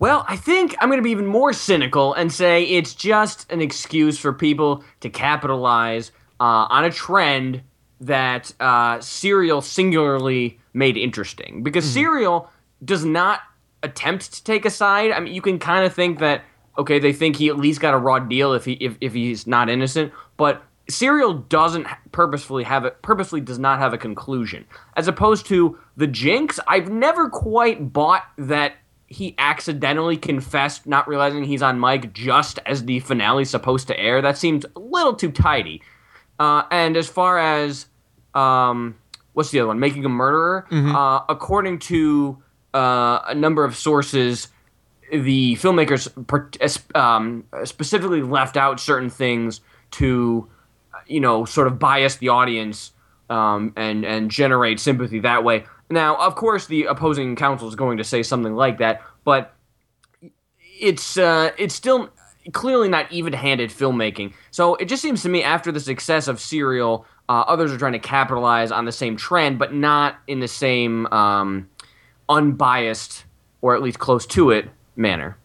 Well, 0.00 0.24
I 0.28 0.34
think 0.34 0.74
I'm 0.80 0.88
going 0.88 0.98
to 0.98 1.04
be 1.04 1.12
even 1.12 1.28
more 1.28 1.52
cynical 1.52 2.14
and 2.14 2.32
say 2.32 2.64
it's 2.64 2.94
just 2.94 3.48
an 3.52 3.60
excuse 3.60 4.18
for 4.18 4.32
people 4.32 4.82
to 5.02 5.08
capitalize 5.08 6.10
uh, 6.40 6.66
on 6.68 6.84
a 6.84 6.90
trend 6.90 7.62
that 8.00 8.52
uh, 8.58 9.00
Serial 9.00 9.62
singularly 9.62 10.58
made 10.74 10.96
interesting. 10.96 11.62
Because 11.62 11.84
Serial 11.84 12.50
does 12.84 13.04
not 13.04 13.40
attempt 13.82 14.32
to 14.32 14.44
take 14.44 14.64
a 14.64 14.70
side. 14.70 15.12
I 15.12 15.20
mean, 15.20 15.34
you 15.34 15.40
can 15.40 15.58
kind 15.58 15.84
of 15.84 15.94
think 15.94 16.18
that 16.18 16.42
okay, 16.76 16.98
they 16.98 17.12
think 17.12 17.36
he 17.36 17.48
at 17.48 17.56
least 17.56 17.80
got 17.80 17.94
a 17.94 17.98
raw 17.98 18.18
deal 18.18 18.52
if 18.52 18.64
he 18.64 18.72
if, 18.74 18.96
if 19.00 19.14
he's 19.14 19.46
not 19.46 19.70
innocent, 19.70 20.12
but 20.36 20.62
Serial 20.88 21.34
doesn't 21.34 21.86
purposefully 22.12 22.64
have 22.64 22.84
it 22.84 23.00
purposely 23.02 23.40
does 23.40 23.58
not 23.58 23.78
have 23.78 23.92
a 23.94 23.98
conclusion. 23.98 24.66
As 24.96 25.08
opposed 25.08 25.46
to 25.46 25.78
the 25.96 26.06
Jinx, 26.06 26.60
I've 26.66 26.90
never 26.90 27.28
quite 27.28 27.92
bought 27.92 28.24
that 28.36 28.74
he 29.06 29.34
accidentally 29.38 30.16
confessed 30.16 30.86
not 30.86 31.06
realizing 31.06 31.44
he's 31.44 31.62
on 31.62 31.78
mic 31.78 32.12
just 32.12 32.58
as 32.66 32.84
the 32.84 33.00
finale's 33.00 33.50
supposed 33.50 33.86
to 33.88 33.98
air. 33.98 34.20
That 34.20 34.36
seems 34.36 34.66
a 34.76 34.80
little 34.80 35.14
too 35.14 35.30
tidy. 35.30 35.82
Uh, 36.38 36.64
and 36.70 36.96
as 36.96 37.08
far 37.08 37.38
as 37.38 37.86
um, 38.34 38.96
what's 39.34 39.50
the 39.50 39.60
other 39.60 39.68
one? 39.68 39.78
Making 39.78 40.04
a 40.04 40.08
murderer. 40.08 40.66
Uh, 40.96 41.20
according 41.28 41.78
to 41.80 42.42
uh, 42.72 43.20
a 43.28 43.34
number 43.34 43.64
of 43.64 43.76
sources, 43.76 44.48
the 45.12 45.54
filmmakers 45.56 46.08
per- 46.26 46.50
um, 46.98 47.44
specifically 47.64 48.22
left 48.22 48.56
out 48.56 48.80
certain 48.80 49.10
things 49.10 49.60
to, 49.92 50.48
you 51.06 51.20
know, 51.20 51.44
sort 51.44 51.66
of 51.66 51.78
bias 51.78 52.16
the 52.16 52.28
audience 52.30 52.92
um, 53.30 53.72
and 53.76 54.04
and 54.04 54.30
generate 54.30 54.80
sympathy 54.80 55.20
that 55.20 55.44
way. 55.44 55.64
Now, 55.90 56.16
of 56.16 56.34
course, 56.34 56.66
the 56.66 56.84
opposing 56.84 57.36
counsel 57.36 57.68
is 57.68 57.74
going 57.74 57.98
to 57.98 58.04
say 58.04 58.22
something 58.22 58.54
like 58.54 58.78
that, 58.78 59.02
but 59.24 59.54
it's 60.80 61.16
uh, 61.16 61.50
it's 61.58 61.74
still 61.74 62.10
clearly 62.52 62.88
not 62.88 63.10
even-handed 63.12 63.70
filmmaking. 63.70 64.32
So 64.50 64.74
it 64.76 64.86
just 64.86 65.02
seems 65.02 65.22
to 65.22 65.28
me 65.28 65.42
after 65.42 65.72
the 65.72 65.80
success 65.80 66.28
of 66.28 66.40
Serial, 66.40 67.06
uh, 67.28 67.44
others 67.46 67.72
are 67.72 67.78
trying 67.78 67.92
to 67.92 67.98
capitalize 67.98 68.70
on 68.70 68.84
the 68.84 68.92
same 68.92 69.16
trend, 69.16 69.58
but 69.58 69.72
not 69.72 70.16
in 70.26 70.40
the 70.40 70.48
same 70.48 71.06
um, 71.06 71.68
unbiased 72.28 73.24
or 73.62 73.74
at 73.74 73.82
least 73.82 73.98
close 73.98 74.26
to 74.26 74.50
it 74.50 74.68
manner. 74.96 75.36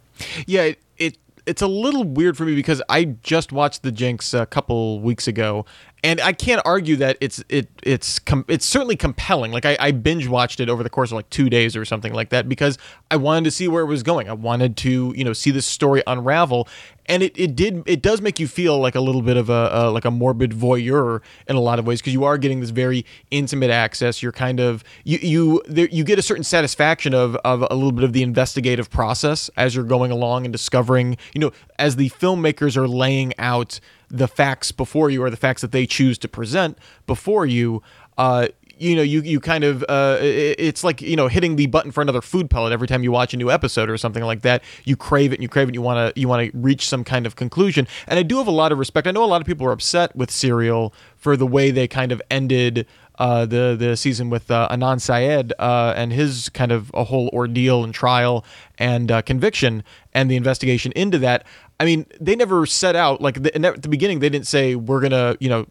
Yeah, 0.46 0.64
it, 0.64 0.80
it 0.98 1.18
it's 1.46 1.62
a 1.62 1.68
little 1.68 2.04
weird 2.04 2.38
for 2.38 2.46
me 2.46 2.54
because 2.54 2.82
I 2.90 3.06
just 3.06 3.52
watched 3.52 3.84
The 3.84 3.92
Jinx 3.92 4.34
a 4.34 4.46
couple 4.46 5.00
weeks 5.00 5.28
ago, 5.28 5.66
and 6.04 6.20
I 6.22 6.34
can't 6.34 6.62
argue 6.66 6.96
that 6.98 7.18
it's 7.22 7.44
it 7.50 7.70
it's 7.82 8.20
com- 8.20 8.46
it's 8.48 8.66
certainly 8.66 8.96
compelling. 8.96 9.52
Like 9.52 9.66
I, 9.66 9.78
I 9.80 9.92
binge 9.92 10.28
watched 10.28 10.60
it 10.60 10.70
over 10.70 10.84
the 10.84 10.90
course 10.90 11.12
of 11.12 11.16
like 11.16 11.30
two 11.30 11.50
days 11.50 11.76
or 11.76 11.86
something 11.86 12.14
like 12.14 12.30
that 12.30 12.48
because 12.50 12.78
I 13.10 13.16
wanted 13.16 13.46
to 13.46 13.52
see 13.52 13.68
where 13.68 13.84
it 13.84 13.88
was 13.88 14.04
going. 14.04 14.30
I 14.30 14.34
wanted 14.34 14.78
to 14.78 15.14
you 15.16 15.24
know 15.24 15.34
see 15.34 15.52
this 15.52 15.66
story 15.66 16.04
unravel, 16.06 16.68
and 17.10 17.24
it, 17.24 17.38
it 17.38 17.56
did 17.56 17.84
it 17.88 18.02
does 18.02 18.22
make 18.22 18.40
you 18.40 18.48
feel 18.48 18.80
like 18.80 18.96
a 18.96 19.02
little 19.02 19.24
bit 19.24 19.36
of 19.36 19.50
a, 19.50 19.70
a 19.74 19.92
like 19.92 20.06
a 20.06 20.12
morbid 20.12 20.52
voyeur 20.52 21.22
in 21.48 21.56
a 21.56 21.60
lot 21.60 21.80
of 21.80 21.88
ways 21.88 22.00
because 22.00 22.14
you 22.14 22.24
are 22.24 22.38
getting 22.38 22.60
this 22.62 22.70
very 22.70 23.06
intimate 23.32 23.72
access. 23.72 24.22
You're 24.22 24.32
kind 24.32 24.60
of 24.60 24.84
you 25.04 25.18
you 25.18 25.64
there, 25.68 25.90
you 25.90 26.04
get 26.04 26.20
a 26.20 26.22
certain 26.22 26.44
satisfaction 26.44 27.14
of 27.14 27.36
of 27.38 27.66
a 27.70 27.74
little 27.74 27.92
bit 27.92 28.04
of 28.04 28.14
the 28.14 28.22
investigative 28.22 28.90
process 28.90 29.50
as 29.58 29.76
you're 29.76 29.84
going 29.84 30.12
along 30.12 30.46
and 30.46 30.54
discovering. 30.54 31.18
You 31.34 31.42
know, 31.42 31.52
as 31.80 31.96
the 31.96 32.10
filmmakers 32.12 32.78
are 32.78 32.88
laying 32.88 33.34
out 33.40 33.80
the 34.10 34.28
facts 34.28 34.72
before 34.72 35.10
you 35.10 35.24
or 35.24 35.30
the 35.30 35.38
facts 35.38 35.62
that 35.62 35.72
they 35.72 35.86
choose 35.86 36.18
to 36.20 36.28
present 36.28 36.78
before 37.08 37.46
you. 37.46 37.82
Uh, 38.18 38.50
you 38.80 38.96
know 38.96 39.02
you 39.02 39.22
you 39.22 39.40
kind 39.40 39.64
of 39.64 39.84
uh, 39.90 40.18
it's 40.22 40.84
like 40.84 41.02
you 41.02 41.16
know 41.16 41.28
hitting 41.28 41.56
the 41.56 41.68
button 41.68 41.92
for 41.92 42.02
another 42.02 42.22
food 42.22 42.50
pellet 42.50 42.72
every 42.72 42.88
time 42.88 43.04
you 43.04 43.12
watch 43.12 43.34
a 43.34 43.38
new 43.38 43.52
episode 43.52 43.90
or 43.90 43.98
something 43.98 44.24
like 44.24 44.42
that 44.42 44.64
you 44.86 44.96
crave 44.96 45.32
it 45.32 45.36
and 45.36 45.44
you 45.44 45.50
crave 45.50 45.68
it 45.68 45.70
and 45.70 45.76
you 45.76 45.82
want 45.82 46.16
to 46.16 46.20
you 46.20 46.28
want 46.28 46.52
to 46.52 46.58
reach 46.58 46.88
some 46.88 47.04
kind 47.04 47.26
of 47.26 47.36
conclusion 47.36 47.88
and 48.08 48.18
i 48.18 48.24
do 48.24 48.38
have 48.38 48.48
a 48.48 48.52
lot 48.52 48.72
of 48.72 48.78
respect 48.78 49.06
i 49.06 49.12
know 49.12 49.24
a 49.24 49.26
lot 49.26 49.42
of 49.42 49.48
people 49.48 49.68
are 49.68 49.72
upset 49.72 50.16
with 50.16 50.32
serial 50.32 50.94
for 51.16 51.36
the 51.36 51.48
way 51.48 51.72
they 51.72 51.88
kind 51.88 52.12
of 52.12 52.22
ended 52.32 52.88
uh, 53.20 53.46
the 53.46 53.76
the 53.78 53.98
season 53.98 54.30
with 54.30 54.50
uh, 54.50 54.68
Adnan 54.72 55.00
Syed 55.02 55.54
uh, 55.60 55.94
and 55.96 56.14
his 56.14 56.48
kind 56.50 56.72
of 56.72 56.90
a 56.94 57.04
whole 57.04 57.30
ordeal 57.34 57.84
and 57.84 57.94
trial 57.94 58.46
and 58.78 59.12
uh, 59.12 59.22
conviction 59.22 59.84
and 60.14 60.32
the 60.32 60.38
investigation 60.38 60.94
into 60.94 61.18
that. 61.20 61.46
I 61.82 61.86
mean, 61.86 62.06
they 62.20 62.36
never 62.36 62.66
set 62.66 62.96
out 62.96 63.22
like 63.22 63.44
the, 63.44 63.54
at 63.54 63.82
the 63.82 63.90
beginning. 63.90 64.20
They 64.20 64.30
didn't 64.30 64.48
say 64.48 64.76
we're 64.76 65.02
gonna 65.02 65.36
you 65.42 65.50
know 65.50 65.68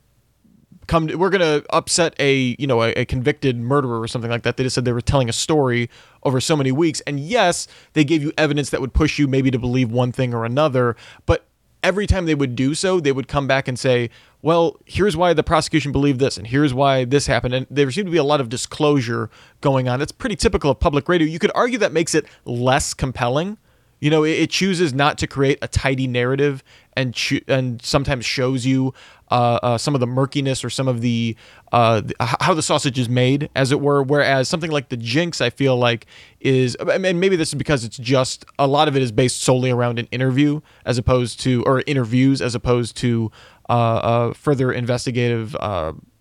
come 0.89 1.07
to, 1.07 1.15
we're 1.15 1.31
gonna 1.31 1.63
upset 1.71 2.15
a 2.19 2.57
you 2.59 2.67
know 2.67 2.83
a, 2.83 2.91
a, 2.93 3.05
convicted 3.05 3.57
murderer 3.57 4.01
or 4.01 4.09
something 4.09 4.31
like 4.31 4.43
that. 4.43 4.57
They 4.57 4.65
just 4.65 4.75
said 4.75 4.85
they 4.85 4.93
were 4.93 5.01
telling 5.01 5.29
a 5.29 5.33
story 5.33 5.89
over 6.25 6.41
so 6.41 6.57
many 6.57 6.73
weeks. 6.73 7.01
And 7.03 7.21
yes 7.21 7.69
they 7.93 8.05
gave 8.05 8.23
you 8.23 8.33
evidence 8.37 8.71
that 8.71 8.81
would 8.81 8.93
push 8.93 9.19
you 9.19 9.29
maybe 9.29 9.51
to 9.53 9.59
believe 9.59 9.93
one 9.93 10.11
thing 10.11 10.35
or 10.35 10.45
another. 10.45 10.97
But 11.27 11.47
every 11.85 12.09
time 12.09 12.27
they 12.27 12.35
would 12.35 12.57
do 12.57 12.75
so 12.75 12.99
they 12.99 13.13
would 13.13 13.29
come 13.29 13.47
back 13.47 13.69
and 13.69 13.79
say 13.79 14.11
well 14.43 14.77
here's 14.85 15.17
why 15.17 15.33
the 15.33 15.45
prosecution 15.45 15.93
believed 15.93 16.19
this 16.19 16.37
and 16.37 16.49
here's 16.49 16.75
why 16.75 17.05
this 17.05 17.27
happened. 17.29 17.55
And 17.55 17.67
there 17.71 17.89
seemed 17.91 18.07
to 18.07 18.13
be 18.13 18.19
a 18.19 18.25
lot 18.25 18.41
of 18.41 18.49
disclosure 18.49 19.31
going 19.61 19.89
on. 19.89 20.01
That's 20.01 20.13
pretty 20.13 20.37
typical 20.37 20.73
of 20.73 20.81
public 20.81 21.09
radio. 21.09 21.29
You 21.29 21.39
could 21.39 21.53
argue 21.55 21.79
that 21.79 21.93
makes 21.93 22.15
it 22.15 22.27
less 22.45 22.95
compelling 22.95 23.59
you 24.01 24.11
know, 24.11 24.25
it, 24.25 24.31
it, 24.31 24.51
chooses 24.51 24.95
not 24.95 25.19
to 25.19 25.27
create 25.27 25.59
a 25.63 25.69
tidy 25.69 26.07
narrative 26.07 26.63
and 26.95 27.15
cho- 27.15 27.41
and 27.49 27.83
sometimes 27.83 28.25
shows 28.25 28.65
you 28.65 28.95
uh, 29.31 29.59
uh, 29.63 29.79
some 29.79 29.95
of 29.95 30.01
the 30.01 30.07
murkiness 30.07 30.65
or 30.65 30.71
some 30.71 30.89
of 30.89 31.01
the, 31.01 31.37
uh, 31.73 32.01
the, 32.01 32.15
how 32.19 32.55
the 32.55 32.63
sausage 32.63 32.99
is 32.99 33.09
made, 33.09 33.51
as 33.55 33.73
it 33.73 33.81
were. 33.81 34.03
Whereas 34.03 34.49
something 34.49 34.71
like 34.71 34.89
the 34.89 34.97
Jinx, 34.97 35.41
I 35.41 35.51
feel 35.51 35.77
like 35.77 36.07
is, 36.41 36.77
and 36.77 37.03
maybe 37.03 37.37
this 37.37 37.49
is 37.49 37.55
because 37.55 37.85
it's 37.85 37.99
just 37.99 38.45
a 38.59 38.67
lot 38.67 38.89
of 38.89 38.97
it 38.97 39.03
is 39.03 39.13
based 39.13 39.43
solely 39.43 39.71
around 39.71 39.99
an 39.99 40.07
interview 40.11 40.61
as 40.85 40.99
opposed 40.99 41.41
to 41.41 41.63
or 41.65 41.83
interviews 41.87 42.41
as 42.41 42.55
opposed 42.55 42.97
to 42.99 43.31
uh, 43.69 43.73
uh, 43.73 44.33
further 44.35 44.73
investigative. 44.73 45.55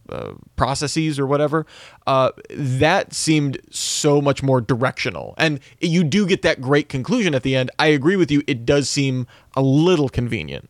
Uh, 0.10 0.34
processes 0.56 1.20
or 1.20 1.26
whatever, 1.26 1.66
uh, 2.06 2.32
that 2.50 3.14
seemed 3.14 3.60
so 3.70 4.22
much 4.22 4.42
more 4.42 4.62
directional. 4.62 5.34
And 5.38 5.60
you 5.80 6.04
do 6.04 6.26
get 6.26 6.42
that 6.44 6.62
great 6.62 6.90
conclusion 6.90 7.36
at 7.36 7.44
the 7.44 7.56
end. 7.56 7.72
I 7.78 7.88
agree 7.88 8.16
with 8.16 8.32
you. 8.32 8.42
It 8.48 8.66
does 8.66 8.90
seem 8.90 9.28
a 9.56 9.62
little 9.62 10.10
convenient. 10.10 10.70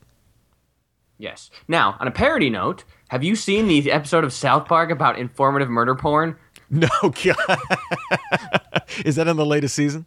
Yes. 1.18 1.50
Now, 1.68 1.98
on 2.00 2.08
a 2.08 2.12
parody 2.12 2.50
note, 2.50 2.84
have 3.10 3.24
you 3.24 3.36
seen 3.36 3.68
the 3.68 3.92
episode 3.92 4.24
of 4.24 4.34
South 4.34 4.68
Park 4.68 4.92
about 4.92 5.18
informative 5.18 5.70
murder 5.70 5.96
porn? 5.96 6.36
No, 6.70 6.90
God. 7.02 7.60
Is 9.06 9.16
that 9.16 9.26
in 9.30 9.38
the 9.38 9.46
latest 9.46 9.74
season? 9.74 10.06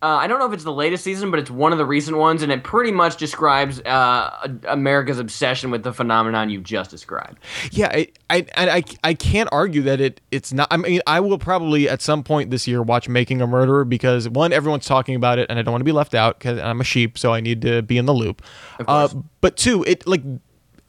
Uh, 0.00 0.06
I 0.14 0.28
don't 0.28 0.38
know 0.38 0.46
if 0.46 0.52
it's 0.52 0.62
the 0.62 0.72
latest 0.72 1.02
season, 1.02 1.32
but 1.32 1.40
it's 1.40 1.50
one 1.50 1.72
of 1.72 1.78
the 1.78 1.84
recent 1.84 2.16
ones, 2.16 2.42
and 2.44 2.52
it 2.52 2.62
pretty 2.62 2.92
much 2.92 3.16
describes 3.16 3.80
uh, 3.80 4.48
America's 4.68 5.18
obsession 5.18 5.72
with 5.72 5.82
the 5.82 5.92
phenomenon 5.92 6.50
you've 6.50 6.62
just 6.62 6.88
described. 6.88 7.40
Yeah, 7.72 7.88
I, 7.88 8.08
I, 8.30 8.46
I, 8.56 8.84
I 9.02 9.14
can't 9.14 9.48
argue 9.50 9.82
that 9.82 10.00
it 10.00 10.20
it's 10.30 10.52
not. 10.52 10.68
I 10.70 10.76
mean, 10.76 11.00
I 11.08 11.18
will 11.18 11.38
probably 11.38 11.88
at 11.88 12.00
some 12.00 12.22
point 12.22 12.50
this 12.50 12.68
year 12.68 12.80
watch 12.80 13.08
Making 13.08 13.40
a 13.40 13.46
Murderer 13.48 13.84
because 13.84 14.28
one, 14.28 14.52
everyone's 14.52 14.86
talking 14.86 15.16
about 15.16 15.40
it, 15.40 15.48
and 15.50 15.58
I 15.58 15.62
don't 15.62 15.72
want 15.72 15.80
to 15.80 15.86
be 15.86 15.92
left 15.92 16.14
out 16.14 16.38
because 16.38 16.60
I'm 16.60 16.80
a 16.80 16.84
sheep, 16.84 17.18
so 17.18 17.34
I 17.34 17.40
need 17.40 17.60
to 17.62 17.82
be 17.82 17.98
in 17.98 18.06
the 18.06 18.14
loop. 18.14 18.42
Uh, 18.86 19.08
but 19.40 19.56
two, 19.56 19.82
it 19.82 20.06
like 20.06 20.22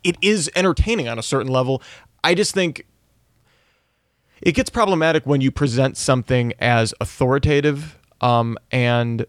it 0.04 0.18
is 0.22 0.52
entertaining 0.56 1.08
on 1.08 1.18
a 1.18 1.24
certain 1.24 1.52
level. 1.52 1.82
I 2.24 2.36
just 2.36 2.54
think 2.54 2.86
it 4.42 4.54
gets 4.54 4.70
problematic 4.70 5.26
when 5.26 5.42
you 5.42 5.50
present 5.50 5.98
something 5.98 6.54
as 6.60 6.94
authoritative 7.02 7.99
um, 8.22 8.58
and 8.72 9.26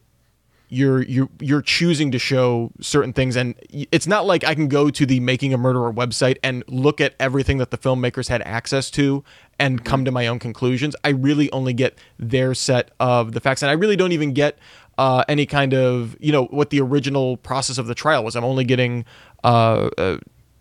you're 0.70 1.02
you're 1.02 1.28
you're 1.40 1.62
choosing 1.62 2.12
to 2.12 2.18
show 2.18 2.70
certain 2.80 3.12
things 3.12 3.34
and 3.34 3.56
it's 3.90 4.06
not 4.06 4.24
like 4.24 4.44
I 4.44 4.54
can 4.54 4.68
go 4.68 4.88
to 4.88 5.04
the 5.04 5.18
Making 5.18 5.52
a 5.52 5.58
Murderer 5.58 5.92
website 5.92 6.36
and 6.44 6.62
look 6.68 7.00
at 7.00 7.14
everything 7.18 7.58
that 7.58 7.72
the 7.72 7.78
filmmakers 7.78 8.28
had 8.28 8.40
access 8.42 8.88
to 8.92 9.24
and 9.58 9.84
come 9.84 10.04
to 10.04 10.12
my 10.12 10.28
own 10.28 10.38
conclusions. 10.38 10.94
I 11.02 11.08
really 11.08 11.50
only 11.50 11.72
get 11.72 11.98
their 12.18 12.54
set 12.54 12.92
of 13.00 13.32
the 13.32 13.40
facts 13.40 13.62
and 13.62 13.70
I 13.70 13.74
really 13.74 13.96
don't 13.96 14.12
even 14.12 14.32
get 14.32 14.58
uh, 14.96 15.24
any 15.28 15.44
kind 15.44 15.74
of 15.74 16.16
you 16.20 16.30
know 16.30 16.44
what 16.46 16.70
the 16.70 16.80
original 16.80 17.36
process 17.36 17.76
of 17.76 17.88
the 17.88 17.94
trial 17.94 18.22
was. 18.22 18.36
I'm 18.36 18.44
only 18.44 18.64
getting 18.64 19.04
uh, 19.42 19.90
uh, 19.98 20.18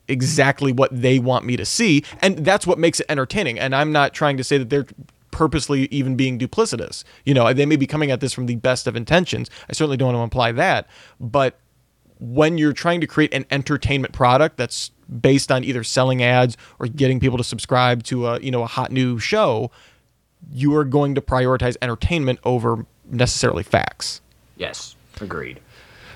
exactly 0.09 0.71
what 0.71 0.89
they 0.91 1.19
want 1.19 1.45
me 1.45 1.55
to 1.55 1.65
see. 1.65 2.03
And 2.21 2.39
that's 2.39 2.67
what 2.67 2.79
makes 2.79 2.99
it 2.99 3.05
entertaining. 3.09 3.59
And 3.59 3.75
I'm 3.75 3.91
not 3.91 4.13
trying 4.13 4.37
to 4.37 4.43
say 4.43 4.57
that 4.57 4.69
they're 4.69 4.87
purposely 5.31 5.85
even 5.85 6.15
being 6.15 6.37
duplicitous. 6.39 7.03
You 7.25 7.33
know, 7.33 7.51
they 7.53 7.65
may 7.65 7.75
be 7.75 7.87
coming 7.87 8.11
at 8.11 8.19
this 8.19 8.33
from 8.33 8.45
the 8.45 8.55
best 8.55 8.87
of 8.87 8.95
intentions. 8.95 9.49
I 9.69 9.73
certainly 9.73 9.97
don't 9.97 10.07
want 10.07 10.17
to 10.17 10.23
imply 10.23 10.51
that. 10.53 10.87
But 11.19 11.59
when 12.19 12.57
you're 12.57 12.73
trying 12.73 13.01
to 13.01 13.07
create 13.07 13.33
an 13.33 13.45
entertainment 13.49 14.13
product 14.13 14.57
that's 14.57 14.91
based 15.21 15.51
on 15.51 15.63
either 15.63 15.83
selling 15.83 16.21
ads 16.21 16.57
or 16.79 16.87
getting 16.87 17.19
people 17.19 17.37
to 17.37 17.43
subscribe 17.43 18.03
to 18.03 18.27
a, 18.27 18.39
you 18.39 18.51
know, 18.51 18.63
a 18.63 18.67
hot 18.67 18.91
new 18.91 19.17
show, 19.17 19.71
you 20.51 20.75
are 20.75 20.83
going 20.83 21.15
to 21.15 21.21
prioritize 21.21 21.77
entertainment 21.81 22.39
over 22.43 22.85
necessarily 23.05 23.63
facts. 23.63 24.21
Yes, 24.57 24.95
agreed. 25.21 25.59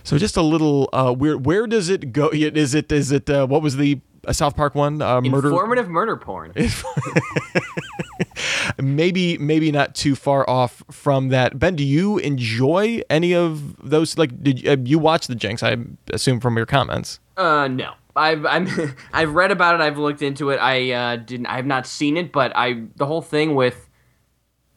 So 0.04 0.18
just 0.18 0.36
a 0.36 0.42
little 0.42 0.90
uh, 0.92 1.14
weird. 1.18 1.46
Where 1.46 1.66
does 1.66 1.90
it 1.90 2.12
go? 2.12 2.30
Is 2.30 2.74
it 2.74 2.92
is 2.92 3.12
it 3.12 3.30
uh, 3.30 3.48
what 3.48 3.62
was 3.62 3.78
the 3.78 4.02
uh, 4.28 4.34
South 4.34 4.56
Park 4.56 4.76
one? 4.76 5.02
Uh, 5.02 5.22
murder. 5.22 5.48
Informative 5.48 5.90
murder 5.90 6.18
porn. 6.18 6.52
maybe 8.82 9.38
maybe 9.38 9.72
not 9.72 9.96
too 9.96 10.16
far 10.16 10.50
off 10.50 10.84
from 10.92 11.30
that. 11.30 11.60
Ben, 11.60 11.76
do 11.76 11.84
you 11.84 12.18
enjoy 12.20 13.02
any 13.10 13.34
of 13.34 13.76
those? 13.88 14.18
Like, 14.18 14.42
did 14.44 14.62
you, 14.62 14.72
uh, 14.72 14.78
you 14.84 15.00
watch 15.00 15.28
the 15.28 15.36
Jinx? 15.36 15.64
I 15.64 15.78
assume 16.12 16.40
from 16.40 16.58
your 16.58 16.66
comments. 16.66 17.20
Uh, 17.38 17.68
no. 17.68 17.94
I've 18.16 18.46
I'm 18.46 18.68
I've 19.14 19.34
read 19.34 19.52
about 19.52 19.76
it. 19.76 19.82
I've 19.82 19.98
looked 19.98 20.22
into 20.22 20.50
it. 20.50 20.58
I 20.58 20.92
uh, 20.92 21.16
didn't. 21.18 21.48
I 21.48 21.56
have 21.56 21.66
not 21.66 21.88
seen 21.88 22.18
it, 22.18 22.32
but 22.32 22.52
I 22.56 22.84
the 22.96 23.06
whole 23.06 23.22
thing 23.22 23.56
with 23.56 23.90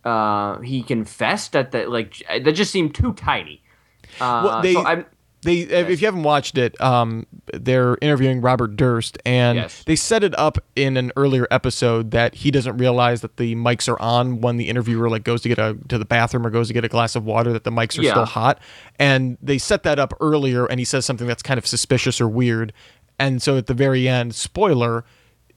uh 0.05 0.61
he 0.61 0.83
confessed 0.83 1.53
that 1.53 1.73
that 1.73 1.91
like 1.91 2.23
that 2.29 2.53
just 2.53 2.71
seemed 2.71 2.95
too 2.95 3.13
tiny. 3.15 3.63
Uh, 4.21 4.43
well, 4.45 4.63
they, 4.63 4.75
so 4.75 4.85
I'm 4.85 5.05
they 5.47 5.55
yes. 5.55 5.89
if 5.89 6.03
you 6.03 6.07
haven't 6.07 6.25
watched 6.25 6.59
it, 6.59 6.79
um, 6.81 7.27
they're 7.55 7.97
interviewing 8.03 8.41
Robert 8.41 8.77
Durst, 8.77 9.17
and 9.25 9.57
yes. 9.57 9.83
they 9.85 9.97
set 9.97 10.23
it 10.23 10.39
up 10.39 10.59
in 10.75 10.97
an 10.97 11.13
earlier 11.17 11.47
episode 11.51 12.11
that 12.11 12.35
he 12.35 12.51
doesn't 12.51 12.77
realize 12.77 13.23
that 13.23 13.39
the 13.39 13.55
mics 13.55 13.89
are 13.89 14.01
on 14.03 14.41
when 14.41 14.57
the 14.57 14.69
interviewer 14.69 15.09
like 15.09 15.25
goes 15.25 15.41
to 15.43 15.49
get 15.49 15.59
a 15.59 15.79
to 15.89 15.97
the 15.97 16.05
bathroom 16.05 16.47
or 16.47 16.51
goes 16.51 16.69
to 16.69 16.75
get 16.75 16.85
a 16.85 16.89
glass 16.89 17.17
of 17.17 17.25
water 17.25 17.53
that 17.53 17.65
the 17.65 17.71
mics 17.71 17.99
are 17.99 18.03
yeah. 18.03 18.11
still 18.11 18.27
hot, 18.27 18.61
and 18.99 19.39
they 19.41 19.57
set 19.57 19.85
that 19.85 19.99
up 19.99 20.13
earlier, 20.21 20.67
and 20.67 20.79
he 20.81 20.85
says 20.85 21.07
something 21.07 21.27
that's 21.27 21.43
kind 21.43 21.59
of 21.59 21.67
suspicious 21.67 22.21
or 22.21 22.29
weird, 22.29 22.73
and 23.19 23.41
so 23.41 23.57
at 23.57 23.67
the 23.67 23.75
very 23.75 24.09
end, 24.09 24.35
spoiler, 24.35 25.05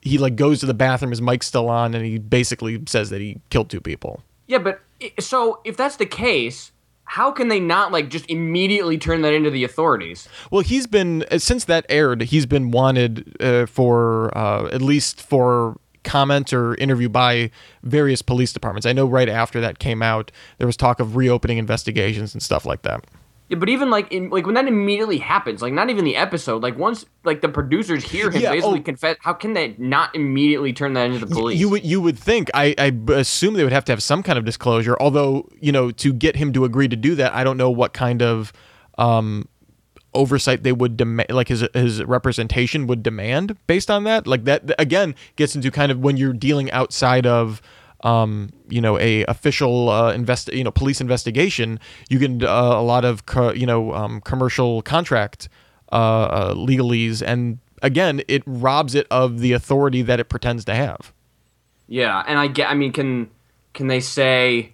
he 0.02 0.18
like 0.18 0.36
goes 0.36 0.60
to 0.60 0.66
the 0.66 0.74
bathroom, 0.74 1.12
his 1.12 1.22
mic's 1.22 1.48
still 1.48 1.68
on, 1.68 1.94
and 1.96 2.06
he 2.06 2.20
basically 2.20 2.82
says 2.88 3.10
that 3.10 3.20
he 3.20 3.42
killed 3.50 3.70
two 3.70 3.82
people. 3.82 4.22
Yeah, 4.48 4.60
but 4.60 4.82
so 5.20 5.62
if 5.66 5.76
that's 5.78 5.98
the 5.98 6.06
case 6.06 6.72
how 7.10 7.32
can 7.32 7.48
they 7.48 7.60
not 7.60 7.92
like 7.92 8.08
just 8.12 8.30
immediately 8.30 8.96
turn 8.96 9.24
that 9.24 9.34
into 9.34 9.50
the 9.50 9.64
authorities? 9.64 10.30
Well, 10.52 10.62
he's 10.62 10.86
been 10.86 11.26
uh, 11.32 11.40
since 11.40 11.66
that 11.66 11.88
aired, 11.90 12.22
he's 12.22 12.46
been 12.46 12.70
wanted 12.70 13.36
uh, 13.42 13.66
for 13.66 14.36
uh, 14.38 14.68
at 14.68 14.84
least 14.84 15.20
for 15.20 15.80
comment 16.04 16.54
or 16.54 16.76
interview 16.76 17.10
by 17.10 17.50
various 17.82 18.22
police 18.22 18.54
departments. 18.54 18.86
I 18.86 18.94
know 18.94 19.08
right 19.08 19.28
after 19.28 19.60
that 19.60 19.80
came 19.80 20.04
out, 20.04 20.32
there 20.60 20.68
was 20.68 20.78
talk 20.78 21.00
of 21.00 21.16
reopening 21.16 21.58
investigations 21.58 22.36
and 22.36 22.44
stuff 22.44 22.64
like 22.64 22.84
that. 22.84 23.04
Yeah, 23.50 23.58
but 23.58 23.68
even 23.68 23.90
like 23.90 24.12
in 24.12 24.30
like 24.30 24.46
when 24.46 24.54
that 24.56 24.68
immediately 24.68 25.18
happens, 25.18 25.64
like 25.64 25.74
not 25.74 25.90
even 25.90 26.06
the 26.06 26.16
episode, 26.16 26.62
like 26.62 26.78
once 26.78 27.06
like 27.24 27.42
the 27.42 27.50
producers 27.50 28.04
hear 28.04 28.30
him 28.30 28.44
yeah, 28.44 28.52
basically 28.52 28.80
oh, 28.80 28.84
confess, 28.84 29.18
how 29.22 29.34
can 29.34 29.54
they 29.54 29.76
not 29.80 30.16
immediately 30.16 30.72
turn 30.72 30.94
that 30.94 31.08
into 31.08 31.26
the 31.26 31.28
police? 31.28 31.60
You 31.60 31.68
would 31.70 31.84
you 31.84 32.00
would 32.00 32.18
think 32.18 32.52
I, 32.54 32.76
I 32.78 32.96
assume 33.12 33.56
they 33.56 33.64
would 33.64 33.74
have 33.74 33.86
to 33.86 33.92
have 33.92 34.04
some 34.04 34.22
kind 34.22 34.38
of 34.38 34.46
disclosure. 34.46 34.96
Although 35.00 35.50
you 35.60 35.72
know 35.72 35.90
to 35.90 36.14
get 36.14 36.36
him 36.36 36.54
to 36.54 36.64
agree 36.64 36.88
to 36.88 36.96
do 36.96 37.16
that, 37.16 37.34
I 37.34 37.44
don't 37.44 37.58
know 37.58 37.72
what 37.72 37.94
kind 37.94 38.22
of 38.22 38.54
um, 39.00 39.50
oversight 40.14 40.62
they 40.62 40.72
would 40.72 40.96
demand, 40.96 41.32
like 41.32 41.48
his 41.48 41.66
his 41.74 42.04
representation 42.04 42.86
would 42.86 43.02
demand 43.02 43.58
based 43.66 43.90
on 43.90 44.04
that. 44.04 44.28
Like 44.28 44.44
that 44.46 44.72
again 44.78 45.16
gets 45.38 45.56
into 45.56 45.72
kind 45.72 45.92
of 45.92 45.98
when 45.98 46.18
you're 46.18 46.34
dealing 46.34 46.70
outside 46.70 47.26
of 47.26 47.64
um, 48.02 48.50
you 48.70 48.82
know, 48.82 48.98
a 49.00 49.24
official 49.26 49.90
uh, 49.90 50.12
invest, 50.14 50.52
you 50.54 50.64
know, 50.64 50.72
police 50.72 51.02
investigation, 51.02 51.80
you 52.10 52.20
get 52.20 52.44
uh, 52.44 52.74
a 52.78 52.84
lot 52.84 53.06
of, 53.06 53.26
co- 53.26 53.54
you 53.54 53.66
know, 53.66 53.94
um, 53.94 54.22
commercial 54.22 54.82
contract 54.82 55.50
uh, 55.92 55.96
uh, 55.96 56.54
legalese, 56.54 57.22
and 57.26 57.60
again, 57.82 58.22
it 58.28 58.44
robs 58.46 58.96
it 58.96 59.08
of 59.10 59.40
the 59.40 59.54
authority 59.54 60.02
that 60.02 60.20
it 60.20 60.30
pretends 60.30 60.66
to 60.66 60.76
have. 60.76 61.14
Yeah, 61.88 62.24
and 62.28 62.38
I 62.38 62.48
get. 62.48 62.70
I 62.70 62.76
mean, 62.76 62.94
can 62.94 63.30
can 63.74 63.88
they 63.88 64.00
say 64.00 64.74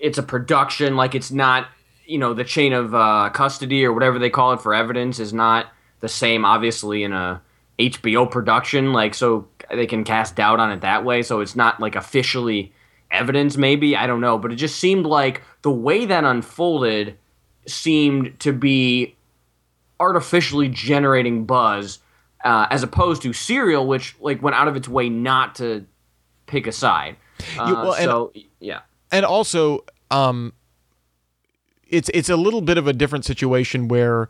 it's 0.00 0.18
a 0.18 0.22
production? 0.22 0.96
Like 0.96 1.14
it's 1.14 1.30
not, 1.30 1.68
you 2.04 2.18
know, 2.18 2.34
the 2.34 2.44
chain 2.44 2.72
of 2.72 2.94
uh, 2.94 3.30
custody 3.32 3.84
or 3.84 3.92
whatever 3.92 4.18
they 4.18 4.30
call 4.30 4.52
it 4.52 4.60
for 4.60 4.74
evidence 4.74 5.18
is 5.18 5.32
not 5.32 5.72
the 6.00 6.08
same, 6.08 6.44
obviously, 6.44 7.02
in 7.02 7.12
a 7.12 7.40
HBO 7.78 8.30
production. 8.30 8.92
Like, 8.92 9.14
so 9.14 9.48
they 9.70 9.86
can 9.86 10.04
cast 10.04 10.36
doubt 10.36 10.60
on 10.60 10.70
it 10.72 10.80
that 10.82 11.04
way. 11.04 11.22
So 11.22 11.40
it's 11.40 11.56
not 11.56 11.80
like 11.80 11.96
officially 11.96 12.72
evidence. 13.10 13.56
Maybe 13.56 13.96
I 13.96 14.06
don't 14.06 14.20
know, 14.20 14.38
but 14.38 14.52
it 14.52 14.56
just 14.56 14.78
seemed 14.78 15.06
like 15.06 15.42
the 15.62 15.70
way 15.70 16.04
that 16.06 16.24
unfolded 16.24 17.16
seemed 17.66 18.38
to 18.40 18.52
be 18.52 19.14
artificially 20.00 20.68
generating 20.68 21.44
buzz 21.44 22.00
uh, 22.44 22.66
as 22.70 22.82
opposed 22.82 23.22
to 23.22 23.32
Serial, 23.32 23.86
which 23.86 24.16
like 24.20 24.42
went 24.42 24.54
out 24.56 24.68
of 24.68 24.76
its 24.76 24.88
way 24.88 25.08
not 25.08 25.54
to 25.56 25.86
pick 26.46 26.66
a 26.66 26.72
side. 26.72 27.16
Uh, 27.58 27.66
You- 27.68 27.74
well, 27.74 27.94
and- 27.94 28.04
so 28.04 28.32
yeah, 28.60 28.80
and 29.10 29.24
also 29.24 29.84
um 30.10 30.52
it's 31.88 32.10
it's 32.12 32.28
a 32.28 32.36
little 32.36 32.60
bit 32.60 32.76
of 32.78 32.86
a 32.86 32.92
different 32.92 33.24
situation 33.24 33.88
where 33.88 34.28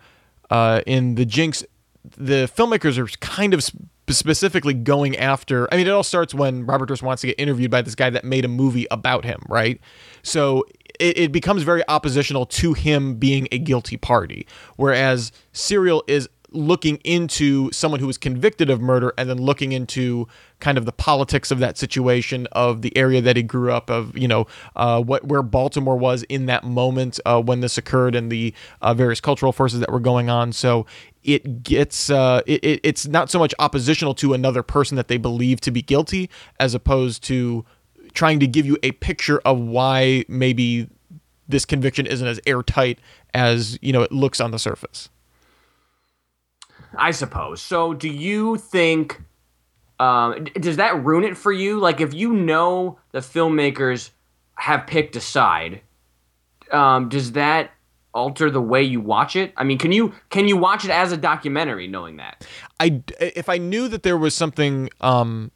uh 0.51 0.81
in 0.87 1.15
the 1.17 1.25
jinx 1.25 1.65
the 2.05 2.51
filmmakers 2.55 2.99
are 2.99 3.07
kind 3.19 3.55
of 3.55 3.63
sp- 3.65 3.89
specifically 4.09 4.75
going 4.75 5.17
after 5.17 5.73
i 5.73 5.77
mean 5.77 5.87
it 5.87 5.91
all 5.91 6.03
starts 6.03 6.35
when 6.35 6.67
robert 6.67 6.87
Durst 6.87 7.03
wants 7.03 7.23
to 7.23 7.29
get 7.29 7.41
interviewed 7.41 7.71
by 7.71 7.81
this 7.83 7.95
guy 7.95 8.11
that 8.11 8.25
made 8.25 8.45
a 8.45 8.49
movie 8.49 8.87
about 8.91 9.25
him 9.25 9.41
right? 9.49 9.81
So 10.23 10.65
it, 11.01 11.19
it 11.19 11.33
becomes 11.33 11.63
very 11.63 11.83
oppositional 11.89 12.47
to 12.47 12.73
him 12.75 13.15
being 13.17 13.49
a 13.51 13.59
guilty 13.59 13.97
party 13.97 14.47
whereas 14.77 15.33
serial 15.53 16.05
is 16.07 16.29
looking 16.55 16.97
into 17.05 17.71
someone 17.73 18.01
who 18.01 18.07
was 18.07 18.17
convicted 18.17 18.71
of 18.71 18.81
murder 18.81 19.13
and 19.19 19.29
then 19.29 19.39
looking 19.39 19.73
into 19.73 20.27
kind 20.61 20.79
of 20.79 20.87
the 20.87 20.93
politics 20.93 21.51
of 21.51 21.59
that 21.59 21.77
situation 21.77 22.47
of 22.53 22.83
the 22.83 22.97
area 22.97 23.21
that 23.21 23.37
he 23.37 23.43
grew 23.43 23.73
up 23.73 23.91
of 23.91 24.17
you 24.17 24.29
know 24.29 24.47
uh, 24.77 25.03
what 25.03 25.25
where 25.25 25.43
Baltimore 25.43 25.97
was 25.97 26.23
in 26.25 26.47
that 26.47 26.65
moment 26.65 27.21
uh, 27.27 27.41
when 27.41 27.61
this 27.61 27.77
occurred 27.77 28.15
and 28.15 28.31
the 28.31 28.55
uh, 28.81 28.95
various 28.95 29.21
cultural 29.21 29.53
forces 29.53 29.81
that 29.81 29.93
were 29.93 30.01
going 30.01 30.31
on. 30.31 30.53
So 30.53 30.87
it 31.23 31.63
gets 31.63 32.11
uh, 32.11 32.43
it, 32.47 32.65
it, 32.65 32.81
it's 32.83 33.07
not 33.07 33.31
so 33.31 33.39
much 33.39 33.55
oppositional 33.59 34.15
to 34.15 34.33
another 34.33 34.63
person 34.63 34.97
that 34.97 35.09
they 35.09 35.19
believe 35.19 35.61
to 35.63 35.71
be 35.71 35.83
guilty 35.83 36.31
as 36.61 36.75
opposed 36.75 37.23
to 37.25 37.65
trying 38.13 38.39
to 38.41 38.47
give 38.47 38.65
you 38.65 38.79
a 38.83 38.93
picture 38.93 39.41
of 39.45 39.59
why 39.59 40.25
maybe 40.29 40.89
this 41.49 41.65
conviction 41.65 42.07
isn't 42.07 42.27
as 42.27 42.41
airtight 42.47 42.99
as 43.35 43.79
you 43.83 43.93
know 43.93 44.03
it 44.03 44.13
looks 44.13 44.41
on 44.41 44.51
the 44.51 44.59
surface 44.59 45.11
I 46.99 47.11
suppose. 47.11 47.61
So 47.63 47.95
do 47.95 48.09
you 48.09 48.57
think? 48.57 49.21
Um, 50.01 50.45
does 50.55 50.77
that 50.77 51.05
ruin 51.05 51.25
it 51.25 51.37
for 51.37 51.53
you? 51.53 51.79
Like, 51.79 52.01
if 52.01 52.13
you 52.13 52.33
know 52.33 52.99
the 53.13 53.21
filmmakers 53.21 54.11
have 54.57 54.87
picked 54.87 55.15
a 55.15 55.21
side, 55.21 55.83
um, 56.73 57.09
does 57.09 57.33
that 57.33 57.71
alter 58.15 58.51
the 58.51 58.61
way 58.61 58.83
you 58.83 59.01
watch 59.01 59.37
it? 59.37 59.53
I 59.57 59.65
mean, 59.65 59.79
can 59.79 59.93
you 59.93 60.15
can 60.31 60.49
you 60.49 60.57
watch 60.57 60.85
it 60.85 60.91
as 60.91 61.13
a 61.13 61.17
documentary 61.17 61.87
knowing 61.87 62.17
that? 62.17 62.47
I 62.81 63.03
if 63.21 63.49
I 63.49 63.59
knew 63.59 63.89
that 63.89 64.03
there 64.03 64.17
was 64.17 64.35
something 64.35 64.89
um 65.01 65.51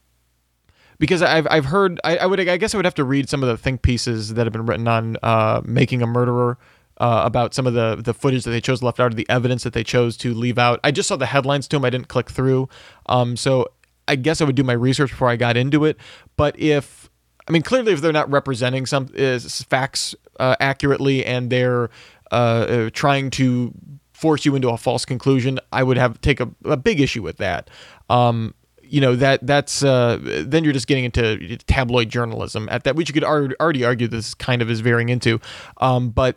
because 0.98 1.22
I've 1.22 1.46
I've 1.50 1.66
heard 1.66 2.00
I, 2.04 2.18
I 2.18 2.26
would 2.26 2.40
I 2.40 2.56
guess 2.56 2.74
I 2.74 2.78
would 2.78 2.84
have 2.84 2.96
to 2.96 3.04
read 3.04 3.28
some 3.28 3.42
of 3.42 3.48
the 3.48 3.56
think 3.56 3.82
pieces 3.82 4.34
that 4.34 4.44
have 4.44 4.52
been 4.52 4.66
written 4.66 4.88
on 4.88 5.16
uh 5.22 5.62
making 5.64 6.02
a 6.02 6.06
murderer 6.06 6.58
uh, 6.98 7.22
about 7.24 7.54
some 7.54 7.66
of 7.66 7.74
the 7.74 7.96
the 7.96 8.14
footage 8.14 8.44
that 8.44 8.50
they 8.50 8.60
chose 8.60 8.82
left 8.82 9.00
out 9.00 9.12
of 9.12 9.16
the 9.16 9.28
evidence 9.28 9.62
that 9.62 9.72
they 9.72 9.84
chose 9.84 10.16
to 10.18 10.34
leave 10.34 10.58
out. 10.58 10.80
I 10.84 10.90
just 10.90 11.08
saw 11.08 11.16
the 11.16 11.26
headlines 11.26 11.68
to 11.68 11.76
them. 11.76 11.84
I 11.84 11.90
didn't 11.90 12.08
click 12.08 12.30
through. 12.30 12.68
Um 13.06 13.36
so 13.36 13.68
I 14.08 14.16
guess 14.16 14.40
I 14.40 14.44
would 14.44 14.56
do 14.56 14.64
my 14.64 14.72
research 14.72 15.10
before 15.10 15.28
I 15.28 15.36
got 15.36 15.56
into 15.56 15.84
it. 15.84 15.96
But 16.36 16.58
if 16.58 17.10
I 17.46 17.52
mean 17.52 17.62
clearly 17.62 17.92
if 17.92 18.00
they're 18.00 18.12
not 18.12 18.30
representing 18.30 18.86
some 18.86 19.08
is 19.14 19.62
facts 19.62 20.14
uh, 20.40 20.56
accurately 20.60 21.24
and 21.24 21.50
they're 21.50 21.90
uh, 22.30 22.34
uh, 22.34 22.90
trying 22.92 23.30
to 23.30 23.72
force 24.12 24.44
you 24.44 24.54
into 24.56 24.68
a 24.68 24.76
false 24.76 25.04
conclusion, 25.04 25.60
I 25.72 25.82
would 25.82 25.96
have 25.96 26.20
take 26.20 26.40
a, 26.40 26.50
a 26.64 26.76
big 26.76 27.00
issue 27.00 27.22
with 27.22 27.36
that. 27.36 27.70
Um, 28.10 28.54
you 28.82 29.00
know 29.00 29.16
that 29.16 29.46
that's 29.46 29.82
uh, 29.82 30.18
then 30.22 30.64
you're 30.64 30.72
just 30.72 30.86
getting 30.86 31.04
into 31.04 31.56
tabloid 31.58 32.08
journalism 32.08 32.68
at 32.70 32.84
that, 32.84 32.96
which 32.96 33.08
you 33.08 33.12
could 33.12 33.24
already, 33.24 33.54
already 33.60 33.84
argue 33.84 34.08
this 34.08 34.34
kind 34.34 34.62
of 34.62 34.70
is 34.70 34.80
veering 34.80 35.10
into. 35.10 35.40
Um, 35.78 36.08
but 36.10 36.36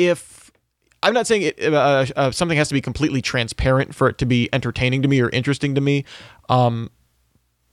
if 0.00 0.50
I'm 1.02 1.12
not 1.12 1.26
saying 1.26 1.42
it, 1.42 1.62
uh, 1.62 2.06
uh, 2.16 2.30
something 2.30 2.56
has 2.56 2.68
to 2.68 2.74
be 2.74 2.80
completely 2.80 3.20
transparent 3.20 3.94
for 3.94 4.08
it 4.08 4.16
to 4.18 4.26
be 4.26 4.48
entertaining 4.52 5.02
to 5.02 5.08
me 5.08 5.20
or 5.20 5.28
interesting 5.28 5.74
to 5.74 5.80
me. 5.80 6.06
Um, 6.48 6.90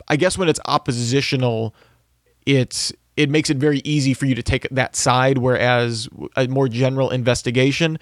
I 0.10 0.18
guess 0.18 0.38
when 0.38 0.50
it's 0.50 0.60
oppositional, 0.66 1.74
it's 2.46 2.92
it 3.16 3.30
makes 3.30 3.50
it 3.50 3.58
very 3.58 3.80
easy 3.84 4.14
for 4.14 4.26
you 4.26 4.36
to 4.36 4.44
take 4.44 4.68
that 4.70 4.96
side, 4.96 5.38
whereas 5.38 6.10
a 6.36 6.48
more 6.48 6.68
general 6.68 7.10
investigation 7.10 7.98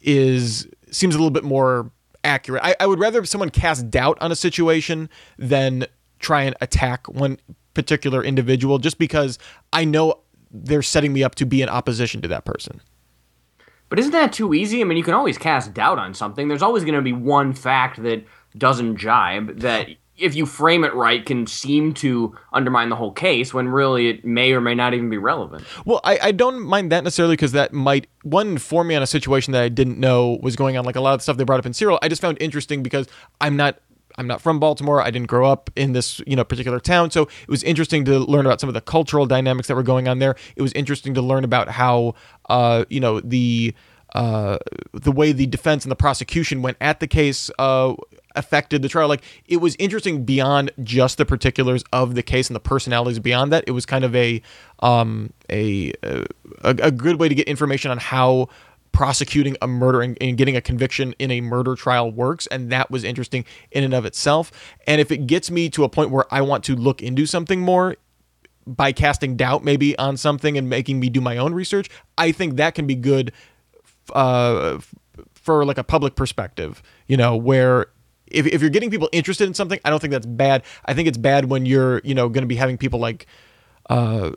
is 0.00 0.66
seems 0.90 1.14
a 1.14 1.18
little 1.18 1.30
bit 1.30 1.44
more 1.44 1.90
accurate. 2.24 2.62
I, 2.64 2.74
I 2.80 2.86
would 2.86 2.98
rather 2.98 3.24
someone 3.26 3.50
cast 3.50 3.90
doubt 3.90 4.16
on 4.22 4.32
a 4.32 4.36
situation 4.36 5.10
than 5.38 5.86
try 6.18 6.42
and 6.42 6.56
attack 6.62 7.08
one 7.08 7.38
particular 7.74 8.24
individual, 8.24 8.78
just 8.78 8.98
because 8.98 9.38
I 9.72 9.84
know 9.84 10.20
they're 10.50 10.82
setting 10.82 11.12
me 11.12 11.22
up 11.22 11.34
to 11.36 11.46
be 11.46 11.60
in 11.60 11.68
opposition 11.68 12.22
to 12.22 12.28
that 12.28 12.44
person. 12.44 12.80
But 13.94 14.00
isn't 14.00 14.10
that 14.10 14.32
too 14.32 14.54
easy? 14.54 14.80
I 14.80 14.84
mean, 14.84 14.98
you 14.98 15.04
can 15.04 15.14
always 15.14 15.38
cast 15.38 15.72
doubt 15.72 16.00
on 16.00 16.14
something. 16.14 16.48
There's 16.48 16.62
always 16.62 16.82
going 16.82 16.96
to 16.96 17.00
be 17.00 17.12
one 17.12 17.52
fact 17.52 18.02
that 18.02 18.24
doesn't 18.58 18.96
jibe 18.96 19.60
that 19.60 19.88
if 20.18 20.34
you 20.34 20.46
frame 20.46 20.82
it 20.82 20.92
right 20.94 21.24
can 21.24 21.46
seem 21.46 21.94
to 21.94 22.36
undermine 22.52 22.88
the 22.88 22.96
whole 22.96 23.12
case 23.12 23.54
when 23.54 23.68
really 23.68 24.08
it 24.08 24.24
may 24.24 24.52
or 24.52 24.60
may 24.60 24.74
not 24.74 24.94
even 24.94 25.10
be 25.10 25.16
relevant. 25.16 25.64
Well, 25.84 26.00
I, 26.02 26.18
I 26.20 26.32
don't 26.32 26.62
mind 26.62 26.90
that 26.90 27.04
necessarily 27.04 27.34
because 27.34 27.52
that 27.52 27.72
might 27.72 28.08
one 28.24 28.48
inform 28.48 28.88
me 28.88 28.96
on 28.96 29.02
a 29.04 29.06
situation 29.06 29.52
that 29.52 29.62
I 29.62 29.68
didn't 29.68 30.00
know 30.00 30.40
was 30.42 30.56
going 30.56 30.76
on. 30.76 30.84
Like 30.84 30.96
a 30.96 31.00
lot 31.00 31.12
of 31.12 31.20
the 31.20 31.22
stuff 31.22 31.36
they 31.36 31.44
brought 31.44 31.60
up 31.60 31.66
in 31.66 31.72
Serial, 31.72 32.00
I 32.02 32.08
just 32.08 32.20
found 32.20 32.36
interesting 32.40 32.82
because 32.82 33.06
I'm 33.40 33.56
not 33.56 33.78
I'm 34.16 34.26
not 34.26 34.40
from 34.40 34.60
Baltimore. 34.60 35.00
I 35.00 35.10
didn't 35.10 35.28
grow 35.28 35.50
up 35.50 35.70
in 35.76 35.92
this 35.92 36.20
you 36.26 36.36
know 36.36 36.44
particular 36.44 36.80
town, 36.80 37.10
so 37.10 37.22
it 37.22 37.48
was 37.48 37.62
interesting 37.62 38.04
to 38.06 38.18
learn 38.18 38.46
about 38.46 38.60
some 38.60 38.68
of 38.68 38.74
the 38.74 38.80
cultural 38.80 39.26
dynamics 39.26 39.68
that 39.68 39.74
were 39.74 39.82
going 39.82 40.08
on 40.08 40.18
there. 40.18 40.36
It 40.56 40.62
was 40.62 40.72
interesting 40.72 41.14
to 41.14 41.22
learn 41.22 41.44
about 41.44 41.68
how 41.68 42.14
uh, 42.48 42.84
you 42.88 43.00
know 43.00 43.20
the 43.20 43.74
uh, 44.14 44.58
the 44.92 45.10
way 45.10 45.32
the 45.32 45.46
defense 45.46 45.84
and 45.84 45.90
the 45.90 45.96
prosecution 45.96 46.62
went 46.62 46.76
at 46.80 47.00
the 47.00 47.06
case 47.06 47.50
uh, 47.58 47.94
affected 48.36 48.82
the 48.82 48.88
trial. 48.88 49.08
Like 49.08 49.22
it 49.46 49.56
was 49.56 49.74
interesting 49.76 50.24
beyond 50.24 50.70
just 50.82 51.18
the 51.18 51.26
particulars 51.26 51.82
of 51.92 52.14
the 52.14 52.22
case 52.22 52.48
and 52.48 52.54
the 52.54 52.60
personalities 52.60 53.18
beyond 53.18 53.52
that. 53.52 53.64
It 53.66 53.72
was 53.72 53.86
kind 53.86 54.04
of 54.04 54.14
a 54.14 54.40
um, 54.80 55.32
a, 55.50 55.92
a 56.02 56.24
a 56.62 56.90
good 56.90 57.18
way 57.18 57.28
to 57.28 57.34
get 57.34 57.48
information 57.48 57.90
on 57.90 57.98
how 57.98 58.48
prosecuting 58.94 59.56
a 59.60 59.66
murder 59.66 60.00
and, 60.00 60.16
and 60.20 60.38
getting 60.38 60.56
a 60.56 60.60
conviction 60.60 61.14
in 61.18 61.30
a 61.30 61.40
murder 61.40 61.74
trial 61.74 62.10
works 62.10 62.46
and 62.46 62.70
that 62.70 62.90
was 62.90 63.04
interesting 63.04 63.44
in 63.72 63.84
and 63.84 63.92
of 63.92 64.06
itself. 64.06 64.52
And 64.86 65.00
if 65.00 65.10
it 65.10 65.26
gets 65.26 65.50
me 65.50 65.68
to 65.70 65.84
a 65.84 65.88
point 65.88 66.10
where 66.10 66.24
i 66.30 66.40
want 66.40 66.64
to 66.64 66.74
look 66.74 67.02
into 67.02 67.26
something 67.26 67.60
more 67.60 67.96
by 68.66 68.92
casting 68.92 69.36
doubt 69.36 69.62
maybe 69.62 69.96
on 69.98 70.16
something 70.16 70.56
and 70.56 70.70
making 70.70 70.98
me 71.00 71.10
do 71.10 71.20
my 71.20 71.36
own 71.36 71.52
research 71.52 71.90
i 72.16 72.32
think 72.32 72.56
that 72.56 72.74
can 72.74 72.86
be 72.86 72.94
good 72.94 73.32
uh, 74.14 74.78
for 75.34 75.64
like 75.64 75.78
a 75.78 75.84
public 75.84 76.14
perspective 76.14 76.82
you 77.06 77.16
know 77.16 77.36
where 77.36 77.86
if, 78.26 78.46
if 78.46 78.60
you're 78.60 78.70
getting 78.70 78.90
people 78.90 79.08
interested 79.12 79.46
in 79.46 79.54
something 79.54 79.78
i 79.84 79.90
don't 79.90 80.00
think 80.00 80.12
that's 80.12 80.26
bad. 80.26 80.62
I 80.84 80.94
think 80.94 81.08
it's 81.08 81.18
bad 81.18 81.46
when 81.46 81.66
you're 81.66 82.00
you 82.04 82.14
know 82.14 82.28
going 82.28 82.42
to 82.42 82.48
be 82.48 82.56
having 82.56 82.78
people 82.78 83.00
like 83.00 83.26
uh, 83.90 84.30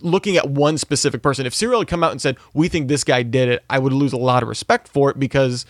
looking 0.00 0.36
at 0.36 0.50
one 0.50 0.78
specific 0.78 1.22
person. 1.22 1.46
If 1.46 1.54
Serial 1.54 1.80
had 1.80 1.88
come 1.88 2.04
out 2.04 2.12
and 2.12 2.20
said, 2.20 2.36
"We 2.52 2.68
think 2.68 2.88
this 2.88 3.04
guy 3.04 3.22
did 3.22 3.48
it," 3.48 3.64
I 3.68 3.78
would 3.78 3.92
lose 3.92 4.12
a 4.12 4.16
lot 4.16 4.42
of 4.42 4.48
respect 4.48 4.88
for 4.88 5.10
it 5.10 5.18
because 5.18 5.66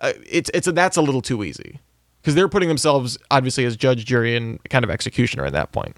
uh, 0.00 0.12
it's 0.28 0.50
it's 0.54 0.66
a, 0.66 0.72
that's 0.72 0.96
a 0.96 1.02
little 1.02 1.22
too 1.22 1.42
easy 1.44 1.80
because 2.20 2.34
they're 2.34 2.48
putting 2.48 2.68
themselves 2.68 3.18
obviously 3.30 3.64
as 3.64 3.76
judge, 3.76 4.04
jury, 4.04 4.36
and 4.36 4.62
kind 4.70 4.84
of 4.84 4.90
executioner 4.90 5.44
at 5.44 5.52
that 5.52 5.72
point. 5.72 5.96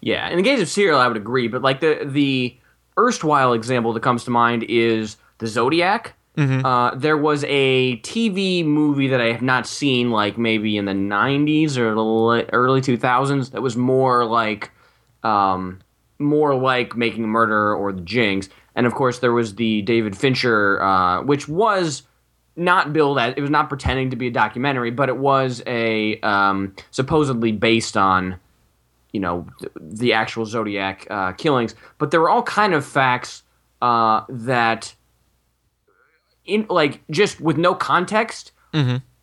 Yeah, 0.00 0.28
in 0.28 0.36
the 0.36 0.42
case 0.42 0.60
of 0.60 0.68
Serial, 0.68 0.98
I 0.98 1.08
would 1.08 1.16
agree, 1.16 1.48
but 1.48 1.62
like 1.62 1.80
the 1.80 2.00
the 2.04 2.56
erstwhile 2.96 3.52
example 3.52 3.92
that 3.92 4.02
comes 4.02 4.24
to 4.24 4.30
mind 4.30 4.64
is 4.64 5.16
the 5.38 5.46
Zodiac. 5.46 6.14
Uh, 6.36 6.94
there 6.96 7.16
was 7.16 7.44
a 7.46 7.98
TV 7.98 8.64
movie 8.64 9.06
that 9.06 9.20
I 9.20 9.26
have 9.26 9.42
not 9.42 9.68
seen, 9.68 10.10
like 10.10 10.36
maybe 10.36 10.76
in 10.76 10.84
the 10.84 10.92
'90s 10.92 11.76
or 11.76 11.90
early 12.52 12.80
2000s, 12.80 13.52
that 13.52 13.62
was 13.62 13.76
more 13.76 14.24
like, 14.24 14.72
um, 15.22 15.80
more 16.18 16.54
like 16.54 16.96
Making 16.96 17.24
a 17.24 17.28
Murder 17.28 17.74
or 17.74 17.92
The 17.92 18.00
Jinx. 18.00 18.48
And 18.74 18.86
of 18.86 18.94
course, 18.94 19.18
there 19.20 19.32
was 19.32 19.54
the 19.54 19.82
David 19.82 20.16
Fincher, 20.16 20.82
uh, 20.82 21.22
which 21.22 21.48
was 21.48 22.02
not 22.56 22.92
billed 22.92 23.18
as 23.18 23.34
it 23.36 23.40
was 23.40 23.50
not 23.50 23.68
pretending 23.68 24.10
to 24.10 24.16
be 24.16 24.28
a 24.28 24.30
documentary, 24.30 24.90
but 24.90 25.08
it 25.08 25.16
was 25.16 25.62
a 25.66 26.20
um, 26.20 26.74
supposedly 26.90 27.52
based 27.52 27.96
on 27.96 28.38
you 29.12 29.20
know 29.20 29.46
th- 29.58 29.72
the 29.76 30.12
actual 30.12 30.46
Zodiac 30.46 31.06
uh, 31.10 31.32
killings. 31.32 31.74
But 31.98 32.10
there 32.10 32.20
were 32.20 32.30
all 32.30 32.42
kind 32.42 32.74
of 32.74 32.84
facts 32.84 33.42
uh, 33.82 34.22
that 34.28 34.94
in 36.44 36.66
like 36.68 37.00
just 37.10 37.40
with 37.40 37.56
no 37.56 37.74
context 37.74 38.52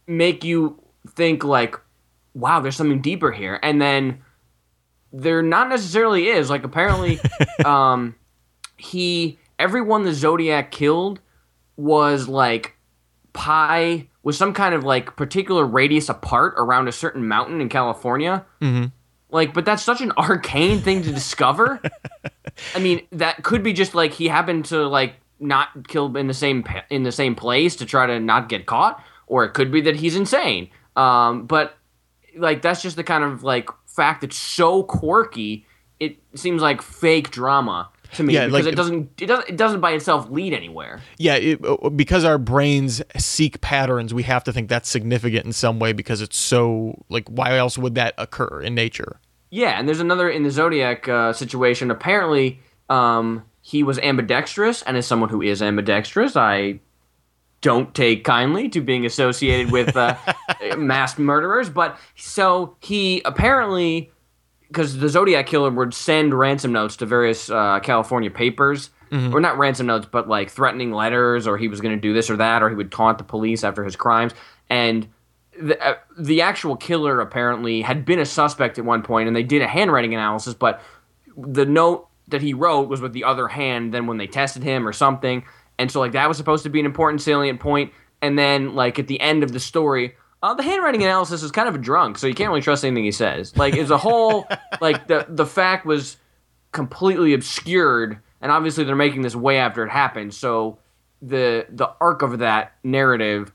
make 0.07 0.43
you 0.43 0.81
think 1.09 1.43
like 1.43 1.75
wow 2.33 2.59
there's 2.59 2.75
something 2.75 3.01
deeper 3.01 3.31
here 3.31 3.59
and 3.61 3.81
then 3.81 4.21
there 5.13 5.41
not 5.41 5.69
necessarily 5.69 6.27
is. 6.27 6.49
Like 6.49 6.63
apparently 6.63 7.19
um 7.65 8.15
he 8.77 9.39
everyone 9.59 10.03
the 10.03 10.13
zodiac 10.13 10.71
killed 10.71 11.19
was 11.77 12.27
like 12.27 12.75
pi 13.33 14.07
was 14.23 14.37
some 14.37 14.53
kind 14.53 14.75
of 14.75 14.83
like 14.83 15.15
particular 15.15 15.65
radius 15.65 16.09
apart 16.09 16.53
around 16.57 16.87
a 16.87 16.91
certain 16.91 17.27
mountain 17.27 17.61
in 17.61 17.69
california. 17.69 18.45
Mm-hmm. 18.61 18.85
like 19.29 19.53
but 19.53 19.65
that's 19.65 19.83
such 19.83 20.01
an 20.01 20.11
arcane 20.17 20.79
thing 20.79 21.01
to 21.03 21.11
discover. 21.11 21.81
I 22.75 22.79
mean 22.79 23.05
that 23.11 23.43
could 23.43 23.63
be 23.63 23.73
just 23.73 23.95
like 23.95 24.13
he 24.13 24.27
happened 24.27 24.65
to 24.65 24.87
like 24.87 25.15
not 25.39 25.87
kill 25.87 26.15
in 26.17 26.27
the 26.27 26.33
same 26.33 26.63
in 26.89 27.03
the 27.03 27.11
same 27.11 27.35
place 27.35 27.75
to 27.77 27.85
try 27.85 28.05
to 28.05 28.19
not 28.19 28.49
get 28.49 28.65
caught 28.65 29.03
or 29.27 29.43
it 29.45 29.53
could 29.53 29.71
be 29.71 29.81
that 29.81 29.95
he's 29.95 30.15
insane. 30.15 30.69
Um 30.95 31.45
but 31.45 31.77
like 32.37 32.61
that's 32.61 32.81
just 32.81 32.95
the 32.95 33.03
kind 33.03 33.23
of 33.23 33.43
like 33.43 33.69
fact 33.95 34.21
that's 34.21 34.37
so 34.37 34.83
quirky 34.83 35.65
it 35.99 36.17
seems 36.35 36.61
like 36.61 36.81
fake 36.81 37.29
drama 37.31 37.89
to 38.13 38.23
me 38.23 38.33
Yeah, 38.33 38.45
because 38.47 38.65
like- 38.65 38.73
it 38.73 38.75
doesn't 38.75 39.21
it 39.21 39.27
doesn't 39.27 39.49
it 39.49 39.57
doesn't 39.57 39.79
by 39.81 39.91
itself 39.91 40.29
lead 40.29 40.53
anywhere 40.53 40.99
Yeah, 41.17 41.35
it, 41.35 41.63
uh, 41.65 41.89
because 41.89 42.25
our 42.25 42.37
brains 42.37 43.01
seek 43.17 43.61
patterns, 43.61 44.13
we 44.13 44.23
have 44.23 44.43
to 44.45 44.51
think 44.53 44.67
that's 44.69 44.89
significant 44.89 45.45
in 45.45 45.53
some 45.53 45.79
way 45.79 45.93
because 45.93 46.21
it's 46.21 46.37
so 46.37 47.03
like 47.09 47.27
why 47.29 47.55
else 47.57 47.77
would 47.77 47.95
that 47.95 48.13
occur 48.17 48.61
in 48.61 48.75
nature? 48.75 49.19
Yeah, 49.49 49.77
and 49.77 49.87
there's 49.87 49.99
another 49.99 50.29
in 50.29 50.43
the 50.43 50.51
Zodiac 50.51 51.07
uh, 51.09 51.33
situation. 51.33 51.91
Apparently, 51.91 52.59
um, 52.89 53.43
he 53.61 53.83
was 53.83 53.99
ambidextrous, 53.99 54.81
and 54.83 54.95
as 54.97 55.05
someone 55.05 55.29
who 55.29 55.41
is 55.41 55.61
ambidextrous, 55.61 56.35
I 56.37 56.79
don't 57.61 57.93
take 57.93 58.23
kindly 58.23 58.69
to 58.69 58.81
being 58.81 59.05
associated 59.05 59.71
with 59.71 59.95
uh, 59.95 60.15
mass 60.77 61.17
murderers. 61.17 61.69
But 61.69 61.97
so 62.15 62.75
he 62.81 63.21
apparently, 63.23 64.11
because 64.67 64.97
the 64.97 65.09
Zodiac 65.09 65.45
killer 65.47 65.69
would 65.69 65.93
send 65.93 66.33
ransom 66.33 66.71
notes 66.71 66.97
to 66.97 67.05
various 67.05 67.49
uh, 67.49 67.79
California 67.81 68.31
papers, 68.31 68.89
or 69.33 69.39
not 69.41 69.57
ransom 69.57 69.87
notes, 69.87 70.07
but 70.09 70.27
like 70.27 70.49
threatening 70.49 70.91
letters, 70.91 71.45
or 71.45 71.57
he 71.57 71.67
was 71.67 71.81
going 71.81 71.95
to 71.95 72.01
do 72.01 72.13
this 72.13 72.29
or 72.29 72.37
that, 72.37 72.63
or 72.63 72.69
he 72.69 72.75
would 72.75 72.91
taunt 72.91 73.17
the 73.17 73.23
police 73.23 73.63
after 73.63 73.83
his 73.83 73.95
crimes, 73.95 74.33
and 74.69 75.07
the, 75.59 75.79
uh, 75.85 75.95
the 76.17 76.41
actual 76.41 76.75
killer 76.75 77.19
apparently 77.19 77.81
had 77.81 78.05
been 78.05 78.19
a 78.19 78.25
suspect 78.25 78.77
at 78.77 78.85
one 78.85 79.01
point 79.01 79.27
and 79.27 79.35
they 79.35 79.43
did 79.43 79.61
a 79.61 79.67
handwriting 79.67 80.13
analysis 80.13 80.53
but 80.53 80.81
the 81.37 81.65
note 81.65 82.07
that 82.29 82.41
he 82.41 82.53
wrote 82.53 82.87
was 82.87 83.01
with 83.01 83.13
the 83.13 83.23
other 83.23 83.47
hand 83.47 83.93
than 83.93 84.07
when 84.07 84.17
they 84.17 84.27
tested 84.27 84.63
him 84.63 84.87
or 84.87 84.93
something 84.93 85.43
and 85.81 85.91
so 85.91 85.99
like 85.99 86.13
that 86.13 86.27
was 86.27 86.37
supposed 86.37 86.63
to 86.63 86.69
be 86.69 86.79
an 86.79 86.85
important 86.85 87.21
salient 87.21 87.59
point. 87.59 87.91
And 88.21 88.37
then 88.37 88.75
like 88.75 88.99
at 88.99 89.07
the 89.07 89.19
end 89.19 89.43
of 89.43 89.51
the 89.51 89.59
story 89.59 90.15
uh, 90.43 90.53
the 90.53 90.63
handwriting 90.63 91.03
analysis 91.03 91.43
is 91.43 91.51
kind 91.51 91.69
of 91.69 91.75
a 91.75 91.77
drunk 91.77 92.17
so 92.17 92.25
you 92.25 92.33
can't 92.33 92.49
really 92.49 92.61
trust 92.61 92.83
anything 92.83 93.03
he 93.03 93.11
says. 93.11 93.55
Like 93.57 93.75
as 93.77 93.91
a 93.91 93.97
whole 93.97 94.47
like 94.81 95.07
the 95.07 95.25
the 95.27 95.45
fact 95.45 95.85
was 95.85 96.17
completely 96.71 97.33
obscured 97.33 98.19
and 98.41 98.51
obviously 98.51 98.83
they're 98.83 98.95
making 98.95 99.21
this 99.21 99.35
way 99.35 99.57
after 99.57 99.83
it 99.83 99.89
happened. 99.89 100.33
So 100.33 100.79
the 101.21 101.65
the 101.69 101.89
arc 101.99 102.21
of 102.21 102.39
that 102.39 102.73
narrative 102.83 103.51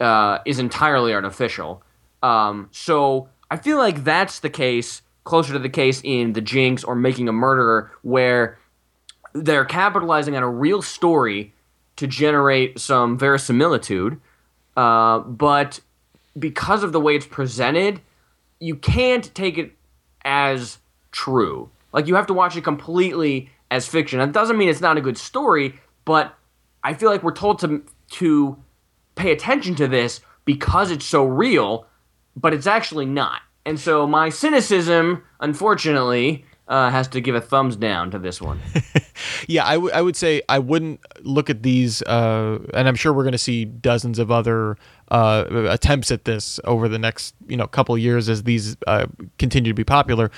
uh, 0.00 0.38
is 0.44 0.58
entirely 0.58 1.14
artificial. 1.14 1.82
Um, 2.22 2.68
so 2.72 3.28
I 3.50 3.56
feel 3.56 3.78
like 3.78 4.02
that's 4.02 4.40
the 4.40 4.50
case, 4.50 5.02
closer 5.22 5.52
to 5.52 5.58
the 5.58 5.68
case 5.68 6.00
in 6.02 6.32
The 6.32 6.40
Jinx 6.40 6.82
or 6.82 6.96
Making 6.96 7.28
a 7.28 7.32
Murderer, 7.32 7.92
where 8.02 8.58
they're 9.32 9.64
capitalizing 9.64 10.36
on 10.36 10.42
a 10.42 10.48
real 10.48 10.82
story 10.82 11.53
to 11.96 12.06
generate 12.06 12.78
some 12.78 13.18
verisimilitude, 13.18 14.20
uh, 14.76 15.20
but 15.20 15.80
because 16.38 16.82
of 16.82 16.92
the 16.92 17.00
way 17.00 17.14
it's 17.16 17.26
presented, 17.26 18.00
you 18.58 18.76
can't 18.76 19.34
take 19.34 19.58
it 19.58 19.72
as 20.24 20.78
true. 21.12 21.70
Like 21.92 22.06
you 22.06 22.16
have 22.16 22.26
to 22.26 22.34
watch 22.34 22.56
it 22.56 22.64
completely 22.64 23.50
as 23.70 23.86
fiction. 23.86 24.18
That 24.18 24.32
doesn't 24.32 24.58
mean 24.58 24.68
it's 24.68 24.80
not 24.80 24.96
a 24.96 25.00
good 25.00 25.18
story, 25.18 25.74
but 26.04 26.34
I 26.82 26.94
feel 26.94 27.10
like 27.10 27.22
we're 27.22 27.32
told 27.32 27.58
to 27.60 27.84
to 28.12 28.56
pay 29.14 29.32
attention 29.32 29.74
to 29.76 29.88
this 29.88 30.20
because 30.44 30.90
it's 30.90 31.04
so 31.04 31.24
real, 31.24 31.86
but 32.36 32.52
it's 32.52 32.66
actually 32.66 33.06
not. 33.06 33.40
And 33.64 33.80
so 33.80 34.06
my 34.06 34.28
cynicism, 34.28 35.22
unfortunately, 35.40 36.44
uh, 36.68 36.90
has 36.90 37.08
to 37.08 37.20
give 37.20 37.34
a 37.34 37.40
thumbs 37.40 37.76
down 37.76 38.10
to 38.10 38.18
this 38.18 38.40
one. 38.40 38.60
Yeah, 39.46 39.66
I, 39.66 39.74
w- 39.74 39.92
I 39.92 40.00
would 40.00 40.16
say 40.16 40.42
I 40.48 40.58
wouldn't 40.58 41.00
look 41.20 41.50
at 41.50 41.62
these, 41.62 42.02
uh, 42.02 42.58
and 42.72 42.88
I'm 42.88 42.94
sure 42.94 43.12
we're 43.12 43.22
going 43.22 43.32
to 43.32 43.38
see 43.38 43.64
dozens 43.64 44.18
of 44.18 44.30
other 44.30 44.76
uh, 45.10 45.44
attempts 45.68 46.10
at 46.10 46.24
this 46.24 46.58
over 46.64 46.88
the 46.88 46.98
next 46.98 47.34
you 47.46 47.56
know 47.56 47.66
couple 47.66 47.96
years 47.98 48.28
as 48.28 48.42
these 48.44 48.76
uh, 48.86 49.06
continue 49.38 49.70
to 49.70 49.74
be 49.74 49.84
popular. 49.84 50.30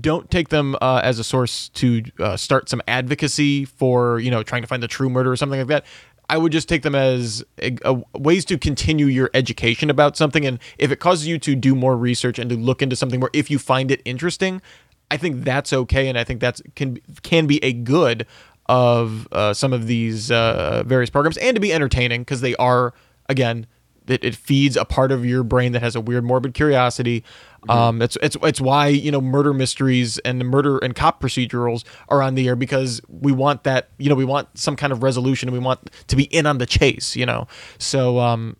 Don't 0.00 0.30
take 0.30 0.50
them 0.50 0.76
uh, 0.80 1.00
as 1.02 1.18
a 1.18 1.24
source 1.24 1.70
to 1.70 2.02
uh, 2.18 2.36
start 2.36 2.68
some 2.68 2.82
advocacy 2.86 3.64
for 3.64 4.18
you 4.20 4.30
know 4.30 4.42
trying 4.42 4.62
to 4.62 4.68
find 4.68 4.82
the 4.82 4.88
true 4.88 5.08
murder 5.10 5.32
or 5.32 5.36
something 5.36 5.58
like 5.60 5.68
that. 5.68 5.84
I 6.28 6.38
would 6.38 6.52
just 6.52 6.68
take 6.68 6.82
them 6.82 6.94
as 6.94 7.44
a, 7.60 7.76
a 7.84 8.02
ways 8.18 8.44
to 8.46 8.56
continue 8.56 9.06
your 9.06 9.30
education 9.34 9.90
about 9.90 10.16
something, 10.16 10.46
and 10.46 10.58
if 10.78 10.90
it 10.90 10.96
causes 10.96 11.26
you 11.26 11.38
to 11.40 11.54
do 11.54 11.74
more 11.74 11.96
research 11.96 12.38
and 12.38 12.48
to 12.50 12.56
look 12.56 12.80
into 12.80 12.96
something 12.96 13.20
more, 13.20 13.30
if 13.32 13.50
you 13.50 13.58
find 13.58 13.90
it 13.90 14.00
interesting, 14.04 14.62
I 15.10 15.16
think 15.16 15.44
that's 15.44 15.72
okay, 15.72 16.08
and 16.08 16.18
I 16.18 16.24
think 16.24 16.40
that's 16.40 16.62
can 16.74 16.98
can 17.22 17.46
be 17.46 17.62
a 17.62 17.72
good 17.72 18.26
of 18.66 19.28
uh, 19.32 19.52
some 19.52 19.72
of 19.72 19.86
these 19.86 20.30
uh, 20.30 20.82
various 20.86 21.10
programs, 21.10 21.36
and 21.36 21.54
to 21.54 21.60
be 21.60 21.72
entertaining 21.72 22.22
because 22.22 22.40
they 22.40 22.56
are 22.56 22.94
again 23.28 23.66
it, 24.06 24.24
it 24.24 24.34
feeds 24.34 24.76
a 24.76 24.84
part 24.84 25.12
of 25.12 25.24
your 25.24 25.42
brain 25.42 25.72
that 25.72 25.82
has 25.82 25.96
a 25.96 26.00
weird 26.00 26.24
morbid 26.24 26.54
curiosity. 26.54 27.24
Um, 27.68 28.02
it's 28.02 28.18
it's 28.20 28.36
it's 28.42 28.60
why 28.60 28.88
you 28.88 29.10
know 29.10 29.22
murder 29.22 29.54
mysteries 29.54 30.18
and 30.18 30.38
the 30.38 30.44
murder 30.44 30.78
and 30.78 30.94
cop 30.94 31.22
procedurals 31.22 31.84
are 32.10 32.20
on 32.20 32.34
the 32.34 32.46
air 32.46 32.56
because 32.56 33.00
we 33.08 33.32
want 33.32 33.64
that 33.64 33.88
you 33.96 34.10
know 34.10 34.14
we 34.14 34.26
want 34.26 34.58
some 34.58 34.76
kind 34.76 34.92
of 34.92 35.02
resolution 35.02 35.48
and 35.48 35.54
we 35.54 35.64
want 35.64 35.90
to 36.08 36.16
be 36.16 36.24
in 36.24 36.44
on 36.44 36.58
the 36.58 36.66
chase. 36.66 37.16
You 37.16 37.24
know, 37.24 37.48
so 37.78 38.18
um, 38.18 38.58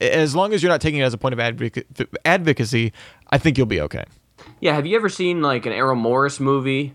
as 0.00 0.36
long 0.36 0.52
as 0.52 0.62
you're 0.62 0.70
not 0.70 0.80
taking 0.80 1.00
it 1.00 1.04
as 1.04 1.14
a 1.14 1.18
point 1.18 1.32
of 1.32 1.40
advoca- 1.40 2.06
advocacy, 2.24 2.92
I 3.30 3.38
think 3.38 3.58
you'll 3.58 3.66
be 3.66 3.80
okay. 3.80 4.04
Yeah, 4.60 4.74
have 4.74 4.86
you 4.86 4.96
ever 4.96 5.08
seen 5.08 5.42
like 5.42 5.66
an 5.66 5.72
Errol 5.72 5.96
Morris 5.96 6.40
movie? 6.40 6.94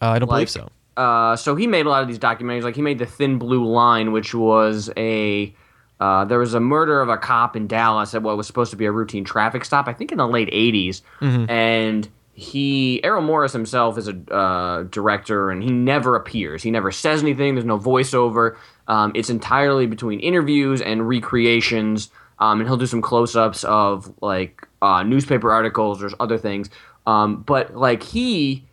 Uh, 0.00 0.10
I 0.10 0.18
don't 0.18 0.28
believe 0.28 0.50
so. 0.50 0.68
Uh, 0.96 1.36
so 1.36 1.54
he 1.54 1.66
made 1.66 1.86
a 1.86 1.88
lot 1.88 2.02
of 2.02 2.08
these 2.08 2.18
documentaries. 2.18 2.62
Like 2.62 2.76
he 2.76 2.82
made 2.82 2.98
the 2.98 3.06
Thin 3.06 3.38
Blue 3.38 3.64
Line, 3.64 4.12
which 4.12 4.34
was 4.34 4.90
a 4.96 5.54
uh, 6.00 6.24
there 6.24 6.38
was 6.38 6.54
a 6.54 6.60
murder 6.60 7.00
of 7.00 7.08
a 7.08 7.16
cop 7.16 7.56
in 7.56 7.66
Dallas 7.66 8.14
at 8.14 8.22
what 8.22 8.36
was 8.36 8.46
supposed 8.46 8.70
to 8.70 8.76
be 8.76 8.84
a 8.84 8.92
routine 8.92 9.24
traffic 9.24 9.64
stop. 9.64 9.88
I 9.88 9.92
think 9.92 10.12
in 10.12 10.18
the 10.18 10.28
late 10.28 10.50
'80s, 10.50 11.02
and 11.48 12.08
he 12.34 13.02
Errol 13.02 13.22
Morris 13.22 13.52
himself 13.52 13.98
is 13.98 14.08
a 14.08 14.16
uh, 14.32 14.82
director, 14.84 15.50
and 15.50 15.62
he 15.62 15.70
never 15.70 16.14
appears. 16.14 16.62
He 16.62 16.70
never 16.70 16.92
says 16.92 17.22
anything. 17.22 17.54
There's 17.54 17.64
no 17.64 17.78
voiceover. 17.78 18.56
Um, 18.86 19.12
it's 19.14 19.28
entirely 19.30 19.86
between 19.86 20.20
interviews 20.20 20.80
and 20.80 21.08
recreations. 21.08 22.10
Um, 22.38 22.60
and 22.60 22.68
he'll 22.68 22.76
do 22.76 22.86
some 22.86 23.02
close-ups 23.02 23.64
of 23.64 24.14
like 24.22 24.67
uh, 24.82 25.02
newspaper 25.02 25.52
articles 25.52 26.02
or 26.02 26.10
other 26.20 26.38
things. 26.38 26.70
Um, 27.06 27.42
but 27.42 27.74
like 27.74 28.02
he 28.02 28.64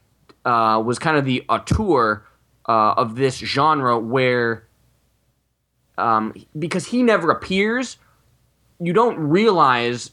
uh, 0.44 0.82
was 0.86 1.00
kind 1.00 1.18
of 1.18 1.26
the 1.26 1.44
auteur 1.50 2.26
uh, 2.68 2.94
of 2.94 3.16
this 3.16 3.38
genre 3.38 3.98
where 3.98 4.68
um, 5.98 6.34
because 6.58 6.88
he 6.88 7.04
never 7.04 7.32
appears, 7.32 7.98
you 8.80 8.94
don't 8.94 9.18
realize 9.18 10.12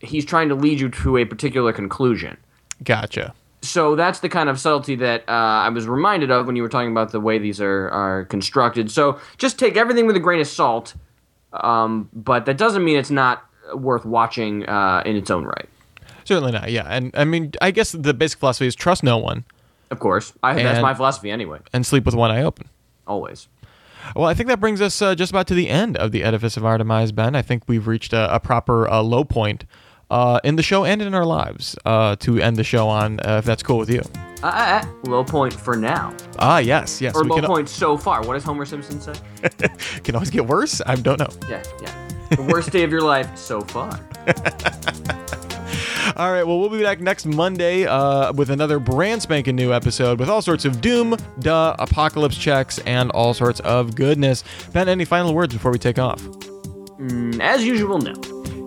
he's 0.00 0.24
trying 0.24 0.48
to 0.48 0.54
lead 0.54 0.80
you 0.80 0.88
to 0.88 1.16
a 1.16 1.24
particular 1.24 1.72
conclusion. 1.72 2.36
Gotcha. 2.84 3.34
So 3.62 3.96
that's 3.96 4.20
the 4.20 4.28
kind 4.28 4.48
of 4.48 4.60
subtlety 4.60 4.94
that 4.96 5.28
uh, 5.28 5.32
I 5.32 5.68
was 5.70 5.88
reminded 5.88 6.30
of 6.30 6.46
when 6.46 6.54
you 6.54 6.62
were 6.62 6.68
talking 6.68 6.92
about 6.92 7.10
the 7.10 7.20
way 7.20 7.38
these 7.38 7.60
are, 7.60 7.88
are 7.90 8.24
constructed. 8.26 8.90
So 8.90 9.18
just 9.36 9.58
take 9.58 9.76
everything 9.76 10.06
with 10.06 10.14
a 10.14 10.20
grain 10.20 10.40
of 10.40 10.46
salt, 10.46 10.94
um, 11.52 12.08
but 12.12 12.46
that 12.46 12.56
doesn't 12.56 12.84
mean 12.84 12.96
it's 12.96 13.10
not 13.10 13.47
worth 13.74 14.04
watching 14.04 14.66
uh, 14.68 15.02
in 15.06 15.16
its 15.16 15.30
own 15.30 15.44
right. 15.44 15.68
Certainly 16.24 16.52
not. 16.52 16.70
Yeah, 16.70 16.86
and 16.88 17.10
I 17.14 17.24
mean, 17.24 17.52
I 17.60 17.70
guess 17.70 17.92
the 17.92 18.12
basic 18.14 18.38
philosophy 18.38 18.66
is 18.66 18.74
trust 18.74 19.02
no 19.02 19.16
one 19.18 19.44
Of 19.90 19.98
course, 19.98 20.32
I, 20.42 20.54
that's 20.62 20.82
my 20.82 20.94
philosophy 20.94 21.30
anyway. 21.30 21.58
and 21.72 21.86
sleep 21.86 22.04
with 22.04 22.14
one 22.14 22.30
eye 22.30 22.42
open. 22.42 22.68
Always. 23.06 23.48
Well, 24.14 24.26
I 24.26 24.34
think 24.34 24.48
that 24.48 24.60
brings 24.60 24.80
us 24.80 25.00
uh, 25.02 25.14
just 25.14 25.30
about 25.32 25.46
to 25.48 25.54
the 25.54 25.68
end 25.68 25.96
of 25.96 26.12
the 26.12 26.22
edifice 26.24 26.56
of 26.56 26.64
our 26.64 26.78
demise, 26.78 27.12
Ben. 27.12 27.34
I 27.34 27.42
think 27.42 27.64
we've 27.66 27.86
reached 27.86 28.12
a, 28.12 28.34
a 28.34 28.40
proper 28.40 28.88
uh, 28.88 29.02
low 29.02 29.24
point 29.24 29.64
uh, 30.10 30.40
in 30.44 30.56
the 30.56 30.62
show 30.62 30.84
and 30.84 31.02
in 31.02 31.14
our 31.14 31.26
lives 31.26 31.76
uh, 31.84 32.16
to 32.16 32.38
end 32.40 32.56
the 32.56 32.64
show 32.64 32.88
on, 32.88 33.20
uh, 33.20 33.36
if 33.38 33.44
that's 33.44 33.62
cool 33.62 33.76
with 33.78 33.90
you. 33.90 34.02
Uh, 34.42 34.82
low 35.04 35.24
point 35.24 35.52
for 35.52 35.76
now, 35.76 36.14
Ah, 36.38 36.58
yes, 36.58 37.00
yes. 37.02 37.14
or 37.16 37.24
low 37.24 37.42
point 37.42 37.68
so 37.68 37.96
far. 37.98 38.22
What 38.22 38.34
does 38.34 38.44
Homer 38.44 38.64
Simpson 38.64 39.00
say? 39.00 39.14
can 40.04 40.14
always 40.14 40.30
get 40.30 40.46
worse. 40.46 40.80
I 40.86 40.94
don't 40.94 41.18
know. 41.18 41.28
Yeah, 41.50 41.62
yeah. 41.82 42.07
The 42.30 42.42
worst 42.42 42.70
day 42.70 42.82
of 42.84 42.90
your 42.90 43.00
life 43.00 43.36
so 43.36 43.60
far. 43.62 43.88
All 46.16 46.32
right, 46.32 46.42
well, 46.42 46.58
we'll 46.58 46.70
be 46.70 46.82
back 46.82 47.00
next 47.00 47.26
Monday 47.26 47.86
uh, 47.86 48.32
with 48.32 48.50
another 48.50 48.78
brand 48.80 49.22
spanking 49.22 49.54
new 49.54 49.72
episode 49.72 50.18
with 50.18 50.28
all 50.28 50.42
sorts 50.42 50.64
of 50.64 50.80
doom, 50.80 51.16
duh, 51.38 51.76
apocalypse 51.78 52.36
checks, 52.36 52.78
and 52.80 53.10
all 53.12 53.34
sorts 53.34 53.60
of 53.60 53.94
goodness. 53.94 54.42
Ben, 54.72 54.88
any 54.88 55.04
final 55.04 55.32
words 55.34 55.52
before 55.54 55.70
we 55.70 55.78
take 55.78 55.98
off? 55.98 56.20
Mm, 56.98 57.38
As 57.40 57.64
usual, 57.64 57.98
no. 57.98 58.14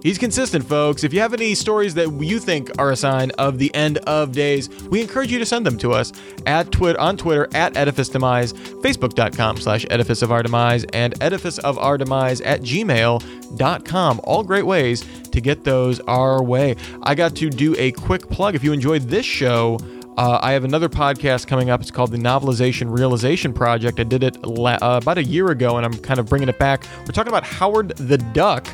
He's 0.01 0.17
consistent, 0.17 0.65
folks. 0.65 1.03
If 1.03 1.13
you 1.13 1.19
have 1.19 1.33
any 1.33 1.53
stories 1.53 1.93
that 1.93 2.11
you 2.11 2.39
think 2.39 2.71
are 2.79 2.91
a 2.91 2.95
sign 2.95 3.29
of 3.37 3.59
the 3.59 3.73
end 3.75 3.99
of 3.99 4.31
days, 4.31 4.67
we 4.85 4.99
encourage 4.99 5.31
you 5.31 5.37
to 5.37 5.45
send 5.45 5.65
them 5.65 5.77
to 5.77 5.91
us 5.91 6.11
at 6.47 6.71
Twitter 6.71 6.99
on 6.99 7.17
Twitter 7.17 7.47
at 7.53 7.77
Edifice 7.77 8.09
Demise, 8.09 8.53
Facebook.com 8.53 9.57
slash 9.57 9.85
Edifice 9.91 10.23
of 10.23 10.31
Our 10.31 10.41
Demise, 10.41 10.85
and 10.85 11.13
Edifice 11.21 11.59
of 11.59 11.77
Our 11.77 11.99
Demise 11.99 12.41
at 12.41 12.61
gmail.com. 12.61 14.21
All 14.23 14.43
great 14.43 14.65
ways 14.65 15.05
to 15.29 15.39
get 15.39 15.63
those 15.63 15.99
our 16.01 16.41
way. 16.41 16.75
I 17.03 17.13
got 17.13 17.35
to 17.35 17.49
do 17.51 17.75
a 17.77 17.91
quick 17.91 18.27
plug. 18.27 18.55
If 18.55 18.63
you 18.63 18.73
enjoyed 18.73 19.03
this 19.03 19.25
show, 19.25 19.77
uh, 20.17 20.39
I 20.41 20.51
have 20.53 20.63
another 20.63 20.89
podcast 20.89 21.45
coming 21.47 21.69
up. 21.69 21.79
It's 21.79 21.91
called 21.91 22.11
the 22.11 22.17
Novelization 22.17 22.91
Realization 22.95 23.53
Project. 23.53 23.99
I 23.99 24.03
did 24.03 24.23
it 24.23 24.41
la- 24.43 24.79
uh, 24.81 24.99
about 25.01 25.19
a 25.19 25.23
year 25.23 25.51
ago, 25.51 25.77
and 25.77 25.85
I'm 25.85 25.97
kind 25.99 26.19
of 26.19 26.27
bringing 26.27 26.49
it 26.49 26.57
back. 26.57 26.85
We're 26.99 27.13
talking 27.13 27.31
about 27.31 27.43
Howard 27.43 27.89
the 27.97 28.17
Duck 28.17 28.67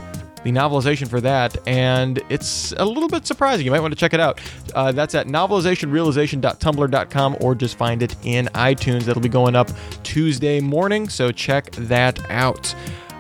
the 0.48 0.60
novelization 0.60 1.10
for 1.10 1.20
that, 1.22 1.56
and 1.68 2.22
it's 2.30 2.74
a 2.78 2.86
little 2.86 3.10
bit 3.10 3.28
surprising. 3.28 3.66
You 3.66 3.72
might 3.72 3.82
want 3.82 3.92
to 3.92 4.00
check 4.00 4.14
it 4.14 4.20
out. 4.20 4.40
Uh, 4.74 4.94
that's 4.94 5.14
at 5.14 5.28
novelizationrealization.tumblr.com 5.28 7.38
or 7.42 7.54
just 7.54 7.78
find 7.78 8.02
it 8.02 8.16
in 8.24 8.46
iTunes. 8.48 9.04
That'll 9.04 9.22
be 9.22 9.30
going 9.30 9.56
up 9.56 9.70
Tuesday 10.04 10.62
morning, 10.62 11.10
so 11.10 11.32
check 11.32 11.72
that 11.72 12.20
out. 12.32 12.74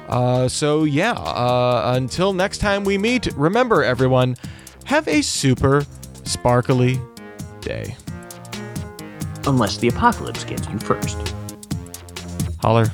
Uh, 0.08 0.48
so, 0.48 0.86
yeah, 0.86 1.12
uh, 1.12 1.94
until 1.98 2.32
next 2.32 2.60
time 2.60 2.86
we 2.86 2.98
meet, 2.98 3.28
remember 3.36 3.84
everyone, 3.84 4.38
have 4.86 5.06
a 5.10 5.22
super 5.22 5.86
sparkly 6.24 6.98
day. 7.60 7.98
Unless 9.46 9.78
the 9.78 9.90
apocalypse 9.90 10.46
gets 10.46 10.68
you 10.70 10.80
first. 10.80 11.34
Holler. 12.62 12.88